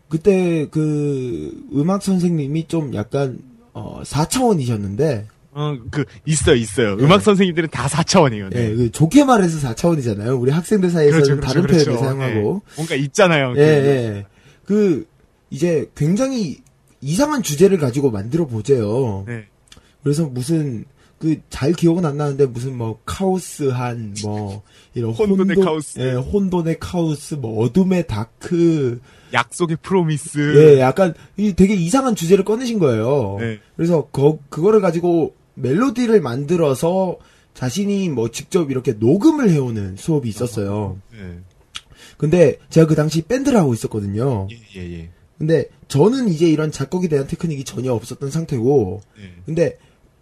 그때 0.09 0.67
그 0.69 1.67
음악 1.73 2.01
선생님이 2.01 2.67
좀 2.67 2.93
약간 2.93 3.39
어 3.73 4.01
4차원이셨는데 4.03 5.25
어, 5.51 5.77
그, 5.89 6.05
있어요, 6.25 6.55
있어요. 6.55 6.93
음악 6.99 7.21
선생님들은 7.21 7.69
다 7.69 7.87
4차원이에요. 7.87 8.55
예, 8.55 8.75
그 8.75 8.91
좋게 8.91 9.23
말해서 9.23 9.67
4차원이잖아요. 9.69 10.39
우리 10.39 10.51
학생들 10.51 10.89
사이에서는 10.89 11.39
다른 11.39 11.65
표현을 11.65 11.97
사용하고. 11.97 12.61
네. 12.65 12.75
뭔가 12.75 12.95
있잖아요. 12.95 13.53
예, 13.57 13.61
예. 13.61 14.25
그, 14.65 15.07
이제 15.49 15.89
굉장히 15.95 16.57
이상한 17.01 17.41
주제를 17.41 17.77
가지고 17.77 18.11
만들어 18.11 18.45
보재요. 18.45 19.25
네. 19.27 19.45
그래서 20.03 20.25
무슨, 20.25 20.85
그, 21.19 21.41
잘 21.49 21.73
기억은 21.73 22.05
안 22.05 22.17
나는데 22.17 22.45
무슨 22.45 22.77
뭐, 22.77 22.99
카오스한, 23.05 24.15
뭐, 24.23 24.61
이런 24.93 25.11
혼돈의 25.11 25.55
혼돈- 25.57 25.63
카오스. 25.65 25.99
예, 25.99 26.11
혼돈의 26.13 26.77
카오스, 26.79 27.35
뭐, 27.35 27.63
어둠의 27.63 28.05
dark. 28.07 28.99
약속의 29.33 29.77
promise. 29.81 30.37
예, 30.57 30.79
약간, 30.79 31.13
이 31.35 31.53
되게 31.53 31.73
이상한 31.73 32.15
주제를 32.15 32.45
꺼내신 32.45 32.77
거예요. 32.79 33.37
네. 33.39 33.59
그래서, 33.75 34.07
거, 34.11 34.37
그거를 34.49 34.79
가지고 34.79 35.33
멜로디를 35.55 36.21
만들어서 36.21 37.17
자신이 37.55 38.09
뭐 38.09 38.29
직접 38.29 38.69
이렇게 38.69 38.93
녹음을 38.93 39.49
해오는 39.49 39.95
수업이 39.97 40.29
있었어요. 40.29 40.99
네. 41.11 41.39
근데 42.17 42.57
제가 42.69 42.85
그 42.85 42.93
당시 42.93 43.23
밴드를 43.23 43.57
하고 43.57 43.73
있었거든요. 43.73 44.47
예, 44.51 44.79
예, 44.79 44.93
예. 44.99 45.09
근데 45.39 45.65
저는 45.87 46.27
이제 46.29 46.47
이런 46.47 46.71
작곡에 46.71 47.07
대한 47.07 47.25
테크닉이 47.27 47.63
전혀 47.63 47.91
없었던 47.93 48.29
상태고, 48.29 49.01
네. 49.17 49.23
근데 49.45 49.77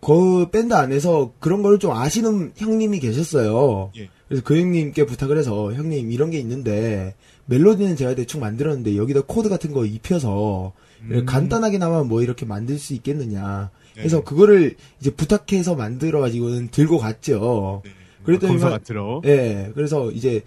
그 0.05 0.49
밴드 0.51 0.73
안에서 0.73 1.33
그런 1.39 1.61
걸 1.63 1.77
좀 1.79 1.91
아시는 1.91 2.51
형님이 2.55 2.99
계셨어요. 2.99 3.91
예. 3.97 4.09
그래서 4.27 4.43
그 4.43 4.59
형님께 4.59 5.05
부탁을 5.05 5.37
해서 5.37 5.73
형님 5.73 6.11
이런 6.11 6.29
게 6.29 6.39
있는데 6.39 7.15
멜로디는 7.45 7.95
제가 7.95 8.15
대충 8.15 8.39
만들었는데 8.41 8.97
여기다 8.97 9.21
코드 9.27 9.49
같은 9.49 9.71
거 9.71 9.85
입혀서 9.85 10.73
음. 11.01 11.25
간단하게나마 11.25 12.03
뭐 12.03 12.21
이렇게 12.23 12.45
만들 12.45 12.79
수 12.79 12.93
있겠느냐. 12.93 13.69
네. 13.95 14.01
그래서 14.01 14.23
그거를 14.23 14.75
이제 14.99 15.11
부탁해서 15.11 15.75
만들어 15.75 16.21
가지고는 16.21 16.69
들고 16.69 16.97
갔죠. 16.97 17.83
그랬더니 18.23 18.53
검사 18.53 18.69
맡으러. 18.69 19.21
예. 19.25 19.71
그래서 19.75 20.11
이제 20.11 20.41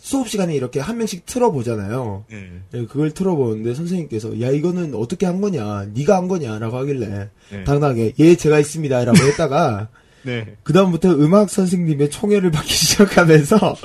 수업 0.00 0.28
시간에 0.28 0.54
이렇게 0.54 0.80
한 0.80 0.98
명씩 0.98 1.26
틀어 1.26 1.50
보잖아요. 1.50 2.24
네. 2.30 2.50
예, 2.74 2.86
그걸 2.86 3.12
틀어보는데 3.12 3.74
선생님께서 3.74 4.40
야 4.40 4.50
이거는 4.50 4.94
어떻게 4.94 5.26
한 5.26 5.40
거냐 5.40 5.86
네가 5.94 6.16
한 6.16 6.28
거냐라고 6.28 6.76
하길래 6.78 7.30
네. 7.50 7.64
당당하게 7.64 8.12
예 8.18 8.34
제가 8.34 8.58
했습니다라고 8.58 9.18
했다가 9.18 9.88
네. 10.24 10.56
그 10.62 10.72
다음부터 10.72 11.12
음악 11.12 11.50
선생님의 11.50 12.10
총애를 12.10 12.50
받기 12.50 12.72
시작하면서 12.72 13.76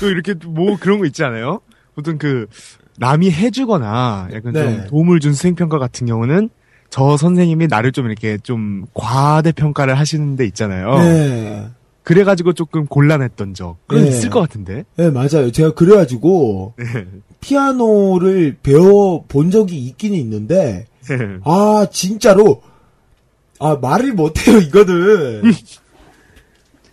또 0.00 0.08
이렇게 0.08 0.34
뭐 0.34 0.76
그런 0.78 0.98
거 0.98 1.06
있지 1.06 1.22
않아요? 1.24 1.60
보통 1.94 2.16
그, 2.16 2.46
남이 2.98 3.30
해주거나 3.30 4.28
약간 4.32 4.52
네. 4.52 4.62
좀 4.62 4.86
도움을 4.86 5.20
준 5.20 5.32
수행평가 5.32 5.78
같은 5.78 6.06
경우는 6.06 6.48
저 6.90 7.16
선생님이 7.16 7.66
나를 7.66 7.92
좀 7.92 8.06
이렇게 8.06 8.38
좀 8.38 8.86
과대평가를 8.94 9.98
하시는 9.98 10.36
데 10.36 10.44
있잖아요. 10.46 10.98
네, 10.98 11.68
그래가지고 12.08 12.54
조금 12.54 12.86
곤란했던 12.86 13.52
적. 13.52 13.76
그건 13.86 14.04
네. 14.04 14.10
있을 14.10 14.30
것 14.30 14.40
같은데. 14.40 14.84
네 14.96 15.10
맞아요 15.10 15.52
제가 15.52 15.74
그래가지고 15.74 16.72
네. 16.78 17.06
피아노를 17.40 18.56
배워 18.62 19.24
본 19.28 19.50
적이 19.50 19.76
있기는 19.86 20.16
있는데 20.18 20.86
아 21.44 21.86
진짜로 21.92 22.62
아 23.60 23.76
말을 23.76 24.14
못해요 24.14 24.56
이거는 24.58 25.52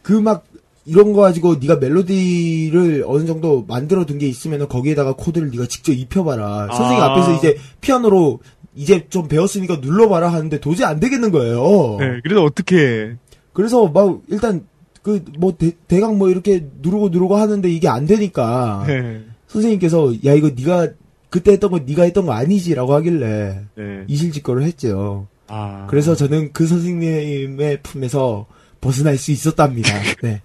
그 0.01 0.19
막 0.21 0.45
이런 0.87 1.13
거 1.13 1.21
가지고 1.21 1.55
네가 1.55 1.77
멜로디를 1.77 3.05
어느 3.07 3.25
정도 3.25 3.63
만들어 3.67 4.05
둔 4.05 4.19
게 4.19 4.27
있으면 4.27 4.67
거기에다가 4.67 5.13
코드를 5.13 5.49
네가 5.49 5.65
직접 5.65 5.93
입혀봐라. 5.93 6.67
선생님 6.75 7.01
아. 7.01 7.05
앞에서 7.13 7.33
이제 7.37 7.57
피아노로 7.81 8.39
이제 8.75 9.07
좀 9.09 9.27
배웠으니까 9.27 9.77
눌러봐라 9.77 10.31
하는데 10.31 10.59
도저히 10.59 10.85
안 10.85 10.99
되겠는 10.99 11.31
거예요. 11.31 11.97
네, 11.99 12.19
그래도 12.21 12.43
어떻게 12.43 13.15
그래서 13.53 13.87
막 13.87 14.19
일단 14.27 14.67
그 15.05 15.23
뭐 15.37 15.55
대강 15.87 16.17
뭐 16.17 16.29
이렇게 16.29 16.65
누르고 16.81 17.09
누르고 17.09 17.35
하는데 17.35 17.69
이게 17.69 17.87
안 17.87 18.07
되니까 18.07 18.83
네. 18.87 19.21
선생님께서 19.47 20.15
야 20.25 20.33
이거 20.33 20.49
네가 20.49 20.89
그때 21.29 21.51
했던 21.51 21.69
거 21.69 21.79
네가 21.85 22.03
했던 22.03 22.25
거 22.25 22.33
아니지라고 22.33 22.91
하길래 22.95 23.61
네. 23.75 24.03
이실직고를 24.07 24.63
했죠. 24.63 25.27
아. 25.47 25.85
그래서 25.91 26.15
저는 26.15 26.53
그 26.53 26.65
선생님의 26.65 27.83
품에서 27.83 28.47
벗어날 28.81 29.17
수 29.19 29.31
있었답니다. 29.31 29.93
네. 30.23 30.41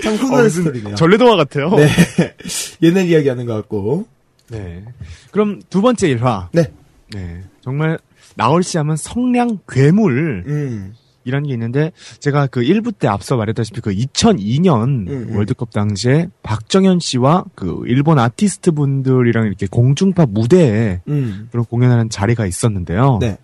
참 0.00 0.12
어, 0.12 0.16
훈훈한 0.16 0.44
무슨 0.44 0.62
스토리네요. 0.62 0.94
전래동화 0.94 1.34
같아요. 1.34 1.70
네. 1.70 1.88
옛날 2.82 3.06
이야기 3.06 3.28
하는 3.28 3.46
것 3.46 3.54
같고. 3.54 4.06
네. 4.48 4.84
그럼 5.32 5.60
두 5.70 5.82
번째 5.82 6.08
일화. 6.08 6.48
네. 6.52 6.70
네. 7.12 7.42
정말 7.62 7.98
나올 8.36 8.62
시 8.62 8.76
하면 8.78 8.96
성량 8.96 9.58
괴물 9.68 10.44
음. 10.46 10.94
이라는 11.24 11.48
게 11.48 11.54
있는데 11.54 11.92
제가 12.20 12.46
그 12.46 12.60
1부 12.60 12.96
때 12.98 13.08
앞서 13.08 13.36
말했다시피 13.36 13.80
그 13.80 13.90
2002년 13.90 15.08
음, 15.08 15.08
음. 15.08 15.36
월드컵 15.36 15.70
당시에 15.70 16.28
박정현 16.42 17.00
씨와 17.00 17.44
그 17.54 17.82
일본 17.86 18.18
아티스트 18.18 18.72
분들이랑 18.72 19.46
이렇게 19.46 19.66
공중파 19.66 20.26
무대에 20.26 21.00
음. 21.08 21.48
그런 21.50 21.64
공연하는 21.64 22.10
자리가 22.10 22.46
있었는데요. 22.46 23.18
네. 23.20 23.38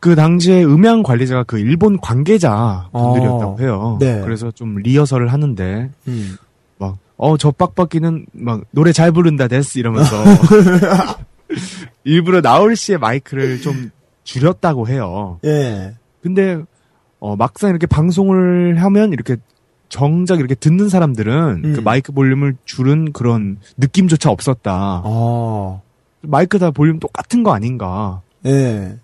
그 0.00 0.14
당시에 0.14 0.64
음향 0.64 1.02
관리자가 1.02 1.44
그 1.44 1.58
일본 1.58 1.98
관계자 2.00 2.88
분들이었다고 2.92 3.52
어. 3.52 3.56
해요. 3.60 3.98
네. 4.00 4.20
그래서 4.22 4.50
좀 4.50 4.76
리허설을 4.76 5.32
하는데 5.32 5.90
음. 6.08 6.36
막어저 6.78 7.52
빡빡이는 7.52 8.26
막 8.32 8.62
노래 8.70 8.92
잘 8.92 9.12
부른다 9.12 9.48
데스 9.48 9.78
이러면서 9.78 10.22
일부러 12.04 12.40
나올 12.40 12.76
씨의 12.76 12.98
마이크를 12.98 13.60
좀 13.60 13.90
줄였다고 14.24 14.88
해요. 14.88 15.38
예. 15.44 15.94
근데 16.22 16.60
어 17.18 17.36
막상 17.36 17.70
이렇게 17.70 17.86
방송을 17.86 18.82
하면 18.82 19.12
이렇게 19.12 19.36
정작 19.88 20.38
이렇게 20.40 20.54
듣는 20.54 20.88
사람들은 20.88 21.62
음. 21.64 21.72
그 21.74 21.80
마이크 21.80 22.12
볼륨을 22.12 22.56
줄은 22.64 23.12
그런 23.12 23.58
느낌조차 23.76 24.30
없었다. 24.30 25.02
아. 25.04 25.80
마이크 26.22 26.58
다 26.58 26.70
볼륨 26.70 26.98
똑같은 26.98 27.42
거 27.42 27.52
아닌가. 27.54 28.20
예. 28.46 28.96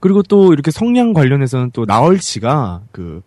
그리고 0.00 0.22
또 0.22 0.52
이렇게 0.52 0.70
성량 0.70 1.12
관련해서는 1.12 1.70
또 1.72 1.86
나얼 1.86 2.18
씨가 2.18 2.82
그 2.92 3.22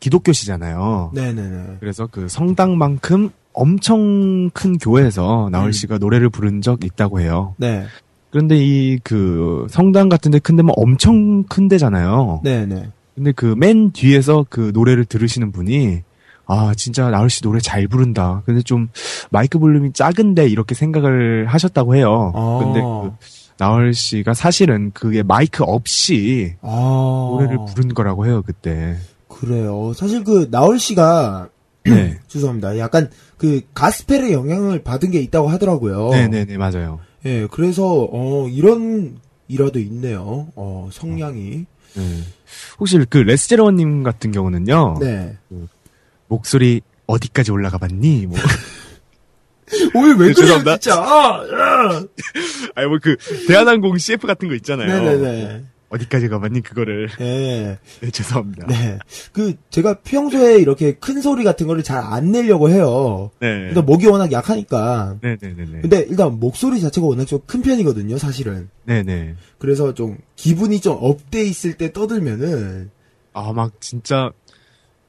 기독교시잖아요. 0.00 1.10
네네네. 1.14 1.76
그래서 1.80 2.06
그 2.10 2.28
성당만큼 2.28 3.30
엄청 3.52 4.50
큰 4.50 4.78
교회에서 4.78 5.48
나얼 5.50 5.68
음. 5.68 5.72
씨가 5.72 5.98
노래를 5.98 6.30
부른 6.30 6.62
적 6.62 6.84
있다고 6.84 7.20
해요. 7.20 7.54
네. 7.58 7.84
그런데 8.30 8.56
이 8.58 8.98
그 9.02 9.66
성당 9.70 10.08
같은 10.08 10.30
데 10.30 10.38
큰 10.38 10.56
데면 10.56 10.72
엄청 10.76 11.42
큰 11.44 11.66
데잖아요. 11.68 12.40
네네. 12.44 12.90
근데 13.18 13.32
그 13.32 13.54
맨 13.56 13.90
뒤에서 13.92 14.46
그 14.48 14.70
노래를 14.72 15.04
들으시는 15.04 15.50
분이 15.52 16.02
아 16.46 16.72
진짜 16.76 17.10
나얼 17.10 17.28
씨 17.30 17.42
노래 17.42 17.58
잘 17.60 17.88
부른다. 17.88 18.42
근데 18.46 18.62
좀 18.62 18.88
마이크 19.30 19.58
볼륨이 19.58 19.92
작은데 19.92 20.46
이렇게 20.48 20.74
생각을 20.74 21.46
하셨다고 21.46 21.96
해요. 21.96 22.32
아. 22.34 22.60
근데 22.62 22.80
그 22.80 23.12
나얼 23.58 23.92
씨가 23.92 24.34
사실은 24.34 24.92
그게 24.94 25.22
마이크 25.24 25.64
없이 25.64 26.54
아. 26.62 27.28
노래를 27.32 27.58
부른 27.74 27.92
거라고 27.92 28.26
해요 28.26 28.42
그때. 28.46 28.96
그래요. 29.28 29.92
사실 29.94 30.22
그 30.24 30.48
나얼 30.50 30.78
씨가 30.78 31.48
네. 31.84 32.18
죄송합니다. 32.28 32.78
약간 32.78 33.10
그 33.36 33.60
가스펠의 33.74 34.32
영향을 34.32 34.82
받은 34.84 35.10
게 35.10 35.20
있다고 35.20 35.48
하더라고요. 35.48 36.10
네네네 36.10 36.56
맞아요. 36.56 37.00
예, 37.26 37.48
그래서 37.50 38.08
어 38.12 38.46
이런 38.48 39.16
일화도 39.48 39.80
있네요. 39.80 40.46
어 40.54 40.88
성량이. 40.92 41.66
네. 41.98 42.22
혹시 42.78 42.98
그 43.10 43.18
레스제로님 43.18 44.02
같은 44.02 44.32
경우는요. 44.32 44.98
네. 45.00 45.36
목소리 46.28 46.80
어디까지 47.06 47.50
올라가 47.52 47.78
봤니? 47.78 48.26
뭐. 48.26 48.38
오늘 49.94 50.16
왜 50.16 50.28
네, 50.28 50.32
그래요. 50.34 50.62
진짜? 50.64 50.94
아, 50.94 51.42
아. 51.42 52.04
아니 52.74 52.86
뭐 52.88 52.98
그 53.02 53.16
대한항공 53.46 53.98
CF 53.98 54.26
같은 54.26 54.48
거 54.48 54.54
있잖아요. 54.54 54.88
네네네. 55.02 55.64
어디까지 55.90 56.28
가봤니 56.28 56.60
그거를. 56.60 57.08
예. 57.20 57.78
네, 58.00 58.10
죄송합니다. 58.10 58.66
네. 58.66 58.98
그 59.32 59.54
제가 59.70 60.00
평소에 60.00 60.58
이렇게 60.58 60.92
큰 60.94 61.20
소리 61.22 61.44
같은 61.44 61.66
거를 61.66 61.82
잘 61.82 61.98
안 61.98 62.30
내려고 62.32 62.68
해요. 62.70 63.30
네. 63.40 63.48
그러니까 63.58 63.82
목이 63.82 64.06
워낙 64.06 64.30
약하니까. 64.32 65.16
네네네네. 65.22 65.80
근데 65.82 66.06
일단 66.08 66.38
목소리 66.38 66.80
자체가 66.80 67.06
워낙 67.06 67.24
좀 67.26 67.40
큰 67.46 67.62
편이거든요, 67.62 68.18
사실은. 68.18 68.68
네네. 68.84 69.34
그래서 69.58 69.94
좀 69.94 70.18
기분이 70.36 70.80
좀 70.80 70.98
up돼 71.00 71.42
있을 71.44 71.74
때 71.74 71.92
떠들면은 71.92 72.90
아, 73.32 73.52
막 73.52 73.80
진짜 73.80 74.30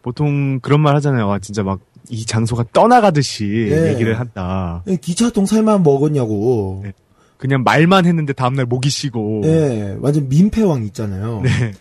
보통 0.01 0.59
그런 0.61 0.79
말 0.81 0.95
하잖아요. 0.95 1.29
아, 1.31 1.39
진짜 1.39 1.63
막 1.63 1.79
이 2.09 2.25
장소가 2.25 2.65
떠나가듯이 2.73 3.67
네. 3.69 3.89
얘기를 3.93 4.19
한다. 4.19 4.83
기차통 5.01 5.45
살만 5.45 5.83
먹었냐고. 5.83 6.81
네. 6.83 6.93
그냥 7.39 7.63
말만 7.63 8.05
했는데 8.05 8.33
다음날 8.33 8.65
목이 8.65 8.89
쉬고. 8.89 9.41
예, 9.45 9.97
완전 10.01 10.27
민폐왕 10.27 10.83
있잖아요. 10.83 11.41
네. 11.41 11.71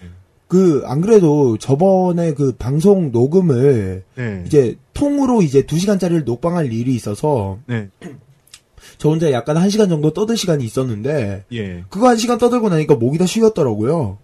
그, 0.47 0.83
안 0.87 1.01
그래도 1.01 1.59
저번에 1.59 2.33
그 2.33 2.53
방송 2.53 3.11
녹음을 3.11 4.05
네. 4.15 4.45
이제 4.47 4.77
통으로 4.95 5.43
이제 5.43 5.63
2시간짜리를 5.63 6.25
녹방할 6.25 6.73
일이 6.73 6.95
있어서 6.95 7.59
네. 7.67 7.89
저 8.99 9.11
혼자 9.11 9.31
약간 9.33 9.57
1시간 9.57 9.89
정도 9.89 10.13
떠들 10.13 10.37
시간이 10.37 10.65
있었는데 10.65 11.45
예. 11.53 11.85
그거 11.91 12.07
1시간 12.09 12.39
떠들고 12.39 12.69
나니까 12.69 12.95
목이 12.95 13.19
다 13.19 13.27
쉬었더라고요. 13.27 14.19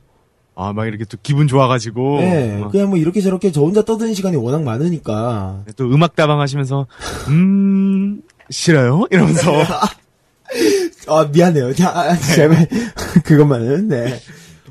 아, 0.55 0.73
막 0.73 0.87
이렇게 0.87 1.05
또 1.05 1.19
기분 1.21 1.49
좋아가지고. 1.49 2.21
예, 2.23 2.59
막 2.61 2.71
그냥 2.71 2.91
뭐 2.91 2.97
이렇게 2.97 3.21
저렇게 3.21 3.51
저 3.51 3.63
혼자 3.63 3.85
떠드는 3.85 4.15
시간이 4.15 4.37
워낙 4.37 4.63
많으니까. 4.63 5.65
또 5.77 5.85
음악 5.87 6.15
다방 6.15 6.41
하시면서, 6.41 6.87
음, 7.29 8.23
싫어요? 8.51 9.09
이러면서. 9.11 9.53
아, 11.09 11.29
미안해요. 11.33 11.75
자, 11.75 11.91
아, 11.91 12.17
제발, 12.17 12.67
그것만은, 13.25 13.89
네. 13.89 14.19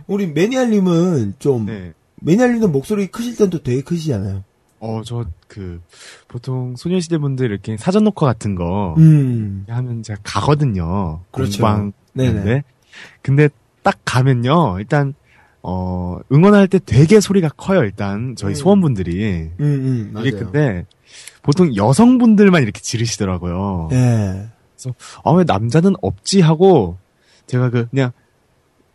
우리 0.07 0.27
매니아님은 0.27 1.35
좀, 1.39 1.65
네. 1.65 1.93
매니아님도 2.21 2.69
목소리 2.69 3.07
크실 3.07 3.35
땐 3.35 3.49
또 3.49 3.61
되게 3.61 3.81
크시잖아요. 3.81 4.43
어, 4.79 5.01
저, 5.05 5.25
그, 5.47 5.81
보통 6.27 6.75
소녀시대 6.75 7.17
분들 7.17 7.49
이렇게 7.51 7.77
사전 7.77 8.03
녹화 8.03 8.25
같은 8.25 8.55
거 8.55 8.95
음. 8.97 9.65
하면 9.69 10.03
제가 10.03 10.19
가거든요. 10.23 11.21
그렇죠. 11.31 11.61
공방. 11.61 11.93
네네. 12.13 12.63
근데, 13.21 13.49
딱 13.81 13.99
가면요, 14.05 14.77
일단, 14.79 15.13
어, 15.61 16.19
응원할 16.31 16.67
때 16.67 16.79
되게 16.85 17.19
소리가 17.19 17.49
커요, 17.55 17.83
일단. 17.83 18.35
저희 18.35 18.51
음. 18.51 18.55
소원분들이. 18.55 19.51
음, 19.59 20.11
음. 20.13 20.13
이게 20.19 20.31
근데, 20.31 20.85
보통 21.41 21.75
여성분들만 21.75 22.63
이렇게 22.63 22.81
지르시더라고요. 22.81 23.89
예. 24.89 24.93
아, 25.23 25.31
왜 25.31 25.43
남자는 25.45 25.93
없지 26.01 26.41
하고, 26.41 26.97
제가 27.47 27.69
그, 27.69 27.87
그냥, 27.89 28.11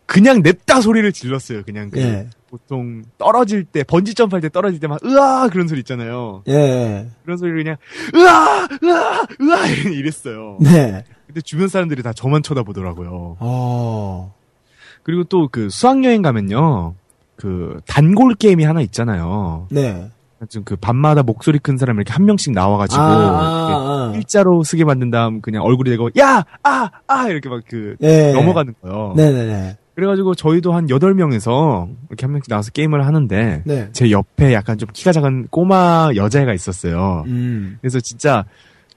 그냥 0.05 0.41
냅다 0.41 0.81
소리를 0.81 1.11
질렀어요, 1.11 1.63
그냥. 1.63 1.89
그 1.89 1.99
예. 1.99 2.27
보통 2.49 3.03
떨어질 3.19 3.63
때, 3.63 3.83
번지 3.83 4.15
점프할 4.15 4.41
때 4.41 4.49
떨어질 4.49 4.79
때 4.79 4.87
막, 4.87 4.99
으아! 5.05 5.49
그런 5.49 5.67
소리 5.67 5.79
있잖아요. 5.81 6.43
예. 6.47 7.07
그런 7.23 7.37
소리를 7.37 7.63
그냥, 7.63 7.77
으아! 8.15 8.67
으아! 8.83 9.27
으아! 9.39 9.67
이랬어요. 9.93 10.57
네. 10.59 11.03
근데 11.27 11.41
주변 11.41 11.67
사람들이 11.67 12.01
다 12.01 12.11
저만 12.13 12.41
쳐다보더라고요. 12.41 13.37
어. 13.39 14.33
그리고 15.03 15.23
또 15.25 15.47
그 15.51 15.69
수학여행 15.69 16.21
가면요. 16.23 16.95
그 17.35 17.79
단골 17.85 18.33
게임이 18.35 18.63
하나 18.63 18.81
있잖아요. 18.81 19.67
네. 19.71 20.09
좀그 20.47 20.77
밤마다 20.77 21.23
목소리 21.23 21.59
큰 21.59 21.77
사람 21.77 21.97
이렇게 21.97 22.13
한 22.13 22.25
명씩 22.25 22.53
나와가지고 22.53 23.01
아, 23.01 23.05
아, 23.05 24.11
아. 24.11 24.15
일자로 24.15 24.63
쓰게 24.63 24.85
만든 24.85 25.11
다음 25.11 25.41
그냥 25.41 25.63
얼굴이 25.63 25.89
대고 25.89 26.11
야! 26.19 26.45
아! 26.63 26.89
아! 27.07 27.27
이렇게 27.27 27.49
막그 27.49 27.97
예. 28.01 28.31
넘어가는 28.33 28.73
거예요. 28.81 29.13
네네네. 29.17 29.77
그래가지고 29.95 30.33
저희도 30.35 30.71
한 30.71 30.87
8명에서 30.87 31.89
이렇게 32.07 32.25
한 32.25 32.31
명씩 32.31 32.49
나와서 32.49 32.71
게임을 32.71 33.05
하는데 33.05 33.63
네. 33.65 33.89
제 33.91 34.11
옆에 34.11 34.53
약간 34.53 34.77
좀 34.77 34.87
키가 34.93 35.11
작은 35.11 35.47
꼬마 35.49 36.11
여자애가 36.15 36.53
있었어요. 36.53 37.25
음. 37.27 37.77
그래서 37.81 37.99
진짜 37.99 38.45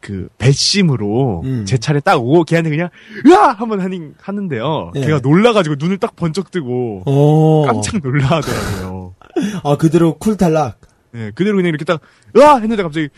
그 0.01 0.29
배심으로 0.39 1.43
음. 1.45 1.65
제 1.65 1.79
차례 1.79 2.01
딱 2.01 2.17
오고 2.23 2.45
걔한테 2.45 2.71
그냥 2.71 2.89
으아 3.27 3.53
한번 3.53 3.81
하니 3.81 4.11
하는데요. 4.21 4.91
네. 4.95 5.01
걔가 5.01 5.21
놀라가지고 5.21 5.77
눈을 5.79 5.99
딱 5.99 6.15
번쩍 6.15 6.51
뜨고 6.51 7.03
어. 7.07 7.65
깜짝 7.67 8.01
놀라하더라고요. 8.03 9.15
아, 9.65 9.77
그대로 9.77 10.15
cool 10.19 10.37
탈락. 10.37 10.92
네, 11.13 11.31
그대로 11.35 11.57
그냥 11.57 11.69
이렇게 11.71 11.85
딱 11.85 12.01
으아 12.37 12.59
했는데 12.59 12.83
갑자기 12.83 13.09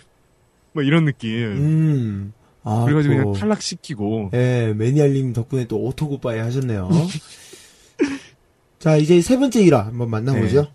뭐 0.73 0.83
이런 0.83 1.05
느낌. 1.05 1.31
음. 1.31 2.33
아. 2.65 2.85
그래가지고 2.85 3.15
또. 3.15 3.21
그냥 3.21 3.33
탈락시키고. 3.41 4.31
예, 4.35 4.73
매니아님 4.77 5.33
덕분에 5.33 5.67
또 5.67 5.79
오토굿바이 5.85 6.39
하셨네요. 6.41 6.89
자, 8.79 8.97
이제 8.97 9.21
세 9.21 9.39
번째 9.39 9.63
일화 9.63 9.87
한번 9.87 10.11
만나보죠. 10.11 10.67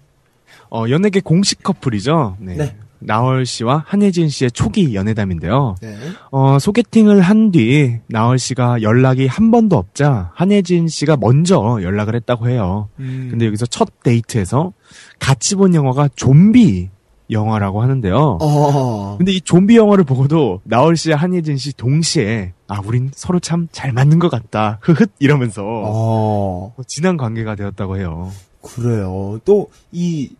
어 0.72 0.86
연예계 0.90 1.20
공식 1.22 1.64
커플이죠. 1.64 2.38
네. 2.40 2.56
네. 2.56 2.76
나얼 3.02 3.46
씨와 3.46 3.86
한혜진 3.88 4.28
씨의 4.30 4.52
초기 4.52 4.94
연애담인데요. 4.94 5.76
네. 5.82 5.96
어, 6.32 6.60
소개팅을 6.60 7.22
한 7.22 7.52
뒤 7.52 8.00
나얼 8.08 8.38
씨가 8.38 8.82
연락이 8.82 9.26
한 9.26 9.52
번도 9.52 9.78
없자 9.78 10.32
한혜진 10.36 10.90
씨가 10.90 11.16
먼저 11.18 11.80
연락을 11.82 12.14
했다고 12.16 12.50
해요. 12.50 12.90
음. 13.00 13.30
근데 13.32 13.46
여기서 13.46 13.68
첫 13.68 14.04
데이트에서 14.04 14.74
같이 15.18 15.56
본 15.56 15.74
영화가 15.76 16.10
좀비 16.16 16.90
영화라고 17.31 17.81
하는데요. 17.81 18.38
어. 18.41 19.15
근데 19.18 19.31
이 19.31 19.41
좀비 19.41 19.76
영화를 19.77 20.03
보고도 20.03 20.61
나얼 20.64 20.95
씨와 20.97 21.18
한예진 21.18 21.57
씨 21.57 21.73
동시에 21.73 22.53
아 22.68 22.80
우린 22.85 23.11
서로 23.14 23.39
참 23.39 23.68
잘 23.72 23.91
맞는 23.93 24.19
것 24.19 24.30
같다 24.30 24.80
흐흐 24.81 25.06
이러면서 25.19 25.64
어. 25.65 26.73
진한 26.88 27.18
관계가 27.18 27.56
되었다고 27.56 27.97
해요. 27.97 28.31
그래요. 28.61 29.39
또 29.45 29.68
이 29.91 30.31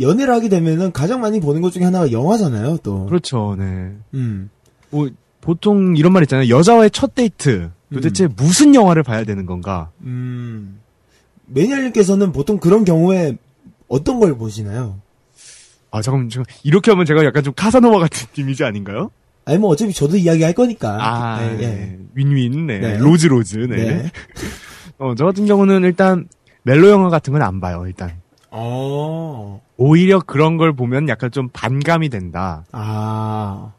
연애를 0.00 0.32
하게 0.32 0.48
되면은 0.48 0.92
가장 0.92 1.20
많이 1.20 1.40
보는 1.40 1.60
것 1.62 1.72
중에 1.72 1.84
하나가 1.84 2.10
영화잖아요. 2.12 2.78
또. 2.82 3.06
그렇죠, 3.06 3.56
네. 3.58 3.92
음. 4.14 4.48
뭐 4.90 5.08
보통 5.40 5.96
이런 5.96 6.12
말 6.12 6.22
있잖아요. 6.22 6.48
여자와의 6.48 6.90
첫 6.92 7.14
데이트 7.14 7.70
도대체 7.92 8.28
무슨 8.28 8.74
영화를 8.74 9.02
봐야 9.02 9.24
되는 9.24 9.46
건가? 9.46 9.90
음. 10.02 10.80
매니아님께서는 11.46 12.30
보통 12.32 12.58
그런 12.58 12.84
경우에 12.84 13.36
어떤 13.88 14.20
걸 14.20 14.38
보시나요? 14.38 14.98
아 15.90 16.02
잠깐 16.02 16.28
지금 16.28 16.44
이렇게 16.62 16.90
하면 16.90 17.04
제가 17.04 17.24
약간 17.24 17.42
좀 17.42 17.52
카사노바 17.54 17.98
같은 17.98 18.28
이미지 18.38 18.64
아닌가요? 18.64 19.10
아니 19.44 19.58
뭐 19.58 19.70
어차피 19.70 19.92
저도 19.92 20.16
이야기 20.16 20.42
할 20.42 20.52
거니까. 20.52 20.98
아, 21.00 21.40
네, 21.40 21.56
네. 21.56 21.98
윈윈, 22.14 22.66
네. 22.66 22.78
네. 22.78 22.98
lose 22.98 23.26
lose, 23.26 23.56
네. 23.58 23.76
네. 23.76 24.10
어, 24.98 25.14
저 25.16 25.24
같은 25.24 25.46
경우는 25.46 25.82
일단 25.82 26.28
멜로 26.62 26.88
영화 26.90 27.08
같은 27.08 27.32
건 27.32 27.42
안 27.42 27.60
봐요. 27.60 27.84
일단 27.86 28.12
어. 28.50 29.60
오히려 29.76 30.20
그런 30.20 30.56
걸 30.58 30.72
보면 30.74 31.08
약간 31.08 31.30
좀 31.30 31.48
반감이 31.52 32.08
된다. 32.10 32.64
아. 32.72 33.72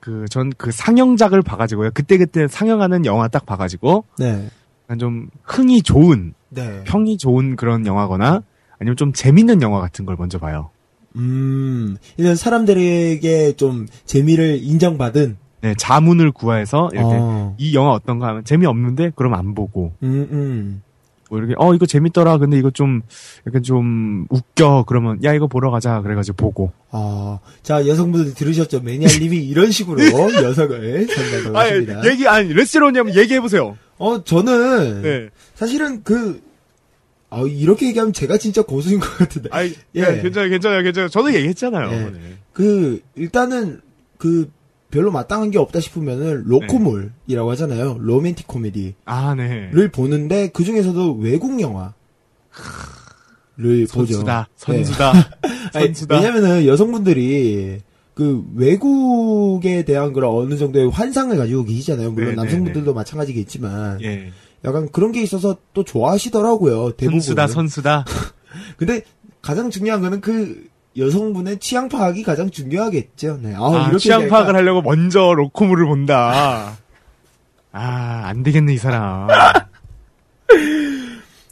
그 0.00 0.26
전 0.30 0.50
그 0.56 0.70
상영작을 0.70 1.42
봐가지고요. 1.42 1.90
그때 1.94 2.16
그때 2.18 2.46
상영하는 2.48 3.06
영화 3.06 3.26
딱 3.28 3.44
봐가지고 3.46 4.04
네. 4.18 4.48
약간 4.84 4.98
좀 4.98 5.28
흥이 5.44 5.82
좋은, 5.82 6.34
네. 6.50 6.82
평이 6.84 7.18
좋은 7.18 7.56
그런 7.56 7.86
영화거나 7.86 8.42
아니면 8.78 8.96
좀 8.96 9.12
재밌는 9.12 9.62
영화 9.62 9.80
같은 9.80 10.06
걸 10.06 10.16
먼저 10.18 10.38
봐요. 10.38 10.70
음. 11.16 11.96
이런 12.16 12.36
사람들에게 12.36 13.52
좀 13.52 13.86
재미를 14.04 14.58
인정받은. 14.62 15.36
네, 15.62 15.74
자문을 15.76 16.32
구해서 16.32 16.90
이렇게 16.92 17.16
어. 17.18 17.54
이 17.58 17.74
영화 17.74 17.92
어떤가 17.92 18.28
하면 18.28 18.44
재미없는데 18.44 19.12
그럼 19.16 19.34
안 19.34 19.54
보고 19.54 19.94
음, 20.02 20.28
음. 20.30 20.82
뭐 21.28 21.38
이렇게 21.38 21.54
어 21.58 21.74
이거 21.74 21.86
재밌더라 21.86 22.38
근데 22.38 22.56
이거 22.58 22.70
좀 22.70 23.02
약간 23.46 23.62
좀 23.62 24.26
웃겨 24.30 24.84
그러면 24.86 25.18
야 25.24 25.34
이거 25.34 25.46
보러 25.46 25.70
가자 25.70 26.00
그래 26.02 26.14
가지고 26.14 26.36
보고 26.36 26.72
아, 26.90 27.40
자 27.62 27.86
여성분들 27.86 28.34
들으셨죠? 28.34 28.80
매니아 28.80 29.08
님이 29.18 29.38
이런 29.38 29.70
식으로 29.70 29.98
여성을 30.44 31.08
상담을 31.08 31.56
하십니다. 31.56 32.06
얘기 32.06 32.28
아니 32.28 32.52
레스토랑이면 32.52 33.16
얘기해 33.16 33.40
보세요. 33.40 33.76
어, 33.98 34.22
저는 34.22 35.02
네. 35.02 35.28
사실은 35.54 36.02
그 36.04 36.40
아, 37.30 37.40
이렇게 37.42 37.88
얘기하면 37.88 38.12
제가 38.12 38.38
진짜 38.38 38.62
고수인 38.62 39.00
것 39.00 39.18
같은데. 39.18 39.48
아이 39.52 39.74
예. 39.94 40.00
예. 40.00 40.22
괜찮아요 40.22 40.50
괜찮아요 40.50 40.82
괜찮아요 40.82 41.08
저도 41.08 41.34
얘기했잖아요. 41.34 41.92
예. 41.92 42.10
네. 42.10 42.36
그 42.52 43.00
일단은 43.14 43.80
그 44.18 44.50
별로 44.90 45.10
마땅한 45.10 45.50
게 45.50 45.58
없다 45.58 45.80
싶으면은 45.80 46.44
로코몰이라고 46.46 47.50
하잖아요. 47.50 47.98
로맨틱 48.00 48.46
코미디를 48.46 48.94
아 49.04 49.34
네. 49.34 49.70
보는데 49.92 50.48
그 50.52 50.64
중에서도 50.64 51.16
외국 51.16 51.60
영화를 51.60 51.92
보죠. 53.58 54.14
선수다 54.14 54.48
네. 54.48 54.84
선수다 54.84 55.12
아니, 55.74 55.86
선수다. 55.86 56.14
왜냐면은 56.14 56.66
여성분들이 56.66 57.80
그 58.14 58.46
외국에 58.54 59.84
대한 59.84 60.14
그런 60.14 60.34
어느 60.34 60.56
정도의 60.56 60.88
환상을 60.88 61.36
가지고 61.36 61.64
계시잖아요. 61.64 62.12
물론 62.12 62.30
네, 62.30 62.36
네, 62.36 62.36
남성분들도 62.36 62.94
마찬가지겠지만 62.94 64.00
예. 64.02 64.30
약간 64.64 64.88
그런 64.90 65.12
게 65.12 65.22
있어서 65.22 65.56
또 65.74 65.84
좋아하시더라고요. 65.84 66.92
대부분. 66.92 67.20
선수다 67.20 67.46
선수다. 67.46 68.04
근데 68.78 69.02
가장 69.42 69.70
중요한 69.70 70.00
거는 70.00 70.20
그 70.20 70.66
여성분의 70.96 71.58
취향 71.58 71.88
파악이 71.88 72.22
가장 72.22 72.50
중요하겠죠. 72.50 73.38
네. 73.42 73.54
아, 73.54 73.60
아, 73.66 73.80
이렇게 73.88 73.98
취향 73.98 74.22
얘기하니까- 74.22 74.30
파악을 74.30 74.56
하려고 74.56 74.82
먼저 74.82 75.34
로코물을 75.34 75.86
본다. 75.86 76.76
아, 77.72 78.22
안 78.24 78.42
되겠네, 78.42 78.72
이 78.74 78.78
사람. 78.78 79.28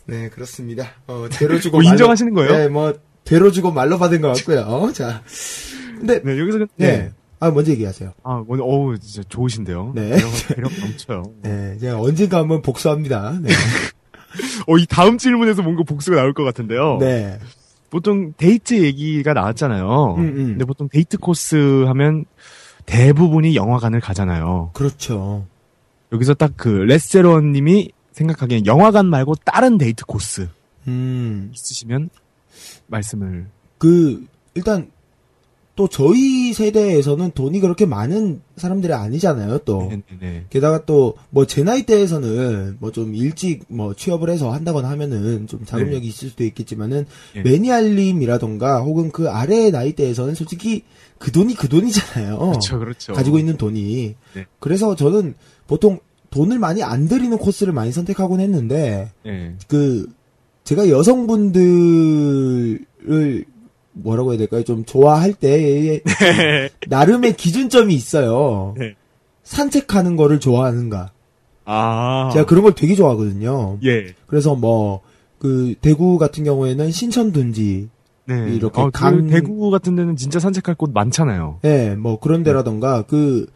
네, 0.07 0.29
그렇습니다. 0.31 0.89
어, 1.07 1.27
죄로 1.31 1.59
주고 1.61 1.79
뭐 1.79 1.85
말로- 1.85 1.95
인정하시는 1.95 2.35
거예요? 2.35 2.53
네, 2.57 2.69
뭐 2.69 2.95
죄로 3.25 3.51
주고 3.51 3.71
말로 3.71 3.99
받은 3.99 4.21
것 4.21 4.29
같고요. 4.37 4.93
자, 4.93 5.23
근데 5.99 6.21
네, 6.23 6.39
여기서, 6.39 6.59
그- 6.59 6.67
네. 6.77 6.87
네. 6.99 7.13
아, 7.45 7.51
먼저 7.51 7.73
얘기하세요. 7.73 8.13
아, 8.23 8.43
오늘, 8.49 8.65
어우, 8.65 8.99
진짜 8.99 9.23
좋으신데요. 9.29 9.93
네. 9.95 10.11
매력, 10.11 10.73
넘쳐요. 10.81 11.23
네, 11.43 11.77
제가 11.79 12.01
언젠가 12.01 12.39
한번 12.39 12.63
복수합니다. 12.63 13.39
네. 13.43 13.51
어, 14.67 14.79
이 14.79 14.87
다음 14.87 15.19
질문에서 15.19 15.61
뭔가 15.63 15.83
복수가 15.83 16.17
나올 16.17 16.33
것 16.33 16.43
같은데요. 16.43 16.97
네. 17.01 17.39
보통 17.91 18.33
데이트 18.39 18.83
얘기가 18.83 19.35
나왔잖아요. 19.35 20.15
음, 20.17 20.23
음. 20.23 20.35
근데 20.47 20.65
보통 20.65 20.89
데이트 20.89 21.19
코스 21.19 21.85
하면 21.87 22.25
대부분이 22.87 23.55
영화관을 23.55 24.01
가잖아요. 24.01 24.71
그렇죠. 24.73 25.47
여기서 26.13 26.33
딱 26.35 26.53
그 26.57 26.69
레스제로원 26.69 27.53
님이 27.53 27.91
생각하기엔 28.13 28.65
영화관 28.67 29.07
말고 29.07 29.35
다른 29.45 29.77
데이트 29.77 30.05
코스 30.07 30.49
음, 30.89 31.51
있으시면 31.55 32.09
말씀을. 32.87 33.49
그, 33.79 34.25
일단, 34.55 34.91
또 35.77 35.89
저희 35.89 36.53
세대에서는 36.53 37.33
돈이 37.33 37.59
그렇게 37.59 37.85
많은 37.85 38.43
사람들이 38.57 38.93
아니잖아요, 38.93 39.59
또. 39.65 39.81
네네네. 39.81 40.45
게다가 40.49 40.85
또, 40.85 41.17
뭐, 41.31 41.47
제 41.47 41.65
나이대에서는, 41.65 42.77
뭐, 42.79 42.93
좀 42.93 43.17
일찍, 43.17 43.65
뭐, 43.67 43.93
취업을 43.93 44.31
해서 44.31 44.53
한다거나 44.53 44.89
하면은, 44.91 45.49
좀 45.49 45.65
자금력이 45.65 46.07
있을 46.07 46.29
수도 46.29 46.45
있겠지만은, 46.45 47.07
예. 47.35 47.43
매니알림이라던가, 47.43 48.83
혹은 48.83 49.11
그 49.11 49.29
아래 49.29 49.73
나이대에서는 49.73 50.37
솔직히, 50.37 50.85
그 51.19 51.33
돈이 51.33 51.57
그 51.57 51.69
돈이잖아요. 51.69 52.39
그렇죠, 52.39 52.79
그렇죠. 52.79 53.13
가지고 53.13 53.41
있는 53.41 53.57
돈이. 53.57 54.15
네. 54.35 54.47
그래서 54.61 54.95
저는, 54.95 55.35
보통, 55.67 55.99
돈을 56.31 56.61
많이 56.61 56.85
안 56.85 57.09
들이는 57.09 57.37
코스를 57.37 57.73
많이 57.73 57.91
선택하곤 57.91 58.39
했는데, 58.39 59.11
네. 59.25 59.57
그, 59.67 60.07
제가 60.63 60.89
여성분들을, 60.89 62.79
뭐라고 63.95 64.33
해야 64.33 64.39
될까요? 64.39 64.63
좀 64.65 64.85
좋아할 64.85 65.33
때, 65.33 66.03
나름의 66.89 67.37
기준점이 67.37 67.95
있어요. 67.95 68.75
네. 68.77 68.95
산책하는 69.45 70.17
거를 70.17 70.41
좋아하는가. 70.41 71.13
아. 71.65 72.31
제가 72.33 72.45
그런 72.47 72.63
걸 72.65 72.75
되게 72.75 72.95
좋아하거든요. 72.95 73.79
예. 73.85 74.15
그래서 74.27 74.55
뭐, 74.55 75.01
그, 75.39 75.75
대구 75.81 76.19
같은 76.19 76.45
경우에는 76.45 76.91
신천둔지, 76.91 77.89
네. 78.27 78.55
이렇게 78.55 78.81
어, 78.81 78.91
강- 78.91 79.27
그 79.27 79.31
대구 79.31 79.71
같은 79.71 79.95
데는 79.97 80.17
진짜 80.17 80.39
산책할 80.39 80.75
곳 80.77 80.91
많잖아요. 80.93 81.61
예, 81.65 81.95
뭐 81.97 82.19
그런 82.19 82.43
데라던가, 82.43 83.03
그, 83.03 83.47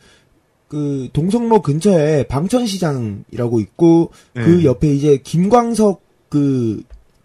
그, 0.69 1.09
동성로 1.12 1.62
근처에 1.62 2.24
방천시장이라고 2.28 3.60
있고, 3.60 4.10
네. 4.35 4.44
그 4.44 4.65
옆에 4.65 4.93
이제 4.93 5.16
김광석 5.16 6.02
그, 6.28 6.82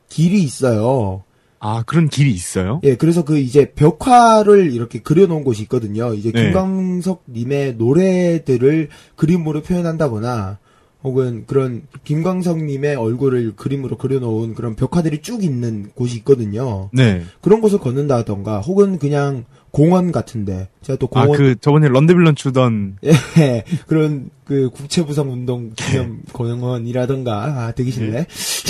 길이 0.08 0.42
있어요. 0.44 1.24
아, 1.66 1.82
그런 1.84 2.10
길이 2.10 2.32
있어요? 2.32 2.82
예, 2.84 2.98
그래서 2.98 3.24
그 3.24 3.38
이제 3.38 3.72
벽화를 3.72 4.74
이렇게 4.74 5.00
그려놓은 5.00 5.46
곳이 5.46 5.64
있거든요. 5.64 6.14
이제 6.14 6.34
네. 6.34 6.44
김광석 6.44 7.24
님의 7.30 7.76
노래들을 7.76 8.90
그림으로 9.16 9.62
표현한다거나, 9.62 10.60
혹은 11.04 11.44
그런 11.46 11.84
김광석님의 12.06 12.96
얼굴을 12.96 13.56
그림으로 13.56 13.98
그려놓은 13.98 14.56
그런 14.56 14.76
벽화들이 14.76 15.22
쭉 15.22 15.44
있는 15.44 15.90
곳이 15.96 16.18
있거든요. 16.18 16.90
네. 16.94 17.24
그런 17.42 17.60
곳을 17.60 17.80
걷는다던가, 17.80 18.62
혹은 18.62 18.98
그냥 18.98 19.46
공원 19.72 20.12
같은데, 20.12 20.70
제가 20.82 20.98
또 20.98 21.10
아, 21.14 21.24
공원, 21.24 21.38
그, 21.38 21.56
저번에 21.60 21.88
런드빌런 21.90 22.36
추던, 22.36 22.98
예, 23.04 23.64
그런 23.88 24.30
그 24.46 24.70
국채부상 24.70 25.32
운동 25.32 25.72
기념 25.76 26.22
공원이라던가, 26.32 27.44
아, 27.44 27.72
되게 27.74 27.92
싫네. 27.92 28.28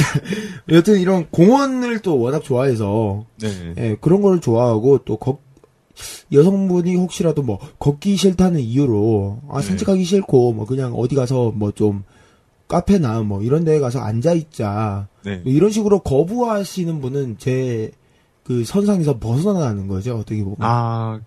여튼 0.70 1.00
이런 1.00 1.28
공원을 1.30 2.00
또 2.00 2.20
워낙 2.20 2.44
좋아해서, 2.44 3.26
네. 3.42 3.74
예, 3.78 3.98
그런 4.02 4.22
걸 4.22 4.40
좋아하고 4.40 5.00
또 5.06 5.18
걷, 5.18 5.40
여성분이 6.32 6.96
혹시라도 6.96 7.44
뭐 7.44 7.60
걷기 7.78 8.16
싫다는 8.16 8.60
이유로 8.62 9.42
아 9.50 9.62
네. 9.62 9.68
산책하기 9.68 10.04
싫고 10.04 10.54
뭐 10.54 10.66
그냥 10.66 10.94
어디 10.96 11.14
가서 11.14 11.52
뭐 11.52 11.72
좀 11.72 12.04
카페나 12.74 13.22
뭐 13.22 13.42
이런 13.42 13.64
데 13.64 13.80
가서 13.80 14.00
앉아 14.00 14.34
있자 14.34 15.08
네. 15.24 15.38
뭐 15.44 15.52
이런 15.54 15.70
식으로 15.72 16.00
거부하시는 16.00 17.02
분은 17.02 17.38
제 17.38 17.92
그 18.44 18.66
선상에서 18.66 19.20
벗어나는 19.20 19.88
거죠 19.88 20.18
어떻게 20.18 20.44
보면 20.44 20.58
아, 20.60 21.20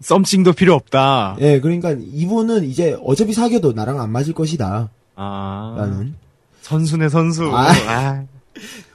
썸씽도 0.00 0.52
필요 0.52 0.74
없다. 0.74 1.36
예 1.40 1.60
그러니까 1.60 1.92
이분은 1.98 2.64
이제 2.64 2.96
어차피 3.04 3.32
사귀어도 3.32 3.72
나랑 3.72 4.00
안 4.00 4.10
맞을 4.10 4.34
것이다 4.34 4.90
아. 5.14 5.74
라는 5.78 6.14
선수네, 6.62 7.08
선수. 7.08 7.44
아. 7.54 7.70
아. 7.88 8.24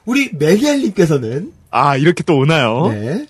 우리 0.06 0.30
메리알님께서는 0.34 1.54
아, 1.72 1.96
이렇게 1.96 2.24
또 2.24 2.38
오나요? 2.38 2.90
네 2.90 3.26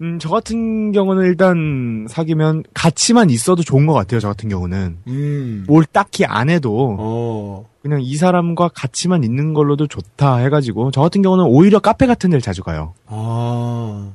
음, 0.00 0.18
저 0.18 0.28
같은 0.30 0.92
경우는 0.92 1.24
일단 1.24 2.06
사귀면 2.08 2.64
같이만 2.74 3.30
있어도 3.30 3.62
좋은 3.62 3.86
것 3.86 3.92
같아요. 3.92 4.20
저 4.20 4.28
같은 4.28 4.48
경우는 4.48 4.98
음. 5.06 5.64
뭘 5.68 5.84
딱히 5.84 6.24
안 6.24 6.50
해도 6.50 6.96
어. 6.98 7.68
그냥 7.82 8.00
이 8.02 8.16
사람과 8.16 8.68
같이만 8.68 9.22
있는 9.22 9.54
걸로도 9.54 9.86
좋다 9.86 10.36
해가지고 10.38 10.90
저 10.90 11.00
같은 11.02 11.22
경우는 11.22 11.44
오히려 11.44 11.78
카페 11.78 12.06
같은 12.06 12.30
데를 12.30 12.40
자주 12.40 12.62
가요. 12.62 12.94
아. 13.06 14.12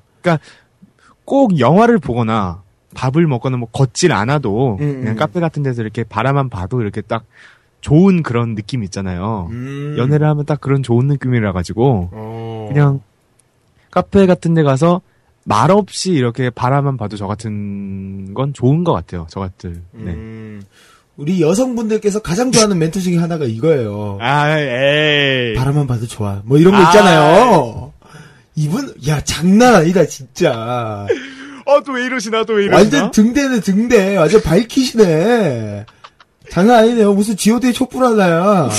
꼭 1.24 1.60
영화를 1.60 1.99
보거나 1.99 2.64
밥을 2.95 3.28
먹거나 3.28 3.58
뭐 3.58 3.70
걷질 3.72 4.12
않아도 4.12 4.78
음, 4.80 4.99
그냥 5.02 5.14
음. 5.14 5.16
카페 5.16 5.40
같은 5.40 5.64
데서 5.64 5.82
이렇게 5.82 6.04
바라만 6.04 6.49
봐도 6.49 6.82
이렇게 6.82 7.02
딱 7.02 7.26
좋은 7.82 8.24
그런 8.24 8.56
느낌 8.56 8.84
있잖아요. 8.84 9.48
음. 9.52 9.95
연애를 9.98 10.28
하면 10.28 10.45
딱 10.45 10.60
그런 10.60 10.84
좋은 10.84 11.08
느낌이라 11.08 11.54
가지고 11.54 12.10
어. 12.12 12.70
그냥 12.70 13.02
카페 13.91 14.26
같은 14.26 14.54
데 14.54 14.64
가서 14.64 15.02
말 15.49 15.72
없이 15.72 16.11
이렇게 16.11 16.49
바라만 16.49 16.98
봐도 16.98 17.15
저 17.15 17.26
같은 17.26 18.34
건 18.34 18.53
좋은 18.53 18.84
것 18.84 18.91
같아요. 18.91 19.28
저 19.30 19.40
같들. 19.40 19.82
네. 19.94 20.11
음. 20.11 20.61
우리 21.15 21.41
여성분들께서 21.41 22.19
가장 22.22 22.52
좋아하는 22.52 22.78
멘트 22.78 22.99
중에 22.99 23.15
하나가 23.18 23.45
이거예요. 23.45 24.18
아, 24.22 24.60
에이. 24.60 25.56
바라만 25.56 25.88
봐도 25.88 26.06
좋아. 26.06 26.41
뭐 26.44 26.57
이런 26.57 26.74
거 26.74 26.80
아. 26.80 26.84
있잖아요. 26.90 27.94
이분, 28.56 28.94
야, 29.07 29.22
장난 29.22 29.74
아니다, 29.76 30.06
진짜. 30.06 31.07
어, 31.65 31.82
또 31.84 31.94
왜 31.94 32.06
이러시나, 32.06 32.44
또 32.44 32.53
왜 32.56 32.65
이러시나? 32.65 32.98
완전 32.98 33.11
등대네, 33.11 33.61
등대. 33.61 34.18
완전 34.18 34.41
밝히시네. 34.41 35.86
장난 36.52 36.80
아니네요. 36.80 37.14
무슨 37.14 37.38
GOD의 37.38 37.72
촛불 37.74 38.03
하나야. 38.03 38.69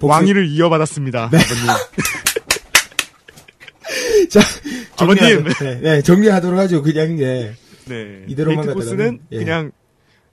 왕위를 0.00 0.46
이어받았습니다. 0.48 1.30
네. 1.30 1.38
아버님. 1.38 1.66
자, 4.32 4.40
아버님. 4.96 5.44
네, 5.60 5.80
네, 5.80 6.02
정리하도록 6.02 6.58
하죠. 6.60 6.82
그냥, 6.82 7.16
네. 7.16 7.52
네. 7.86 8.24
이대로만 8.28 8.64
데이트 8.64 8.74
코스는 8.74 8.96
갔다가는, 8.96 9.20
예. 9.32 9.36
그냥 9.38 9.72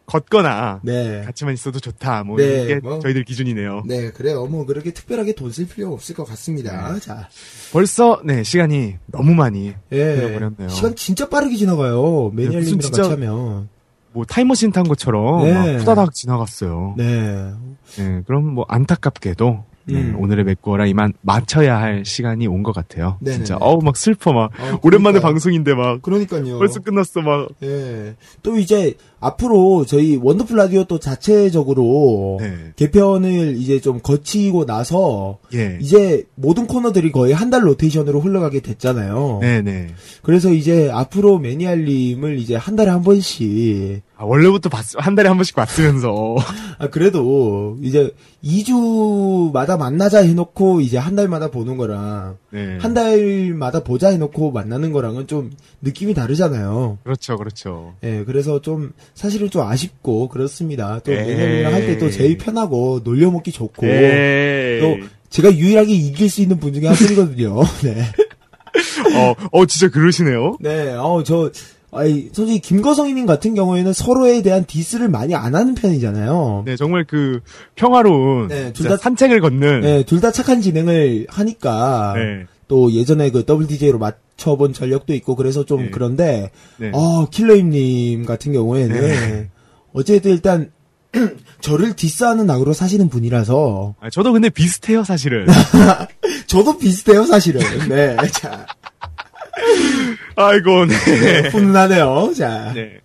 걷거나 0.06 0.80
네. 0.84 1.22
같이만 1.26 1.54
있어도 1.54 1.80
좋다. 1.80 2.24
뭐 2.24 2.38
네, 2.38 2.64
이게 2.64 2.76
뭐. 2.76 3.00
저희들 3.00 3.24
기준이네요. 3.26 3.84
네, 3.86 4.10
그래요. 4.12 4.46
뭐, 4.48 4.66
그렇게 4.66 4.92
특별하게 4.92 5.34
돈 5.34 5.52
쓸 5.52 5.68
필요가 5.68 5.94
없을 5.94 6.16
것 6.16 6.24
같습니다. 6.30 6.94
네. 6.94 7.00
자, 7.00 7.28
벌써 7.72 8.20
네 8.24 8.44
시간이 8.44 8.96
너무 9.08 9.34
많이 9.36 9.74
예. 9.92 10.04
흘러버렸네요. 10.16 10.70
시간 10.70 10.96
진짜 10.96 11.28
빠르게 11.30 11.56
지나가요. 11.58 12.32
네, 12.34 12.44
매니아님이랑 12.46 12.80
진짜- 12.80 13.02
같이 13.04 13.10
하면. 13.12 13.70
뭐 14.12 14.26
타임머신 14.26 14.72
탄 14.72 14.88
것처럼 14.88 15.44
네. 15.44 15.54
막 15.54 15.80
후다닥 15.82 16.14
지나갔어요. 16.16 16.96
네. 16.98 17.52
네, 17.98 18.22
그럼 18.26 18.46
뭐 18.56 18.66
안타깝게도 18.68 19.64
네, 19.92 20.02
음. 20.02 20.16
오늘의 20.20 20.46
메꿔라 20.46 20.86
이만 20.86 21.14
마쳐야 21.22 21.80
할 21.80 22.06
시간이 22.06 22.48
온 22.48 22.64
것 22.64 22.74
같아요. 22.74 23.18
네네네. 23.22 23.44
진짜 23.46 23.58
어우 23.60 23.80
막 23.84 23.96
슬퍼 23.98 24.34
막 24.34 24.52
어, 24.60 24.80
오랜만에. 24.84 25.20
방송인데 25.20 25.74
막 25.74 26.02
그러니까요. 26.02 26.58
벌써 26.60 26.80
끝났어 26.82 27.22
막. 27.22 27.50
예. 27.64 28.16
또 28.44 28.58
이제 28.58 28.94
앞으로 29.20 29.86
저희 29.86 30.16
원더풀 30.16 30.56
라디오 30.58 30.84
또 30.86 30.98
자체적으로 31.00 32.38
네. 32.40 32.56
개편을 32.76 33.56
이제 33.58 33.80
좀 33.80 34.00
거치고 34.02 34.66
나서 34.66 35.40
예. 35.54 35.78
이제 35.82 36.24
모든 36.36 36.68
코너들이 36.68 37.12
거의 37.12 37.34
한 37.34 37.50
달 37.50 37.66
로테이션으로 37.66 38.20
흘러가게 38.22 38.60
됐잖아요. 38.60 39.40
네네. 39.42 39.88
그래서 40.22 40.54
이제 40.54 40.90
앞으로 40.94 41.40
매니아님을 41.40 42.38
이제 42.38 42.56
한 42.56 42.76
달에 42.76 42.92
한 42.92 43.02
번씩 43.04 44.02
아, 44.16 44.26
원래부터 44.26 44.70
봤, 44.70 44.86
한 44.98 45.16
달에 45.16 45.28
한 45.30 45.38
번씩 45.38 45.56
봤으면서. 45.56 46.36
아 46.78 46.88
그래도 46.90 47.78
이제 47.82 48.14
2주마다 48.44 49.78
만나자 49.78 50.20
해놓고 50.24 50.82
이제 50.82 50.98
한 50.98 51.16
달마다 51.16 51.50
보는 51.50 51.78
거랑 51.78 52.38
네. 52.52 52.78
한 52.80 52.94
달마다 52.94 53.80
보자 53.84 54.10
해놓고 54.10 54.52
만나는 54.52 54.92
거랑은 54.92 55.28
좀 55.28 55.52
느낌이 55.82 56.14
다르잖아요. 56.14 57.00
그렇죠, 57.04 57.38
그렇죠. 57.38 57.94
예, 58.04 58.24
그래서 58.26 58.62
좀 58.62 58.92
사실은 59.20 59.50
좀 59.50 59.64
아쉽고 59.64 60.30
그렇습니다. 60.30 61.02
또 61.04 61.12
에이. 61.12 61.18
매니아님이랑 61.18 61.74
할때 61.74 61.98
또 61.98 62.10
제일 62.10 62.38
편하고 62.38 63.02
놀려먹기 63.04 63.52
좋고 63.52 63.86
에이. 63.86 64.80
또 64.80 64.98
제가 65.30 65.54
유일하게 65.54 65.92
이길 65.94 66.30
수 66.30 66.42
있는 66.42 66.58
분 66.58 66.74
중에 66.74 66.88
한 66.88 66.96
분이거든요. 66.96 67.62
네, 67.84 68.02
어, 69.18 69.36
어, 69.52 69.66
진짜 69.66 69.90
그러시네요. 69.92 70.56
네, 70.62 70.94
어 70.96 71.22
저. 71.26 71.52
아이, 71.92 72.30
솔직히 72.32 72.60
김거성이님 72.60 73.26
같은 73.26 73.56
경우에는 73.56 73.94
서로에 73.94 74.44
대한 74.44 74.64
디스를 74.64 75.10
많이 75.10 75.34
안 75.34 75.56
하는 75.56 75.74
편이잖아요. 75.74 76.62
네, 76.68 76.76
정말 76.76 77.04
그 77.04 77.40
평화로운 77.76 78.48
네, 78.48 78.72
둘 78.74 78.88
다- 78.88 78.96
산책을 78.96 79.42
걷는. 79.42 79.82
네, 79.82 80.04
둘 80.04 80.22
다 80.22 80.32
착한 80.32 80.62
진행을 80.62 81.26
하니까 81.28 82.14
네. 82.16 82.46
또 82.70 82.94
예전에 82.94 83.32
그 83.32 83.44
WDJ로 83.50 83.98
맞춰본 83.98 84.74
전력도 84.74 85.14
있고 85.16 85.36
그래서 85.36 85.66
좀 85.66 85.86
네. 85.86 85.90
그런데 85.90 86.52
네. 86.78 86.92
어 86.94 87.28
킬러임님 87.30 88.26
같은 88.26 88.54
경우에는 88.54 89.02
네. 89.02 89.50
어쨌든 89.92 90.32
일단 90.32 90.72
저를 91.60 91.96
디스하는 91.96 92.46
낙으로 92.46 92.74
사시는 92.74 93.10
분이라서 93.10 93.96
아, 94.00 94.10
저도 94.12 94.32
근데 94.32 94.50
비슷해요, 94.50 95.04
사실은. 95.04 95.48
저도 96.46 96.78
비슷해요 96.78 97.26
사실은 97.26 97.62
네, 97.90 98.16
자 98.32 98.68
아이고, 100.36 100.86
네. 100.86 101.50
훈훈하네요 101.50 102.34
자 102.38 102.72
네. 102.74 103.02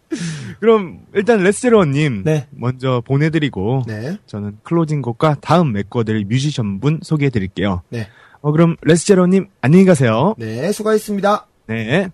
그럼 0.61 1.01
일단 1.15 1.43
레스제로님 1.43 2.23
네. 2.24 2.47
먼저 2.51 3.03
보내드리고 3.07 3.85
네. 3.86 4.19
저는 4.27 4.59
closing 4.62 5.01
곡과 5.01 5.39
다음 5.41 5.73
메꿔드릴 5.73 6.27
뮤지션분 6.27 7.01
소개해드릴게요. 7.03 7.82
네. 7.89 8.09
어 8.45 8.53
그럼 8.53 8.77
레스제로님 8.83 9.49
안녕히 9.62 9.87
가세요. 9.87 10.35
네, 10.37 10.71
수고하셨습니다. 10.71 11.47
네. 11.66 12.11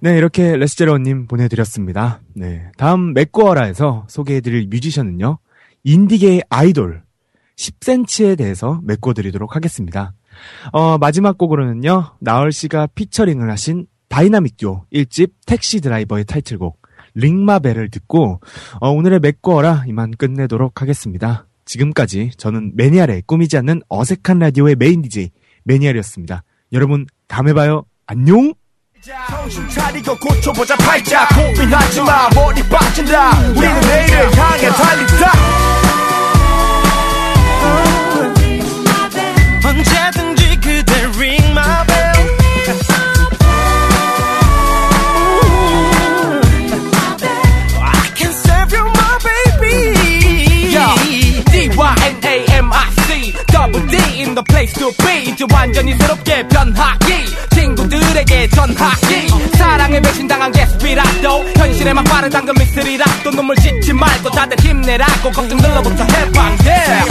네, 0.00 0.18
이렇게 0.18 0.56
레스제로님 0.56 1.28
보내드렸습니다. 1.28 2.20
네. 2.34 2.68
다음 2.76 3.14
메꿔라에서 3.14 4.04
소개해드릴 4.08 4.66
뮤지션은요, 4.66 5.38
인디계의 5.84 6.42
아이돌, 6.50 7.04
10cm에 7.54 8.36
대해서 8.36 8.80
메꿔드리도록 8.82 9.54
하겠습니다. 9.54 10.12
어, 10.72 10.98
마지막 10.98 11.38
곡으로는요, 11.38 12.16
나얼 12.18 12.50
씨가 12.50 12.88
featuring을 12.88 13.48
하신 13.48 13.86
다이나믹 14.08 14.56
듀오 14.56 14.86
1집 14.92 15.34
Taxi 15.46 15.80
Driver의 15.80 16.24
타이틀곡, 16.24 16.82
링마벨을 17.14 17.90
듣고, 17.90 18.40
어, 18.80 18.90
오늘의 18.90 19.20
맥거어라 19.20 19.84
이만 19.86 20.10
끝내도록 20.10 20.82
하겠습니다. 20.82 21.46
지금까지 21.64 22.30
저는 22.36 22.72
매니아의 22.74 23.22
꾸미지 23.26 23.56
않는 23.58 23.82
어색한 23.88 24.38
라디오의 24.38 24.76
메인 24.76 25.02
DJ, 25.02 25.30
매니아였습니다. 25.64 26.44
여러분, 26.72 27.06
다음에 27.28 27.52
봐요. 27.52 27.84
안녕! 28.06 28.52
정신 29.02 29.68
차리고 29.68 30.16
고쳐보자 30.16 30.76
팔자 30.76 31.26
고민하지마 31.28 32.28
머리 32.36 32.62
빠진다 32.68 33.30
우리는 33.50 33.80
내일을 33.80 34.38
향해 34.38 34.68
달린다 34.68 35.32
언제든 39.66 40.21
D-Y-N-A-M-I-C 53.62 53.72
Double 53.72 53.86
D 53.88 53.96
in 54.22 54.34
the 54.34 54.42
place 54.42 54.72
to 54.74 54.90
be 55.04 55.30
이제 55.30 55.44
완전히 55.52 55.94
새롭게 55.96 56.46
변하기. 56.48 57.06
친구들에게 57.54 58.48
전하기. 58.48 59.28
사랑에 59.56 60.00
배신당한 60.00 60.50
게스피라도 60.50 61.44
현실에 61.56 61.92
막 61.92 62.02
빠른 62.04 62.28
당근 62.30 62.54
미스리라도 62.58 63.30
눈물 63.30 63.56
씻지 63.60 63.92
말고 63.92 64.30
다들 64.30 64.58
힘내라고 64.58 65.30
걱정들로부터 65.30 66.04
해방돼 66.04 67.02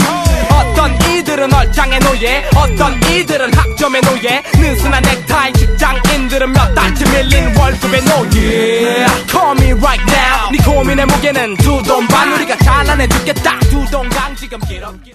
어떤 0.50 0.94
이들은 1.10 1.52
얼짱의 1.52 1.98
노예 2.00 2.44
어떤 2.54 3.02
이들은 3.10 3.54
학점의 3.54 4.00
노예 4.02 4.42
느슨한 4.54 5.02
넥타이 5.02 5.52
직장인들은 5.54 6.52
몇 6.52 6.74
달치 6.74 7.04
밀린 7.04 7.56
월급의 7.56 8.02
노예 8.04 9.06
Call 9.30 9.56
me 9.58 9.72
right 9.72 10.04
now. 10.12 10.50
네 10.52 10.58
고민의 10.64 11.06
무게는 11.06 11.56
두 11.56 11.82
돈 11.82 12.06
반. 12.08 12.32
우리가 12.34 12.56
잘라내 12.58 13.08
주겠다. 13.08 13.58
두 13.70 13.84
동강 13.90 14.36
지금 14.36 14.58
길었기 14.60 15.11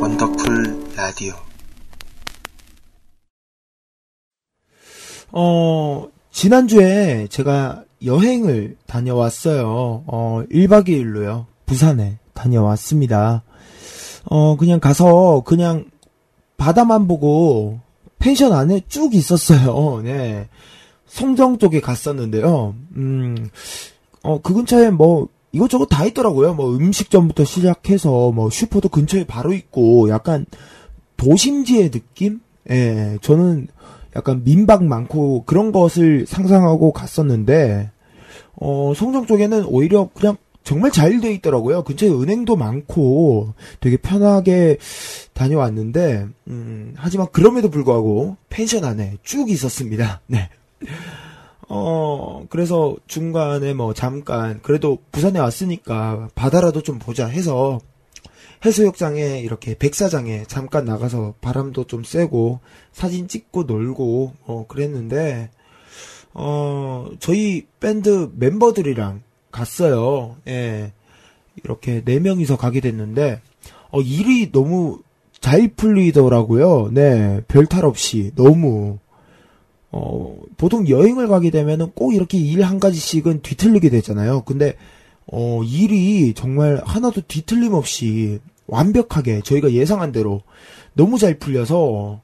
원더풀 0.00 0.94
라디오. 0.96 1.34
어, 5.30 6.08
지난주에 6.32 7.28
제가 7.28 7.84
여행을 8.04 8.76
다녀왔어요. 8.86 10.04
어, 10.06 10.42
1박 10.50 10.88
2일로요. 10.88 11.46
부산에 11.66 12.18
다녀왔습니다. 12.34 13.42
어, 14.24 14.56
그냥 14.56 14.80
가서 14.80 15.42
그냥 15.44 15.86
바다만 16.56 17.08
보고 17.08 17.80
펜션 18.18 18.52
안에 18.52 18.82
쭉 18.88 19.14
있었어요. 19.14 20.02
네. 20.04 20.48
송정 21.06 21.58
쪽에 21.58 21.80
갔었는데요. 21.80 22.74
음, 22.96 23.48
어, 24.22 24.40
그 24.42 24.54
근처에 24.54 24.90
뭐, 24.90 25.28
이것저것 25.52 25.86
다 25.86 26.04
있더라고요. 26.04 26.52
뭐, 26.54 26.76
음식점부터 26.76 27.44
시작해서, 27.44 28.30
뭐, 28.32 28.50
슈퍼도 28.50 28.90
근처에 28.90 29.24
바로 29.24 29.54
있고, 29.54 30.10
약간, 30.10 30.44
도심지의 31.16 31.90
느낌? 31.90 32.40
예, 32.70 33.16
저는 33.22 33.68
약간 34.18 34.44
민박 34.44 34.84
많고, 34.84 35.44
그런 35.46 35.72
것을 35.72 36.26
상상하고 36.26 36.92
갔었는데, 36.92 37.90
어, 38.56 38.92
송정 38.94 39.26
쪽에는 39.26 39.64
오히려 39.66 40.10
그냥 40.14 40.36
정말 40.64 40.90
잘 40.90 41.20
돼 41.20 41.32
있더라고요. 41.32 41.82
근처에 41.82 42.10
은행도 42.10 42.56
많고 42.56 43.54
되게 43.80 43.96
편하게 43.96 44.76
다녀왔는데, 45.32 46.26
음, 46.48 46.92
하지만 46.96 47.28
그럼에도 47.32 47.70
불구하고 47.70 48.36
펜션 48.50 48.84
안에 48.84 49.14
쭉 49.22 49.48
있었습니다. 49.48 50.20
네. 50.28 50.50
어, 51.70 52.44
그래서 52.50 52.96
중간에 53.06 53.72
뭐 53.72 53.94
잠깐, 53.94 54.60
그래도 54.62 54.98
부산에 55.12 55.38
왔으니까 55.38 56.28
바다라도 56.34 56.82
좀 56.82 56.98
보자 56.98 57.26
해서 57.26 57.78
해수욕장에 58.64 59.40
이렇게 59.40 59.76
백사장에 59.76 60.44
잠깐 60.48 60.84
나가서 60.84 61.34
바람도 61.40 61.84
좀 61.84 62.04
쐬고 62.04 62.60
사진 62.92 63.28
찍고 63.28 63.64
놀고 63.64 64.34
어 64.46 64.66
그랬는데 64.68 65.50
어 66.34 67.08
저희 67.20 67.66
밴드 67.80 68.30
멤버들이랑 68.34 69.22
갔어요. 69.50 70.36
예. 70.48 70.92
이렇게 71.64 72.02
네 72.04 72.20
명이서 72.20 72.56
가게 72.56 72.80
됐는데 72.80 73.40
어 73.90 74.00
일이 74.00 74.52
너무 74.52 75.00
잘 75.40 75.68
풀리더라고요. 75.68 76.90
네. 76.92 77.40
별탈 77.48 77.84
없이 77.84 78.32
너무 78.34 78.98
어 79.90 80.36
보통 80.56 80.86
여행을 80.88 81.28
가게 81.28 81.50
되면은 81.50 81.92
꼭 81.94 82.12
이렇게 82.14 82.38
일 82.38 82.62
한 82.62 82.78
가지씩은 82.80 83.42
뒤틀리게 83.42 83.88
되잖아요. 83.90 84.42
근데 84.42 84.74
어 85.30 85.62
일이 85.62 86.34
정말 86.34 86.80
하나도 86.84 87.22
뒤틀림 87.28 87.74
없이 87.74 88.40
완벽하게 88.66 89.42
저희가 89.42 89.72
예상한 89.72 90.12
대로 90.12 90.42
너무 90.94 91.18
잘 91.18 91.38
풀려서 91.38 92.20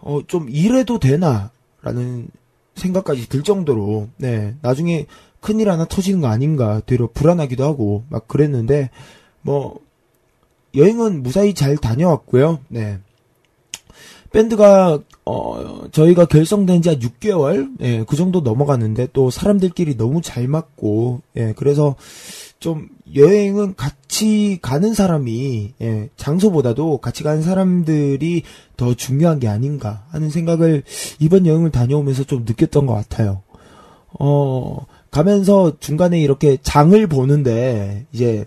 어좀 0.00 0.48
일해도 0.50 0.98
되나라는 0.98 2.28
생각까지 2.74 3.28
들 3.28 3.42
정도로 3.42 4.08
네 4.16 4.54
나중에 4.60 5.06
큰일 5.40 5.70
하나 5.70 5.84
터지는 5.84 6.20
거 6.20 6.28
아닌가 6.28 6.80
되려 6.84 7.08
불안하기도 7.12 7.64
하고 7.64 8.04
막 8.08 8.26
그랬는데 8.28 8.90
뭐 9.42 9.78
여행은 10.74 11.22
무사히 11.22 11.54
잘 11.54 11.76
다녀왔고요. 11.76 12.60
네. 12.68 12.98
밴드가 14.36 14.98
어 15.24 15.88
저희가 15.92 16.26
결성된 16.26 16.82
지 16.82 16.90
한 16.90 16.98
6개월 16.98 17.70
예, 17.80 18.04
그 18.06 18.16
정도 18.16 18.40
넘어갔는데 18.40 19.08
또 19.12 19.30
사람들끼리 19.30 19.96
너무 19.96 20.20
잘 20.20 20.46
맞고 20.46 21.22
예, 21.36 21.54
그래서 21.56 21.96
좀 22.60 22.88
여행은 23.14 23.76
같이 23.76 24.58
가는 24.60 24.92
사람이 24.92 25.74
예, 25.80 26.08
장소보다도 26.16 26.98
같이 26.98 27.22
가는 27.22 27.42
사람들이 27.42 28.42
더 28.76 28.94
중요한 28.94 29.40
게 29.40 29.48
아닌가 29.48 30.04
하는 30.10 30.28
생각을 30.28 30.82
이번 31.18 31.46
여행을 31.46 31.70
다녀오면서 31.70 32.24
좀 32.24 32.44
느꼈던 32.46 32.86
것 32.86 32.92
같아요. 32.94 33.42
어 34.18 34.84
가면서 35.10 35.78
중간에 35.80 36.20
이렇게 36.20 36.58
장을 36.62 37.06
보는데 37.06 38.04
이제 38.12 38.44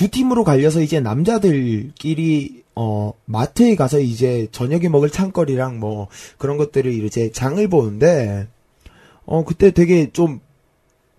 두 0.00 0.08
팀으로 0.08 0.44
갈려서 0.44 0.80
이제 0.80 0.98
남자들끼리 0.98 2.62
어 2.74 3.12
마트에 3.26 3.76
가서 3.76 4.00
이제 4.00 4.48
저녁에 4.50 4.88
먹을 4.88 5.10
창거리랑 5.10 5.78
뭐 5.78 6.08
그런 6.38 6.56
것들을 6.56 6.90
이제 7.04 7.30
장을 7.32 7.68
보는데 7.68 8.48
어 9.26 9.44
그때 9.44 9.72
되게 9.72 10.10
좀 10.10 10.40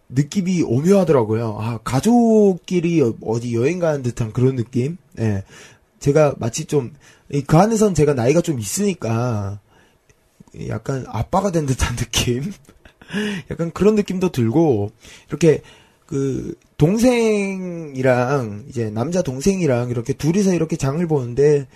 느낌이 0.09 0.63
오묘하더라고요. 0.63 1.57
아 1.59 1.77
가족끼리 1.83 3.03
어디 3.21 3.53
여행 3.53 3.77
가는 3.77 4.01
듯한 4.01 4.33
그런 4.33 4.55
느낌. 4.55 4.97
예. 5.19 5.43
제가 5.99 6.33
마치 6.39 6.65
좀 6.65 6.91
그 7.47 7.57
안에선 7.57 7.93
제가 7.93 8.15
나이가 8.15 8.41
좀 8.41 8.59
있으니까 8.59 9.59
약간 10.69 11.05
아빠가 11.07 11.51
된 11.51 11.67
듯한 11.67 11.95
느낌. 12.01 12.51
약간 13.51 13.69
그런 13.69 13.93
느낌도 13.93 14.31
들고 14.31 14.89
이렇게 15.29 15.61
그 16.07 16.55
동생이랑 16.81 18.65
이제 18.67 18.89
남자 18.89 19.21
동생이랑 19.21 19.91
이렇게 19.91 20.13
둘이서 20.13 20.55
이렇게 20.55 20.77
장을 20.77 21.05
보는데 21.05 21.67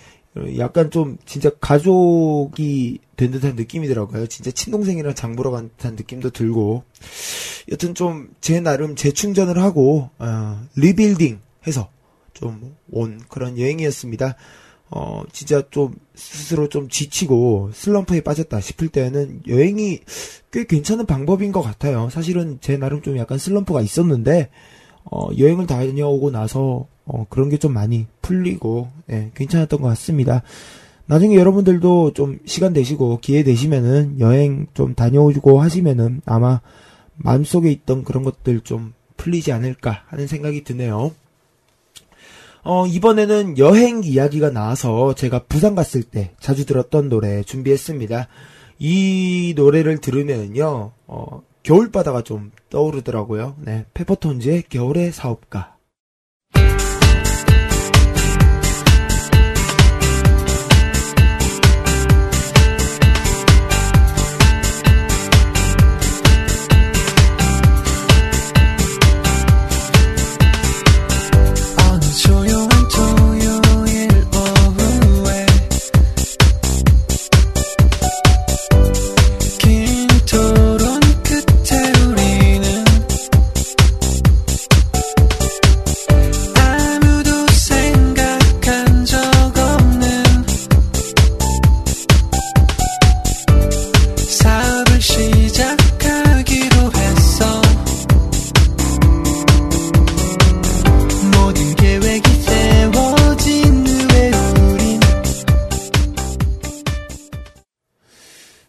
약간 0.58 0.90
좀 0.90 1.16
진짜 1.24 1.48
가족이 1.60 2.98
된 3.16 3.30
듯한 3.30 3.54
느낌이더라고요. 3.54 4.26
진짜 4.26 4.50
친동생이랑 4.50 5.14
장 5.14 5.36
보러 5.36 5.52
간 5.52 5.70
듯한 5.76 5.94
느낌도 5.94 6.30
들고 6.30 6.82
여튼 7.70 7.94
좀 7.94 8.30
제 8.40 8.60
나름 8.60 8.96
재충전을 8.96 9.62
하고 9.62 10.10
어, 10.18 10.60
리빌딩 10.74 11.38
해서 11.68 11.88
좀 12.34 12.74
온 12.90 13.20
그런 13.28 13.58
여행이었습니다. 13.58 14.34
어, 14.90 15.22
진짜 15.32 15.62
좀 15.70 15.94
스스로 16.16 16.68
좀 16.68 16.88
지치고 16.88 17.70
슬럼프에 17.72 18.20
빠졌다 18.22 18.60
싶을 18.60 18.88
때는 18.88 19.42
여행이 19.46 20.00
꽤 20.52 20.64
괜찮은 20.64 21.06
방법인 21.06 21.52
것 21.52 21.62
같아요. 21.62 22.08
사실은 22.10 22.58
제 22.60 22.76
나름 22.76 23.02
좀 23.02 23.16
약간 23.18 23.38
슬럼프가 23.38 23.80
있었는데, 23.82 24.48
어, 25.10 25.28
여행을 25.36 25.66
다녀오고 25.66 26.30
나서, 26.30 26.86
어, 27.04 27.26
그런 27.28 27.48
게 27.48 27.56
좀 27.58 27.72
많이 27.72 28.06
풀리고, 28.22 28.88
예, 29.10 29.30
괜찮았던 29.34 29.80
것 29.80 29.88
같습니다. 29.88 30.42
나중에 31.06 31.36
여러분들도 31.36 32.12
좀 32.14 32.38
시간 32.46 32.72
되시고 32.72 33.20
기회 33.20 33.44
되시면은 33.44 34.18
여행 34.18 34.66
좀 34.74 34.94
다녀오고 34.94 35.60
하시면은 35.60 36.20
아마 36.26 36.60
마음속에 37.14 37.70
있던 37.70 38.02
그런 38.02 38.24
것들 38.24 38.60
좀 38.60 38.92
풀리지 39.16 39.52
않을까 39.52 40.02
하는 40.08 40.26
생각이 40.26 40.64
드네요. 40.64 41.12
어, 42.64 42.84
이번에는 42.86 43.58
여행 43.58 44.02
이야기가 44.02 44.50
나와서 44.50 45.14
제가 45.14 45.44
부산 45.44 45.76
갔을 45.76 46.02
때 46.02 46.32
자주 46.40 46.66
들었던 46.66 47.08
노래 47.08 47.44
준비했습니다. 47.44 48.26
이 48.80 49.54
노래를 49.56 49.98
들으면요, 49.98 50.90
어, 51.06 51.42
겨울바다가 51.66 52.22
좀 52.22 52.52
떠오르더라고요. 52.70 53.56
네, 53.58 53.86
페퍼톤즈의 53.92 54.64
겨울의 54.68 55.10
사업가. 55.10 55.75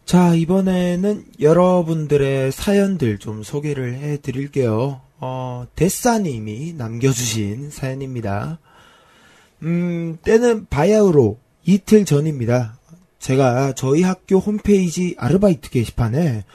자, 0.07 0.33
이번에는 0.33 1.25
여러분들의 1.41 2.53
사연들 2.53 3.17
좀 3.17 3.43
소개를 3.43 3.95
해 3.95 4.15
드릴게요. 4.15 5.01
어, 5.19 5.67
데싸님이 5.75 6.75
남겨주신 6.77 7.71
사연입니다. 7.71 8.57
음, 9.63 10.17
때는 10.23 10.67
바야흐로 10.69 11.37
이틀 11.65 12.05
전입니다. 12.05 12.79
제가 13.19 13.73
저희 13.73 14.01
학교 14.01 14.37
홈페이지 14.37 15.13
아르바이트 15.17 15.69
게시판에 15.71 16.45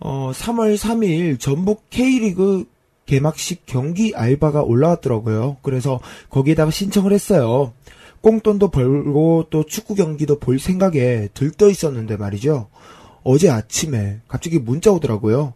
어, 0.00 0.30
3월 0.34 0.76
3일 0.76 1.40
전북 1.40 1.88
K리그 1.88 2.66
개막식 3.06 3.62
경기 3.64 4.12
알바가 4.14 4.64
올라왔더라고요. 4.64 5.56
그래서 5.62 5.98
거기에다가 6.28 6.70
신청을 6.70 7.14
했어요. 7.14 7.72
꽁돈도 8.20 8.68
벌고 8.68 9.46
또 9.48 9.64
축구 9.64 9.94
경기도 9.94 10.38
볼 10.38 10.58
생각에 10.58 11.28
들떠 11.32 11.70
있었는데 11.70 12.18
말이죠. 12.18 12.68
어제 13.30 13.50
아침에 13.50 14.22
갑자기 14.26 14.58
문자 14.58 14.90
오더라고요. 14.90 15.52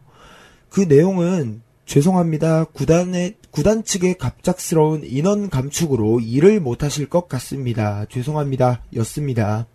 그 0.68 0.82
내용은 0.82 1.62
죄송합니다. 1.86 2.64
구단의 2.64 3.36
구단 3.50 3.82
측의 3.82 4.18
갑작스러운 4.18 5.04
인원 5.04 5.48
감축으로 5.48 6.20
일을 6.20 6.60
못 6.60 6.82
하실 6.82 7.08
것 7.08 7.30
같습니다. 7.30 8.04
죄송합니다. 8.10 8.82
였습니다. 8.96 9.66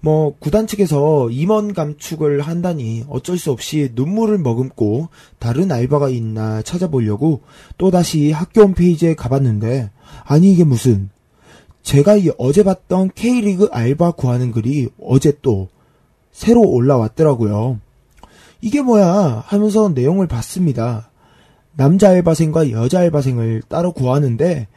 뭐 0.00 0.34
구단 0.38 0.66
측에서 0.66 1.28
임원 1.28 1.74
감축을 1.74 2.40
한다니 2.40 3.04
어쩔 3.10 3.36
수 3.36 3.50
없이 3.50 3.90
눈물을 3.94 4.38
머금고 4.38 5.10
다른 5.38 5.70
알바가 5.70 6.08
있나 6.08 6.62
찾아보려고 6.62 7.42
또다시 7.76 8.32
학교 8.32 8.62
홈페이지에 8.62 9.14
가봤는데 9.14 9.90
아니 10.24 10.52
이게 10.52 10.64
무슨 10.64 11.10
제가 11.82 12.16
이 12.16 12.30
어제 12.38 12.62
봤던 12.62 13.10
K리그 13.14 13.68
알바 13.72 14.12
구하는 14.12 14.52
글이 14.52 14.88
어제 15.02 15.34
또 15.42 15.68
새로 16.32 16.62
올라왔더라고요. 16.62 17.80
이게 18.60 18.82
뭐야 18.82 19.44
하면서 19.46 19.88
내용을 19.88 20.26
봤습니다. 20.26 21.10
남자 21.76 22.10
알바생과 22.10 22.70
여자 22.72 23.00
알바생을 23.00 23.62
따로 23.68 23.92
구하는데 23.92 24.68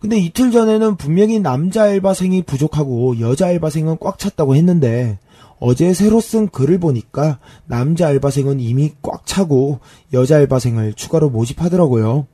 근데 0.00 0.18
이틀 0.18 0.50
전에는 0.50 0.96
분명히 0.96 1.38
남자 1.38 1.82
알바생이 1.84 2.42
부족하고 2.42 3.20
여자 3.20 3.46
알바생은 3.46 3.98
꽉 4.00 4.18
찼다고 4.18 4.56
했는데 4.56 5.18
어제 5.58 5.92
새로 5.92 6.20
쓴 6.20 6.48
글을 6.48 6.78
보니까 6.78 7.38
남자 7.66 8.08
알바생은 8.08 8.60
이미 8.60 8.92
꽉 9.02 9.26
차고 9.26 9.80
여자 10.14 10.36
알바생을 10.36 10.94
추가로 10.94 11.28
모집하더라고요. 11.28 12.26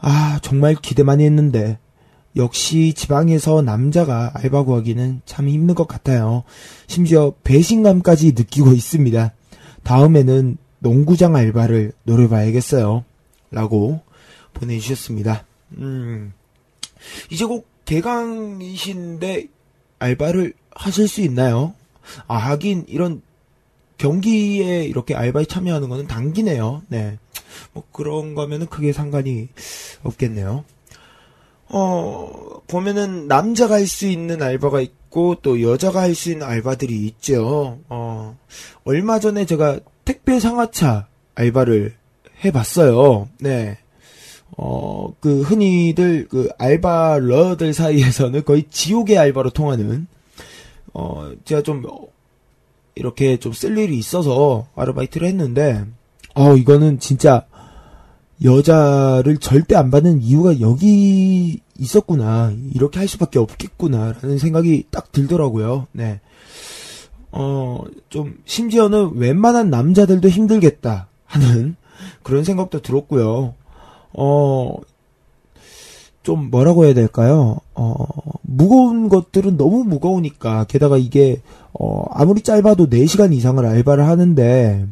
아, 0.00 0.38
정말 0.42 0.74
기대 0.74 1.02
많이 1.02 1.24
했는데 1.24 1.78
역시 2.38 2.94
지방에서 2.94 3.62
남자가 3.62 4.30
알바 4.34 4.62
구하기는 4.62 5.22
참 5.26 5.48
힘든 5.48 5.74
것 5.74 5.88
같아요. 5.88 6.44
심지어 6.86 7.34
배신감까지 7.44 8.32
느끼고 8.32 8.72
있습니다. 8.72 9.32
다음에는 9.82 10.56
농구장 10.78 11.34
알바를 11.34 11.92
노려봐야겠어요. 12.04 13.04
라고 13.50 14.00
보내주셨습니다. 14.54 15.44
음, 15.78 16.32
이제 17.30 17.44
곧 17.44 17.66
개강이신데 17.84 19.48
알바를 19.98 20.52
하실 20.70 21.08
수 21.08 21.20
있나요? 21.22 21.74
아, 22.26 22.36
하긴 22.36 22.84
이런 22.88 23.22
경기에 23.96 24.84
이렇게 24.84 25.14
알바에 25.14 25.44
참여하는 25.44 25.88
거는 25.88 26.06
단기네요. 26.06 26.82
네. 26.88 27.18
뭐 27.72 27.82
그런 27.90 28.34
거면은 28.34 28.66
크게 28.66 28.92
상관이 28.92 29.48
없겠네요. 30.04 30.64
어, 31.70 32.30
보면은 32.66 33.28
남자가 33.28 33.74
할 33.74 33.86
수 33.86 34.06
있는 34.06 34.42
알바가 34.42 34.80
있고 34.80 35.36
또 35.42 35.60
여자가 35.62 36.00
할 36.02 36.14
수 36.14 36.30
있는 36.30 36.46
알바들이 36.46 37.06
있죠. 37.06 37.78
어, 37.88 38.36
얼마 38.84 39.18
전에 39.18 39.44
제가 39.44 39.80
택배 40.04 40.40
상하차 40.40 41.08
알바를 41.34 41.94
해봤어요. 42.44 43.28
네. 43.40 43.78
어, 44.56 45.12
그, 45.20 45.42
흔히들, 45.42 46.26
그, 46.28 46.48
알바러들 46.58 47.72
사이에서는 47.74 48.44
거의 48.44 48.64
지옥의 48.70 49.16
알바로 49.18 49.50
통하는, 49.50 50.08
어, 50.94 51.30
제가 51.44 51.62
좀, 51.62 51.84
이렇게 52.96 53.36
좀 53.36 53.52
쓸 53.52 53.78
일이 53.78 53.96
있어서 53.98 54.66
아르바이트를 54.74 55.28
했는데, 55.28 55.84
어, 56.34 56.56
이거는 56.56 56.98
진짜, 56.98 57.46
여자를 58.44 59.38
절대 59.38 59.74
안 59.74 59.90
받는 59.90 60.22
이유가 60.22 60.60
여기 60.60 61.60
있었구나. 61.78 62.52
이렇게 62.74 62.98
할 62.98 63.08
수밖에 63.08 63.38
없겠구나. 63.38 64.14
라는 64.20 64.38
생각이 64.38 64.84
딱 64.90 65.12
들더라고요. 65.12 65.86
네. 65.92 66.20
어, 67.30 67.82
좀, 68.08 68.38
심지어는 68.44 69.16
웬만한 69.16 69.70
남자들도 69.70 70.28
힘들겠다. 70.28 71.08
하는 71.24 71.76
그런 72.22 72.44
생각도 72.44 72.80
들었고요. 72.80 73.54
어, 74.14 74.74
좀 76.22 76.50
뭐라고 76.50 76.84
해야 76.84 76.94
될까요? 76.94 77.58
어, 77.74 77.94
무거운 78.42 79.08
것들은 79.08 79.56
너무 79.56 79.84
무거우니까, 79.84 80.64
게다가 80.64 80.96
이게, 80.96 81.40
어, 81.78 82.04
아무리 82.10 82.40
짧아도 82.40 82.88
4시간 82.88 83.32
이상을 83.32 83.64
알바를 83.64 84.06
하는데, 84.06 84.86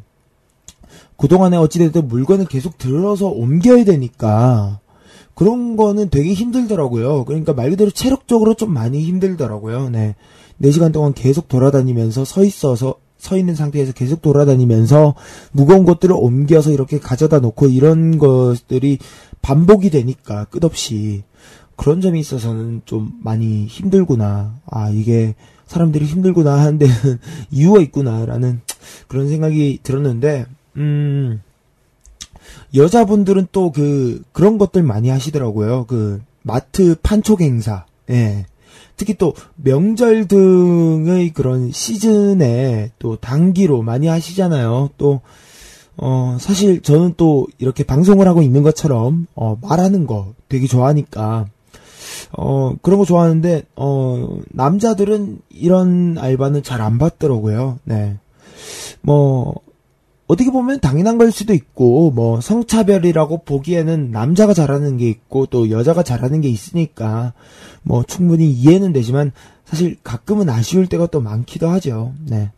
그동안에 1.16 1.56
어찌됐든 1.56 2.08
물건을 2.08 2.46
계속 2.46 2.78
들어서 2.78 3.26
옮겨야 3.26 3.84
되니까, 3.84 4.80
그런 5.34 5.76
거는 5.76 6.08
되게 6.08 6.32
힘들더라고요. 6.32 7.26
그러니까 7.26 7.52
말 7.52 7.70
그대로 7.70 7.90
체력적으로 7.90 8.54
좀 8.54 8.72
많이 8.72 9.02
힘들더라고요. 9.02 9.90
네. 9.90 10.14
4시간 10.62 10.92
동안 10.92 11.12
계속 11.12 11.48
돌아다니면서 11.48 12.24
서 12.24 12.42
있어서, 12.42 12.94
서 13.18 13.36
있는 13.36 13.54
상태에서 13.54 13.92
계속 13.92 14.22
돌아다니면서 14.22 15.14
무거운 15.52 15.84
것들을 15.84 16.14
옮겨서 16.18 16.70
이렇게 16.70 16.98
가져다 16.98 17.40
놓고 17.40 17.68
이런 17.68 18.18
것들이 18.18 18.98
반복이 19.42 19.90
되니까 19.90 20.44
끝없이 20.46 21.22
그런 21.76 22.00
점이 22.00 22.18
있어서는 22.18 22.82
좀 22.86 23.12
많이 23.22 23.66
힘들구나. 23.66 24.54
아, 24.66 24.88
이게 24.88 25.34
사람들이 25.66 26.06
힘들구나 26.06 26.58
하는 26.58 26.78
데는 26.78 26.94
이유가 27.50 27.80
있구나라는 27.80 28.62
그런 29.08 29.28
생각이 29.28 29.80
들었는데, 29.82 30.46
음, 30.76 31.42
여자분들은 32.74 33.48
또 33.52 33.72
그, 33.72 34.22
그런 34.32 34.58
것들 34.58 34.82
많이 34.82 35.08
하시더라고요. 35.08 35.86
그, 35.86 36.20
마트 36.42 36.94
판촉 37.02 37.40
행사. 37.40 37.86
예. 38.10 38.46
특히 38.96 39.14
또 39.14 39.34
명절 39.56 40.26
등의 40.28 41.30
그런 41.30 41.70
시즌에 41.72 42.92
또 42.98 43.16
단기로 43.16 43.82
많이 43.82 44.06
하시잖아요. 44.06 44.90
또, 44.96 45.20
어, 45.98 46.36
사실 46.40 46.82
저는 46.82 47.14
또 47.16 47.46
이렇게 47.58 47.84
방송을 47.84 48.26
하고 48.28 48.42
있는 48.42 48.62
것처럼, 48.62 49.26
어, 49.34 49.58
말하는 49.60 50.06
거 50.06 50.34
되게 50.48 50.66
좋아하니까, 50.66 51.46
어, 52.32 52.74
그런 52.80 52.98
거 52.98 53.04
좋아하는데, 53.04 53.64
어, 53.76 54.38
남자들은 54.48 55.40
이런 55.50 56.16
알바는 56.18 56.62
잘 56.62 56.80
안 56.80 56.98
받더라고요. 56.98 57.78
네. 57.84 58.16
뭐, 59.02 59.54
어떻게 60.26 60.50
보면 60.50 60.80
당연한 60.80 61.18
걸 61.18 61.30
수도 61.30 61.54
있고, 61.54 62.10
뭐, 62.10 62.40
성차별이라고 62.40 63.44
보기에는 63.44 64.10
남자가 64.10 64.54
잘하는 64.54 64.96
게 64.96 65.08
있고, 65.08 65.46
또 65.46 65.70
여자가 65.70 66.02
잘하는 66.02 66.40
게 66.40 66.48
있으니까, 66.48 67.32
뭐, 67.82 68.02
충분히 68.02 68.50
이해는 68.50 68.92
되지만, 68.92 69.30
사실 69.64 69.96
가끔은 70.02 70.48
아쉬울 70.48 70.88
때가 70.88 71.06
또 71.06 71.20
많기도 71.20 71.68
하죠. 71.68 72.12
네. 72.24 72.50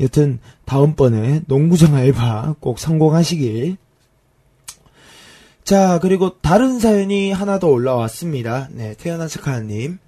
여튼, 0.00 0.40
다음번에 0.64 1.42
농구장 1.46 1.94
알바 1.94 2.56
꼭 2.58 2.80
성공하시길. 2.80 3.76
자, 5.62 5.98
그리고 6.00 6.38
다른 6.40 6.78
사연이 6.78 7.32
하나 7.32 7.58
더 7.58 7.68
올라왔습니다. 7.68 8.68
네, 8.72 8.94
태어난 8.98 9.28
착하님. 9.28 9.98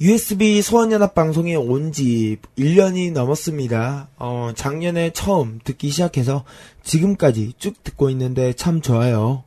USB 0.00 0.62
소원연합 0.62 1.14
방송에 1.14 1.54
온 1.56 1.92
지 1.92 2.38
1년이 2.56 3.12
넘었습니다. 3.12 4.08
어, 4.16 4.52
작년에 4.54 5.10
처음 5.12 5.58
듣기 5.62 5.90
시작해서 5.90 6.44
지금까지 6.82 7.52
쭉 7.58 7.82
듣고 7.84 8.08
있는데 8.10 8.54
참 8.54 8.80
좋아요. 8.80 9.44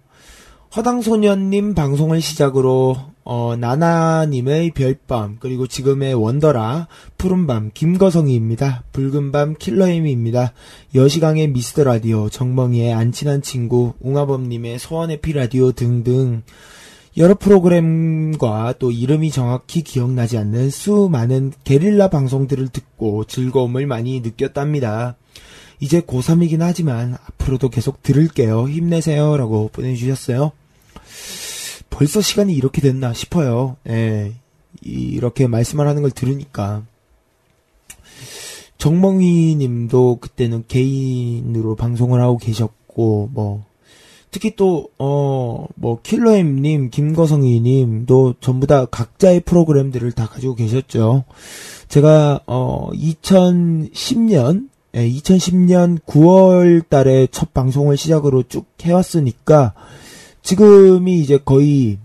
허당소년님 0.75 1.73
방송을 1.73 2.21
시작으로 2.21 2.97
어, 3.23 3.55
나나님의 3.55 4.71
별밤 4.71 5.37
그리고 5.39 5.65
지금의 5.65 6.13
원더라 6.13 6.87
푸른밤 7.17 7.71
김거성이입니다. 7.73 8.83
붉은밤 8.91 9.55
킬러임입니다. 9.57 10.53
여시강의 10.93 11.47
미스터 11.47 11.83
라디오 11.83 12.29
정멍이의 12.29 12.93
안친한 12.93 13.41
친구 13.41 13.93
웅아범님의 14.01 14.77
소원의 14.77 15.21
피라디오 15.21 15.71
등등 15.71 16.43
여러 17.15 17.35
프로그램과 17.35 18.75
또 18.79 18.89
이름이 18.89 19.29
정확히 19.29 19.83
기억나지 19.83 20.37
않는 20.37 20.71
수많은 20.71 21.53
게릴라 21.63 22.09
방송들을 22.09 22.69
듣고 22.69 23.25
즐거움을 23.25 23.85
많이 23.85 24.21
느꼈답니다. 24.21 25.15
이제 25.79 26.01
고3이긴 26.01 26.59
하지만 26.59 27.15
앞으로도 27.27 27.69
계속 27.69 28.01
들을게요. 28.01 28.67
힘내세요. 28.67 29.37
라고 29.37 29.69
보내주셨어요. 29.71 30.53
벌써 31.89 32.21
시간이 32.21 32.53
이렇게 32.55 32.81
됐나 32.81 33.13
싶어요. 33.13 33.77
예. 33.87 34.33
이렇게 34.81 35.45
말씀을 35.45 35.87
하는 35.87 36.01
걸 36.01 36.09
들으니까. 36.09 36.83
정멍이 38.79 39.55
님도 39.55 40.17
그때는 40.19 40.63
개인으로 40.67 41.75
방송을 41.75 42.21
하고 42.21 42.37
계셨고, 42.37 43.29
뭐, 43.31 43.65
특히 44.33 44.55
또, 44.55 44.89
어, 44.97 45.67
뭐, 45.75 46.01
킬러엠님, 46.01 46.89
김거성이님 46.89 48.07
도 48.07 48.33
전부 48.41 48.65
다 48.65 48.85
각자의 48.85 49.41
프로그램들을 49.41 50.11
다 50.13 50.25
가지고 50.25 50.55
계셨죠. 50.55 51.23
제가, 51.87 52.41
어, 52.47 52.89
2010년, 52.93 54.69
예, 54.95 55.07
2010년 55.07 55.99
9월 56.07 56.89
달에 56.89 57.27
첫 57.29 57.53
방송을 57.53 57.95
시작으로 57.95 58.41
쭉 58.49 58.65
해왔으니까, 58.81 59.75
지금이 60.41 61.19
이제 61.19 61.37
거의 61.37 61.99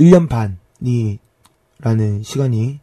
1년 0.00 0.28
반이, 0.28 1.20
라는 1.78 2.24
시간이 2.24 2.80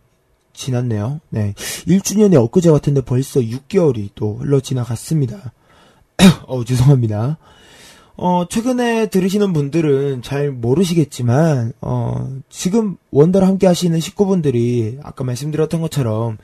지났네요. 0.53 1.19
네. 1.29 1.53
1주년이 1.87 2.41
엊그제 2.41 2.71
같은데 2.71 3.01
벌써 3.01 3.41
6개월이 3.41 4.11
또 4.15 4.35
흘러 4.35 4.61
지나갔습니다. 4.61 5.51
어, 6.47 6.63
죄송합니다. 6.63 7.37
어, 8.23 8.45
최근에 8.47 9.07
들으시는 9.07 9.51
분들은 9.51 10.21
잘 10.21 10.51
모르시겠지만, 10.51 11.73
어, 11.81 12.29
지금 12.49 12.97
원더를 13.09 13.47
함께 13.47 13.65
하시는 13.65 13.99
식구분들이 13.99 14.99
아까 15.01 15.23
말씀드렸던 15.23 15.81
것처럼 15.81 16.37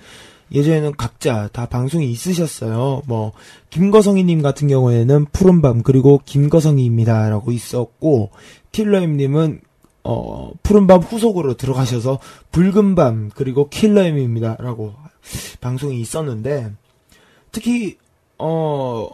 예전에는 0.52 0.94
각자 0.98 1.49
다 1.54 1.68
방송이 1.68 2.10
있으셨어요. 2.10 3.04
뭐, 3.06 3.34
김거성이님 3.70 4.41
같은 4.41 4.68
경우에는 4.68 5.26
푸른밤, 5.26 5.84
그리고 5.84 6.20
김거성이입니다라고 6.26 7.52
있었고, 7.52 8.32
킬러임님은 8.72 9.62
어, 10.04 10.54
푸른밤 10.64 11.02
후속으로 11.02 11.58
들어가셔서 11.58 12.18
붉은밤, 12.54 13.30
그리고 13.36 13.70
킬러임입니다라고 13.70 14.95
방송이 15.62 16.02
있었는데, 16.02 16.72
특히, 17.52 17.98
어, 18.40 19.10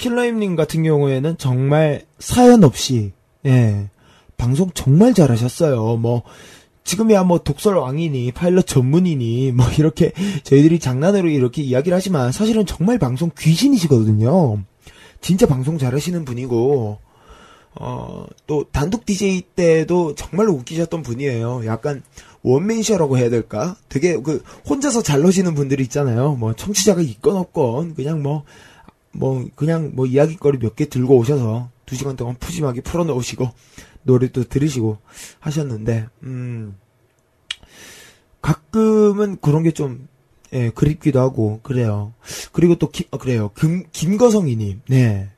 킬러임님 0.00 0.56
같은 0.56 0.82
경우에는 0.82 1.36
정말 1.36 2.06
사연 2.18 2.64
없이, 2.64 3.12
예, 3.44 3.90
방송 4.38 4.70
정말 4.72 5.12
잘하셨어요. 5.12 5.98
뭐, 5.98 6.22
지금이야 6.84 7.24
뭐 7.24 7.38
독설 7.40 7.76
왕이니 7.76 8.32
파일럿 8.32 8.66
전문이니 8.66 9.52
뭐 9.52 9.66
이렇게 9.78 10.12
저희들이 10.42 10.78
장난으로 10.78 11.28
이렇게 11.28 11.62
이야기를 11.62 11.94
하지만 11.94 12.32
사실은 12.32 12.64
정말 12.64 12.98
방송 12.98 13.30
귀신이시거든요. 13.38 14.62
진짜 15.20 15.46
방송 15.46 15.76
잘하시는 15.76 16.24
분이고 16.24 16.98
어, 17.74 18.26
또 18.46 18.64
단독 18.72 19.04
DJ 19.04 19.42
때도 19.54 20.14
정말 20.14 20.48
웃기셨던 20.48 21.02
분이에요. 21.02 21.66
약간 21.66 22.02
원맨쇼라고 22.42 23.18
해야 23.18 23.28
될까? 23.28 23.76
되게 23.90 24.16
그 24.16 24.42
혼자서 24.68 25.02
잘 25.02 25.20
노시는 25.20 25.54
분들이 25.54 25.82
있잖아요. 25.82 26.36
뭐 26.36 26.54
청취자가 26.54 27.02
있건 27.02 27.36
없건 27.36 27.94
그냥 27.94 28.22
뭐 28.22 28.44
뭐 29.12 29.44
그냥 29.56 29.92
뭐 29.94 30.06
이야기거리 30.06 30.58
몇 30.58 30.76
개 30.76 30.86
들고 30.88 31.16
오셔서 31.16 31.70
두 31.86 31.96
시간 31.96 32.16
동안 32.16 32.36
푸짐하게 32.38 32.82
풀어놓으시고 32.82 33.50
노래도 34.04 34.44
들으시고 34.44 34.98
하셨는데 35.40 36.06
음 36.22 36.76
가끔은 38.40 39.38
그런 39.40 39.62
게 39.62 39.72
좀 39.72 40.08
예, 40.52 40.70
그립기도 40.70 41.20
하고 41.20 41.60
그래요. 41.62 42.12
그리고 42.52 42.74
또 42.74 42.90
기, 42.90 43.04
어, 43.12 43.18
그래요. 43.18 43.50
김 43.56 43.84
김거성이님, 43.92 44.82
네 44.88 45.30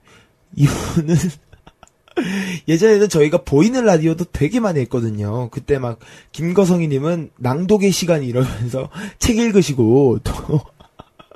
이분은 0.57 1.16
예전에는 2.69 3.09
저희가 3.09 3.44
보이는 3.44 3.85
라디오도 3.85 4.27
되게 4.32 4.61
많이 4.61 4.81
했거든요. 4.81 5.51
그때 5.51 5.78
막 5.78 5.99
김거성이님은 6.32 7.31
낭독의 7.36 7.90
시간 7.93 8.23
이러면서 8.23 8.89
책 9.19 9.36
읽으시고 9.39 10.20
또 10.24 10.61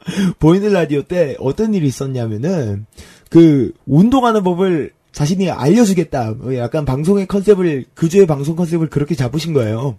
보이는 0.38 0.72
라디오 0.72 1.02
때 1.02 1.36
어떤 1.38 1.74
일이 1.74 1.86
있었냐면은 1.86 2.86
그 3.30 3.72
운동하는 3.86 4.42
법을 4.42 4.92
자신이 5.12 5.50
알려주겠다. 5.50 6.32
뭐 6.32 6.56
약간 6.56 6.84
방송의 6.84 7.26
컨셉을 7.26 7.86
그 7.94 8.08
주의 8.08 8.26
방송 8.26 8.54
컨셉을 8.56 8.88
그렇게 8.88 9.14
잡으신 9.14 9.52
거예요. 9.52 9.96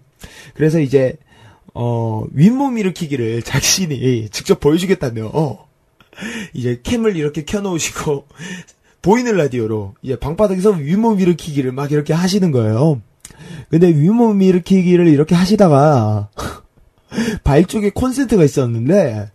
그래서 0.54 0.80
이제 0.80 1.16
어 1.74 2.24
윗몸 2.32 2.78
일으키기를 2.78 3.42
자신이 3.42 4.28
직접 4.30 4.60
보여주겠다며 4.60 5.66
이제 6.54 6.80
캠을 6.82 7.16
이렇게 7.16 7.44
켜놓으시고 7.44 8.26
보이는 9.02 9.36
라디오로 9.36 9.94
이제 10.02 10.16
방바닥에서 10.16 10.70
윗몸 10.70 11.20
일으키기를 11.20 11.72
막 11.72 11.92
이렇게 11.92 12.12
하시는 12.12 12.50
거예요. 12.50 13.00
근데 13.70 13.88
윗몸 13.88 14.40
일으키기를 14.40 15.08
이렇게 15.08 15.34
하시다가 15.34 16.30
발 17.44 17.64
쪽에 17.64 17.90
콘센트가 17.90 18.44
있었는데 18.44 19.30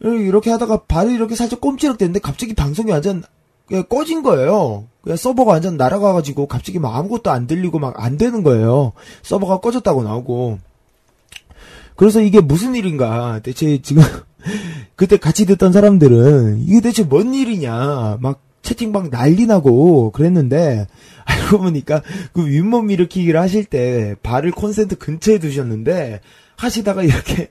이렇게 0.00 0.50
하다가 0.50 0.84
발이 0.84 1.12
이렇게 1.12 1.34
살짝 1.34 1.60
꼼지락대는데 1.60 2.20
갑자기 2.20 2.54
방송이 2.54 2.90
완전 2.90 3.22
그냥 3.66 3.84
꺼진 3.88 4.22
거예요. 4.22 4.86
그냥 5.02 5.16
서버가 5.16 5.52
완전 5.52 5.76
날아가가지고 5.76 6.46
갑자기 6.46 6.78
막 6.78 6.96
아무것도 6.96 7.30
안 7.30 7.46
들리고 7.46 7.78
막 7.78 7.94
안 7.98 8.16
되는 8.16 8.42
거예요. 8.42 8.92
서버가 9.22 9.58
꺼졌다고 9.60 10.02
나오고. 10.02 10.58
그래서 11.96 12.20
이게 12.20 12.40
무슨 12.40 12.74
일인가. 12.76 13.40
대체 13.42 13.78
지금 13.82 14.02
그때 14.96 15.16
같이 15.16 15.46
듣던 15.46 15.72
사람들은 15.72 16.60
이게 16.60 16.80
대체 16.80 17.02
뭔 17.02 17.34
일이냐. 17.34 18.18
막 18.20 18.40
채팅방 18.62 19.10
난리 19.10 19.46
나고 19.46 20.10
그랬는데 20.12 20.86
알고 21.24 21.58
보니까 21.58 22.02
그 22.32 22.46
윗몸 22.46 22.90
일으키기를 22.90 23.40
하실 23.40 23.64
때 23.64 24.14
발을 24.22 24.52
콘센트 24.52 24.96
근처에 24.96 25.38
두셨는데 25.38 26.20
하시다가 26.56 27.02
이렇게 27.02 27.50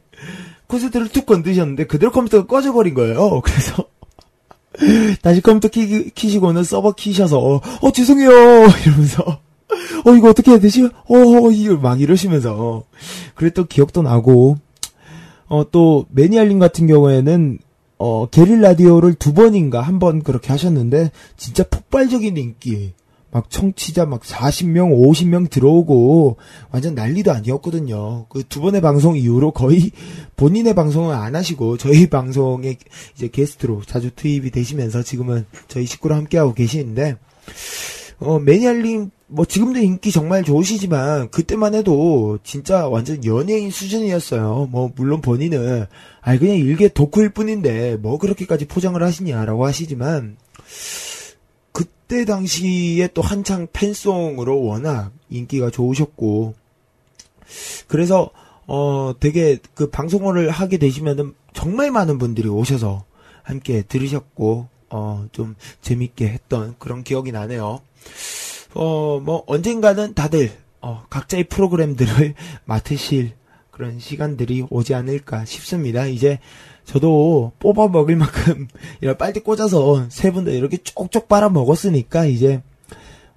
콘센트를 0.68 1.10
툭 1.10 1.26
건드셨는데 1.26 1.88
그대로 1.88 2.12
컴퓨터가 2.12 2.46
꺼져버린 2.48 2.94
거예요. 2.94 3.42
그래서 3.46 3.86
다시 5.22 5.42
컴퓨터 5.42 5.70
키, 5.70 6.10
키시고는 6.12 6.64
서버 6.64 6.92
키셔서 6.92 7.40
어, 7.40 7.62
어 7.82 7.92
죄송해요 7.92 8.30
이러면서 8.86 9.24
어 10.06 10.14
이거 10.16 10.30
어떻게 10.30 10.52
해야 10.52 10.60
되지? 10.60 10.84
어 10.86 11.52
이걸 11.52 11.80
막 11.80 12.00
이러시면서 12.00 12.84
그랬던 13.36 13.68
기억도 13.68 14.02
나고 14.02 14.58
어 15.48 15.64
또 15.72 16.06
매니알님 16.12 16.60
같은 16.60 16.88
경우에는 16.88 17.60
어 18.00 18.28
게릴 18.30 18.62
라디오를 18.62 19.16
두 19.16 19.34
번인가 19.34 19.82
한 19.82 19.98
번 20.00 20.22
그렇게 20.22 20.50
하셨는데 20.52 21.12
진짜 21.38 21.64
폭발적인 21.64 22.38
인기 22.38 22.94
막 23.38 23.52
청취자 23.52 24.08
막 24.08 24.22
40명, 24.22 24.98
50명 24.98 25.52
들어오고 25.52 26.38
완전 26.72 26.96
난리도 26.96 27.32
아니었거든요. 27.32 28.26
그 28.30 28.48
두 28.58 28.62
번의 28.62 28.82
방송 28.82 29.16
이후로 29.16 29.52
거의 29.52 29.92
본인의 30.36 30.74
방송은 30.74 31.14
안 31.16 31.36
하시고 31.36 31.78
저희 31.78 32.08
방송에 32.10 32.76
이제 33.16 33.28
게스트로 33.28 33.84
자주 33.86 34.10
투입이 34.16 34.50
되시면서 34.50 35.04
지금은 35.04 35.46
저희 35.68 35.86
식구랑 35.86 36.20
함께하고 36.20 36.56
계시는데 36.56 37.18
어 38.20 38.40
매니알님 38.40 39.12
뭐 39.28 39.46
지금도 39.46 39.80
인기 39.80 40.12
정말 40.12 40.44
좋으시지만 40.44 41.30
그때만 41.30 41.76
해도 41.76 42.40
진짜 42.44 42.88
완전 42.88 43.24
연예인 43.26 43.70
수준이었어요. 43.70 44.70
뭐 44.72 44.92
물론 44.96 45.22
본인은 45.22 45.86
아 46.22 46.38
그냥 46.40 46.56
일개 46.56 46.92
덕후일 46.92 47.30
뿐인데 47.30 47.98
뭐 47.98 48.18
그렇게까지 48.18 48.66
포장을 48.66 49.02
하시냐라고 49.04 49.68
하시지만 49.68 50.38
그때 51.78 52.26
당시에 52.26 53.10
또 53.14 53.22
한창 53.22 53.68
팬송으로 53.72 54.64
워낙 54.64 55.12
인기가 55.30 55.70
좋으셨고 55.70 56.56
그래서 57.88 58.32
어 58.66 59.14
되게 59.20 59.60
그 59.76 59.88
방송을 59.92 60.50
하게 60.50 60.78
되시면은 60.78 61.36
정말 61.54 61.92
많은 61.92 62.18
분들이 62.18 62.48
오셔서 62.50 63.06
함께 63.44 63.84
들으셨고 63.84 64.70
어 64.90 65.28
좀 65.32 65.56
재밌게 65.82 66.28
했던 66.28 66.74
그런 66.80 67.04
기억이 67.04 67.32
나네요. 67.32 67.82
어 68.74 69.20
뭐 69.20 69.44
언젠가는 69.46 70.16
다들 70.16 70.52
어 70.82 71.06
각자의 71.12 71.44
프로그램들을 71.44 72.34
맡으실 72.66 73.34
그런 73.70 74.00
시간들이 74.00 74.66
오지 74.72 74.96
않을까 74.96 75.46
싶습니다. 75.46 76.08
이제 76.08 76.40
저도 76.88 77.52
뽑아 77.60 77.90
먹을 77.90 78.16
만큼 78.16 78.68
이런 79.02 79.18
빨대 79.18 79.42
꽂아서 79.42 80.08
세 80.10 80.32
분다 80.32 80.52
이렇게 80.52 80.78
쪽쪽 80.78 81.28
빨아 81.28 81.50
먹었으니까 81.50 82.26
이제 82.26 82.62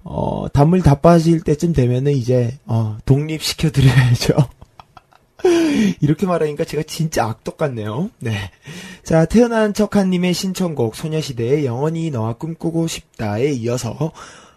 어 0.03 0.47
단물 0.51 0.81
다 0.81 0.95
빠질 0.95 1.41
때쯤 1.41 1.73
되면은 1.73 2.13
이제 2.13 2.57
어 2.65 2.97
독립시켜 3.05 3.69
드려야죠. 3.69 4.35
이렇게 6.01 6.25
말하니까 6.25 6.63
제가 6.63 6.83
진짜 6.83 7.25
악덕 7.25 7.57
같네요. 7.57 8.09
네. 8.19 8.51
자, 9.03 9.25
태어난 9.25 9.73
척한님의 9.73 10.33
신청곡 10.33 10.95
소녀시대의 10.95 11.65
영원히 11.65 12.09
너와 12.11 12.33
꿈꾸고 12.33 12.87
싶다에 12.87 13.51
이어서 13.51 14.11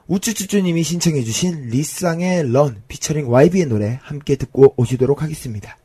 우쭈쭈쭈님이 0.06 0.82
신청해주신 0.82 1.68
리쌍의 1.70 2.52
런 2.52 2.82
피처링 2.88 3.30
YB의 3.30 3.66
노래 3.66 3.98
함께 4.02 4.36
듣고 4.36 4.74
오시도록 4.76 5.22
하겠습니다. 5.22 5.78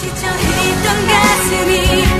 지쳐있던 0.00 1.06
가슴이 1.06 2.15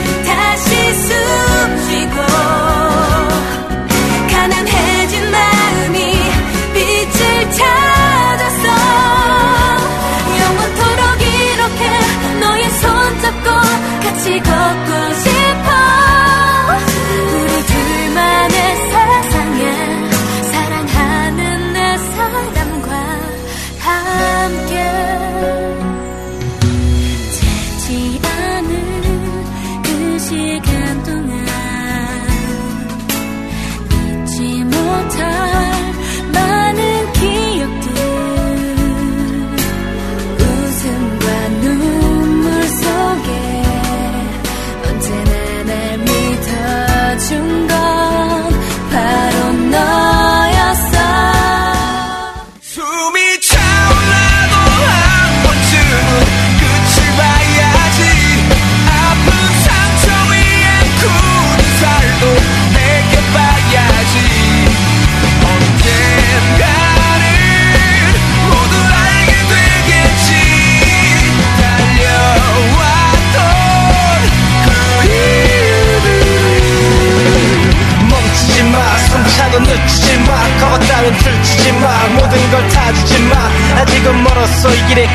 같이 14.41 14.86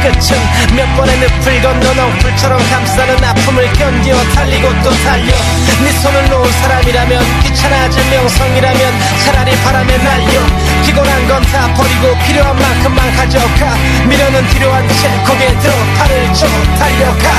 끝은 0.02 0.76
몇 0.76 0.96
번의 0.98 1.16
늪을 1.20 1.62
건너 1.62 1.94
넝풀처럼 1.94 2.58
감싸는 2.70 3.24
아픔을 3.24 3.72
견디어 3.74 4.16
달리고 4.34 4.68
또 4.84 4.90
달려. 5.04 5.32
네 5.84 5.92
손을 5.92 6.30
놓은 6.30 6.52
사람이라면 6.52 7.42
귀찮아질 7.44 8.10
명성이라면 8.10 8.94
차라리 9.26 9.56
바람에 9.64 9.98
날려. 9.98 10.32
피곤한 10.86 11.28
건 11.28 11.42
다 11.52 11.74
버리고 11.74 12.18
필요한 12.26 12.56
만큼만 12.58 13.16
가져가. 13.18 13.76
미련은 14.08 14.48
뒤로 14.50 14.72
한채 14.72 15.24
거기에 15.26 15.60
들어 15.60 15.74
팔을 15.98 16.34
쳐 16.34 16.48
달려가 16.80 17.30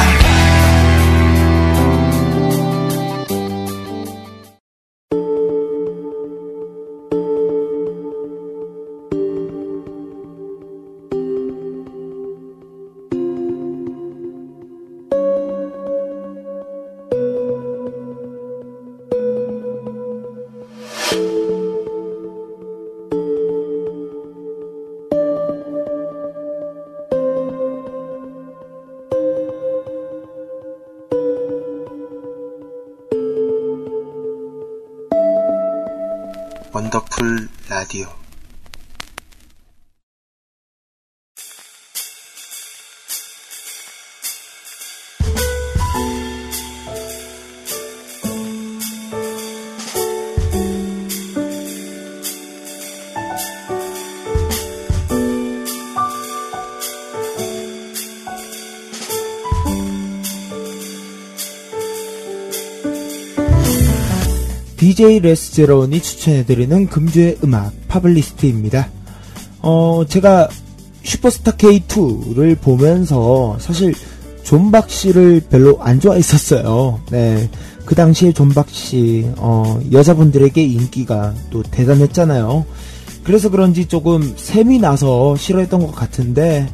DJ 65.03 65.19
레스제런이 65.19 66.01
추천해드리는 66.01 66.87
금주의 66.87 67.37
음악 67.43 67.73
파블리스트입니다. 67.89 68.89
어, 69.59 70.05
제가 70.07 70.49
슈퍼스타 71.03 71.57
K2를 71.57 72.61
보면서 72.61 73.57
사실 73.59 73.95
존박 74.45 74.89
씨를 74.89 75.43
별로 75.51 75.77
안 75.81 75.99
좋아했었어요. 75.99 77.01
네. 77.11 77.51
그 77.85 77.97
당시에 77.97 78.33
존박 78.33 78.71
씨, 78.71 79.29
어, 79.39 79.81
여자분들에게 79.91 80.63
인기가 80.63 81.35
또 81.51 81.65
대단했잖아요. 81.65 82.65
그래서 83.25 83.51
그런지 83.51 83.87
조금 83.87 84.33
샘이 84.37 84.79
나서 84.79 85.35
싫어했던 85.35 85.85
것 85.85 85.93
같은데, 85.93 86.69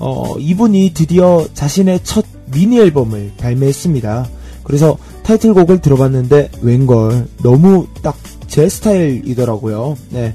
어, 0.00 0.34
이분이 0.36 0.94
드디어 0.94 1.46
자신의 1.54 2.00
첫 2.02 2.24
미니 2.46 2.80
앨범을 2.80 3.34
발매했습니다. 3.36 4.28
그래서 4.64 4.98
타이틀곡을 5.22 5.80
들어봤는데 5.80 6.50
웬걸 6.62 7.26
너무 7.42 7.86
딱 8.02 8.16
제 8.52 8.68
스타일이더라고요. 8.68 9.96
네. 10.10 10.34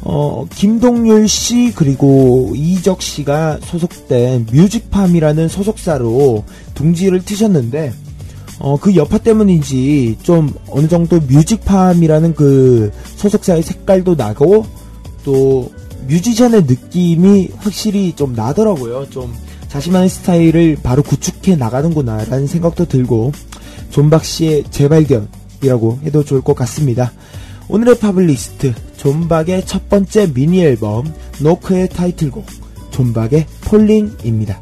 어, 0.00 0.46
김동률 0.54 1.28
씨 1.28 1.70
그리고 1.76 2.50
이적 2.56 3.02
씨가 3.02 3.58
소속된 3.62 4.46
뮤직팜이라는 4.50 5.46
소속사로 5.46 6.44
둥지를 6.74 7.26
트셨는데 7.26 7.92
어, 8.58 8.78
그 8.80 8.96
여파 8.96 9.18
때문인지 9.18 10.16
좀 10.22 10.50
어느 10.70 10.88
정도 10.88 11.20
뮤직팜이라는 11.20 12.34
그 12.34 12.90
소속사의 13.16 13.62
색깔도 13.62 14.14
나고 14.14 14.64
또 15.22 15.70
뮤지션의 16.08 16.62
느낌이 16.62 17.50
확실히 17.58 18.14
좀 18.16 18.34
나더라고요. 18.34 19.10
좀 19.10 19.34
자신만의 19.68 20.08
스타일을 20.08 20.78
바로 20.82 21.02
구축해 21.02 21.56
나가는구나라는 21.56 22.46
생각도 22.46 22.86
들고 22.86 23.32
존박 23.90 24.24
씨의 24.24 24.64
재발견이라고 24.70 26.00
해도 26.04 26.24
좋을 26.24 26.40
것 26.42 26.54
같습니다. 26.54 27.12
오늘의 27.68 27.98
파블리스트 27.98 28.74
존박의 28.96 29.66
첫 29.66 29.88
번째 29.88 30.32
미니 30.32 30.60
앨범 30.62 31.12
Knock의 31.40 31.88
타이틀곡 31.88 32.46
존박의 32.90 33.46
Falling입니다. 33.62 34.60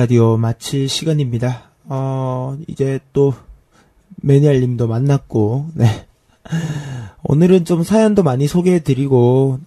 라디오 0.00 0.38
마칠 0.38 0.88
시간입니다. 0.88 1.72
어, 1.84 2.56
이제 2.68 3.00
또 3.12 3.34
매니알 4.22 4.58
님도 4.62 4.88
만났고, 4.88 5.66
네. 5.74 6.06
오늘은 7.22 7.66
좀 7.66 7.82
사연도 7.82 8.22
많이 8.22 8.46
소개해드리고, 8.46 9.58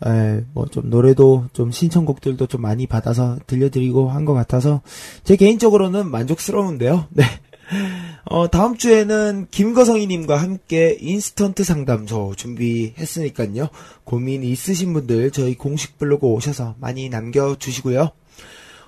뭐좀 0.55 0.89
노래도 0.89 1.45
좀 1.53 1.69
신청곡들도 1.69 2.47
좀 2.47 2.61
많이 2.61 2.88
받아서 2.88 3.38
들려드리고 3.45 4.10
한 4.10 4.26
것 4.26 4.34
같아서, 4.34 4.81
제 5.23 5.35
개인적으로는 5.35 6.10
만족스러운데요. 6.10 7.05
네. 7.11 7.26
어, 8.26 8.49
다음 8.49 8.76
주에는 8.76 9.49
김거성이님과 9.51 10.38
함께 10.38 10.97
인스턴트 10.99 11.64
상담소 11.64 12.34
준비했으니까요. 12.38 13.69
고민 14.03 14.43
있으신 14.43 14.93
분들 14.93 15.30
저희 15.30 15.55
공식 15.55 15.99
블로그 15.99 16.26
오셔서 16.26 16.73
많이 16.80 17.07
남겨주시고요. 17.10 18.10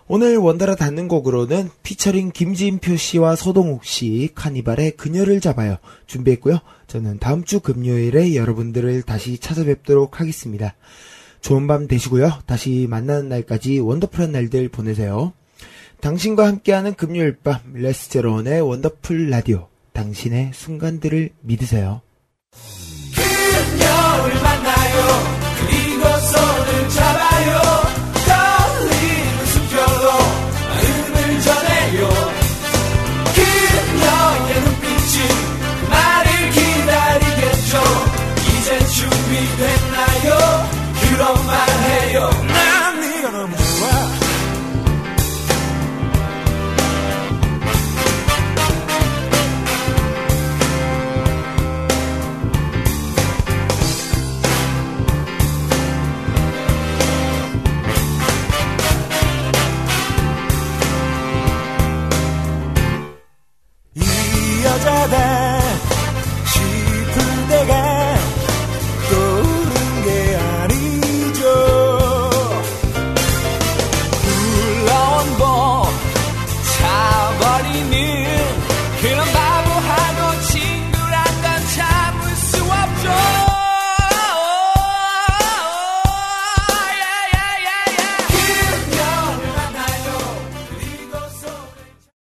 오늘 0.08 0.38
원달아 0.38 0.76
닿는 0.76 1.08
곡으로는 1.08 1.72
피처링 1.82 2.32
김진표 2.32 2.96
씨와 2.96 3.36
서동욱 3.36 3.86
씨 3.86 4.30
카니발의 4.36 4.92
그녀를 4.92 5.42
잡아요 5.42 5.78
준비했고요. 6.06 6.60
저는 6.86 7.18
다음 7.18 7.44
주 7.44 7.60
금요일에 7.60 8.36
여러분들을 8.36 9.02
다시 9.02 9.40
찾아뵙도록 9.40 10.20
하겠습니다. 10.20 10.76
좋은 11.42 11.66
밤 11.66 11.88
되시고요. 11.88 12.40
다시 12.46 12.86
만나는 12.88 13.30
날까지 13.30 13.80
원더풀한 13.80 14.32
날들 14.32 14.70
보내세요. 14.70 15.34
당신과 16.02 16.46
함께하는 16.46 16.94
금요일 16.94 17.38
밤 17.44 17.60
레스제론의 17.74 18.62
원더풀 18.62 19.32
라디오 19.32 19.70
당신의 19.94 20.52
순간들을 20.54 21.32
믿으세요. 21.42 22.02
그녀를 23.16 24.42
만나요 24.42 25.36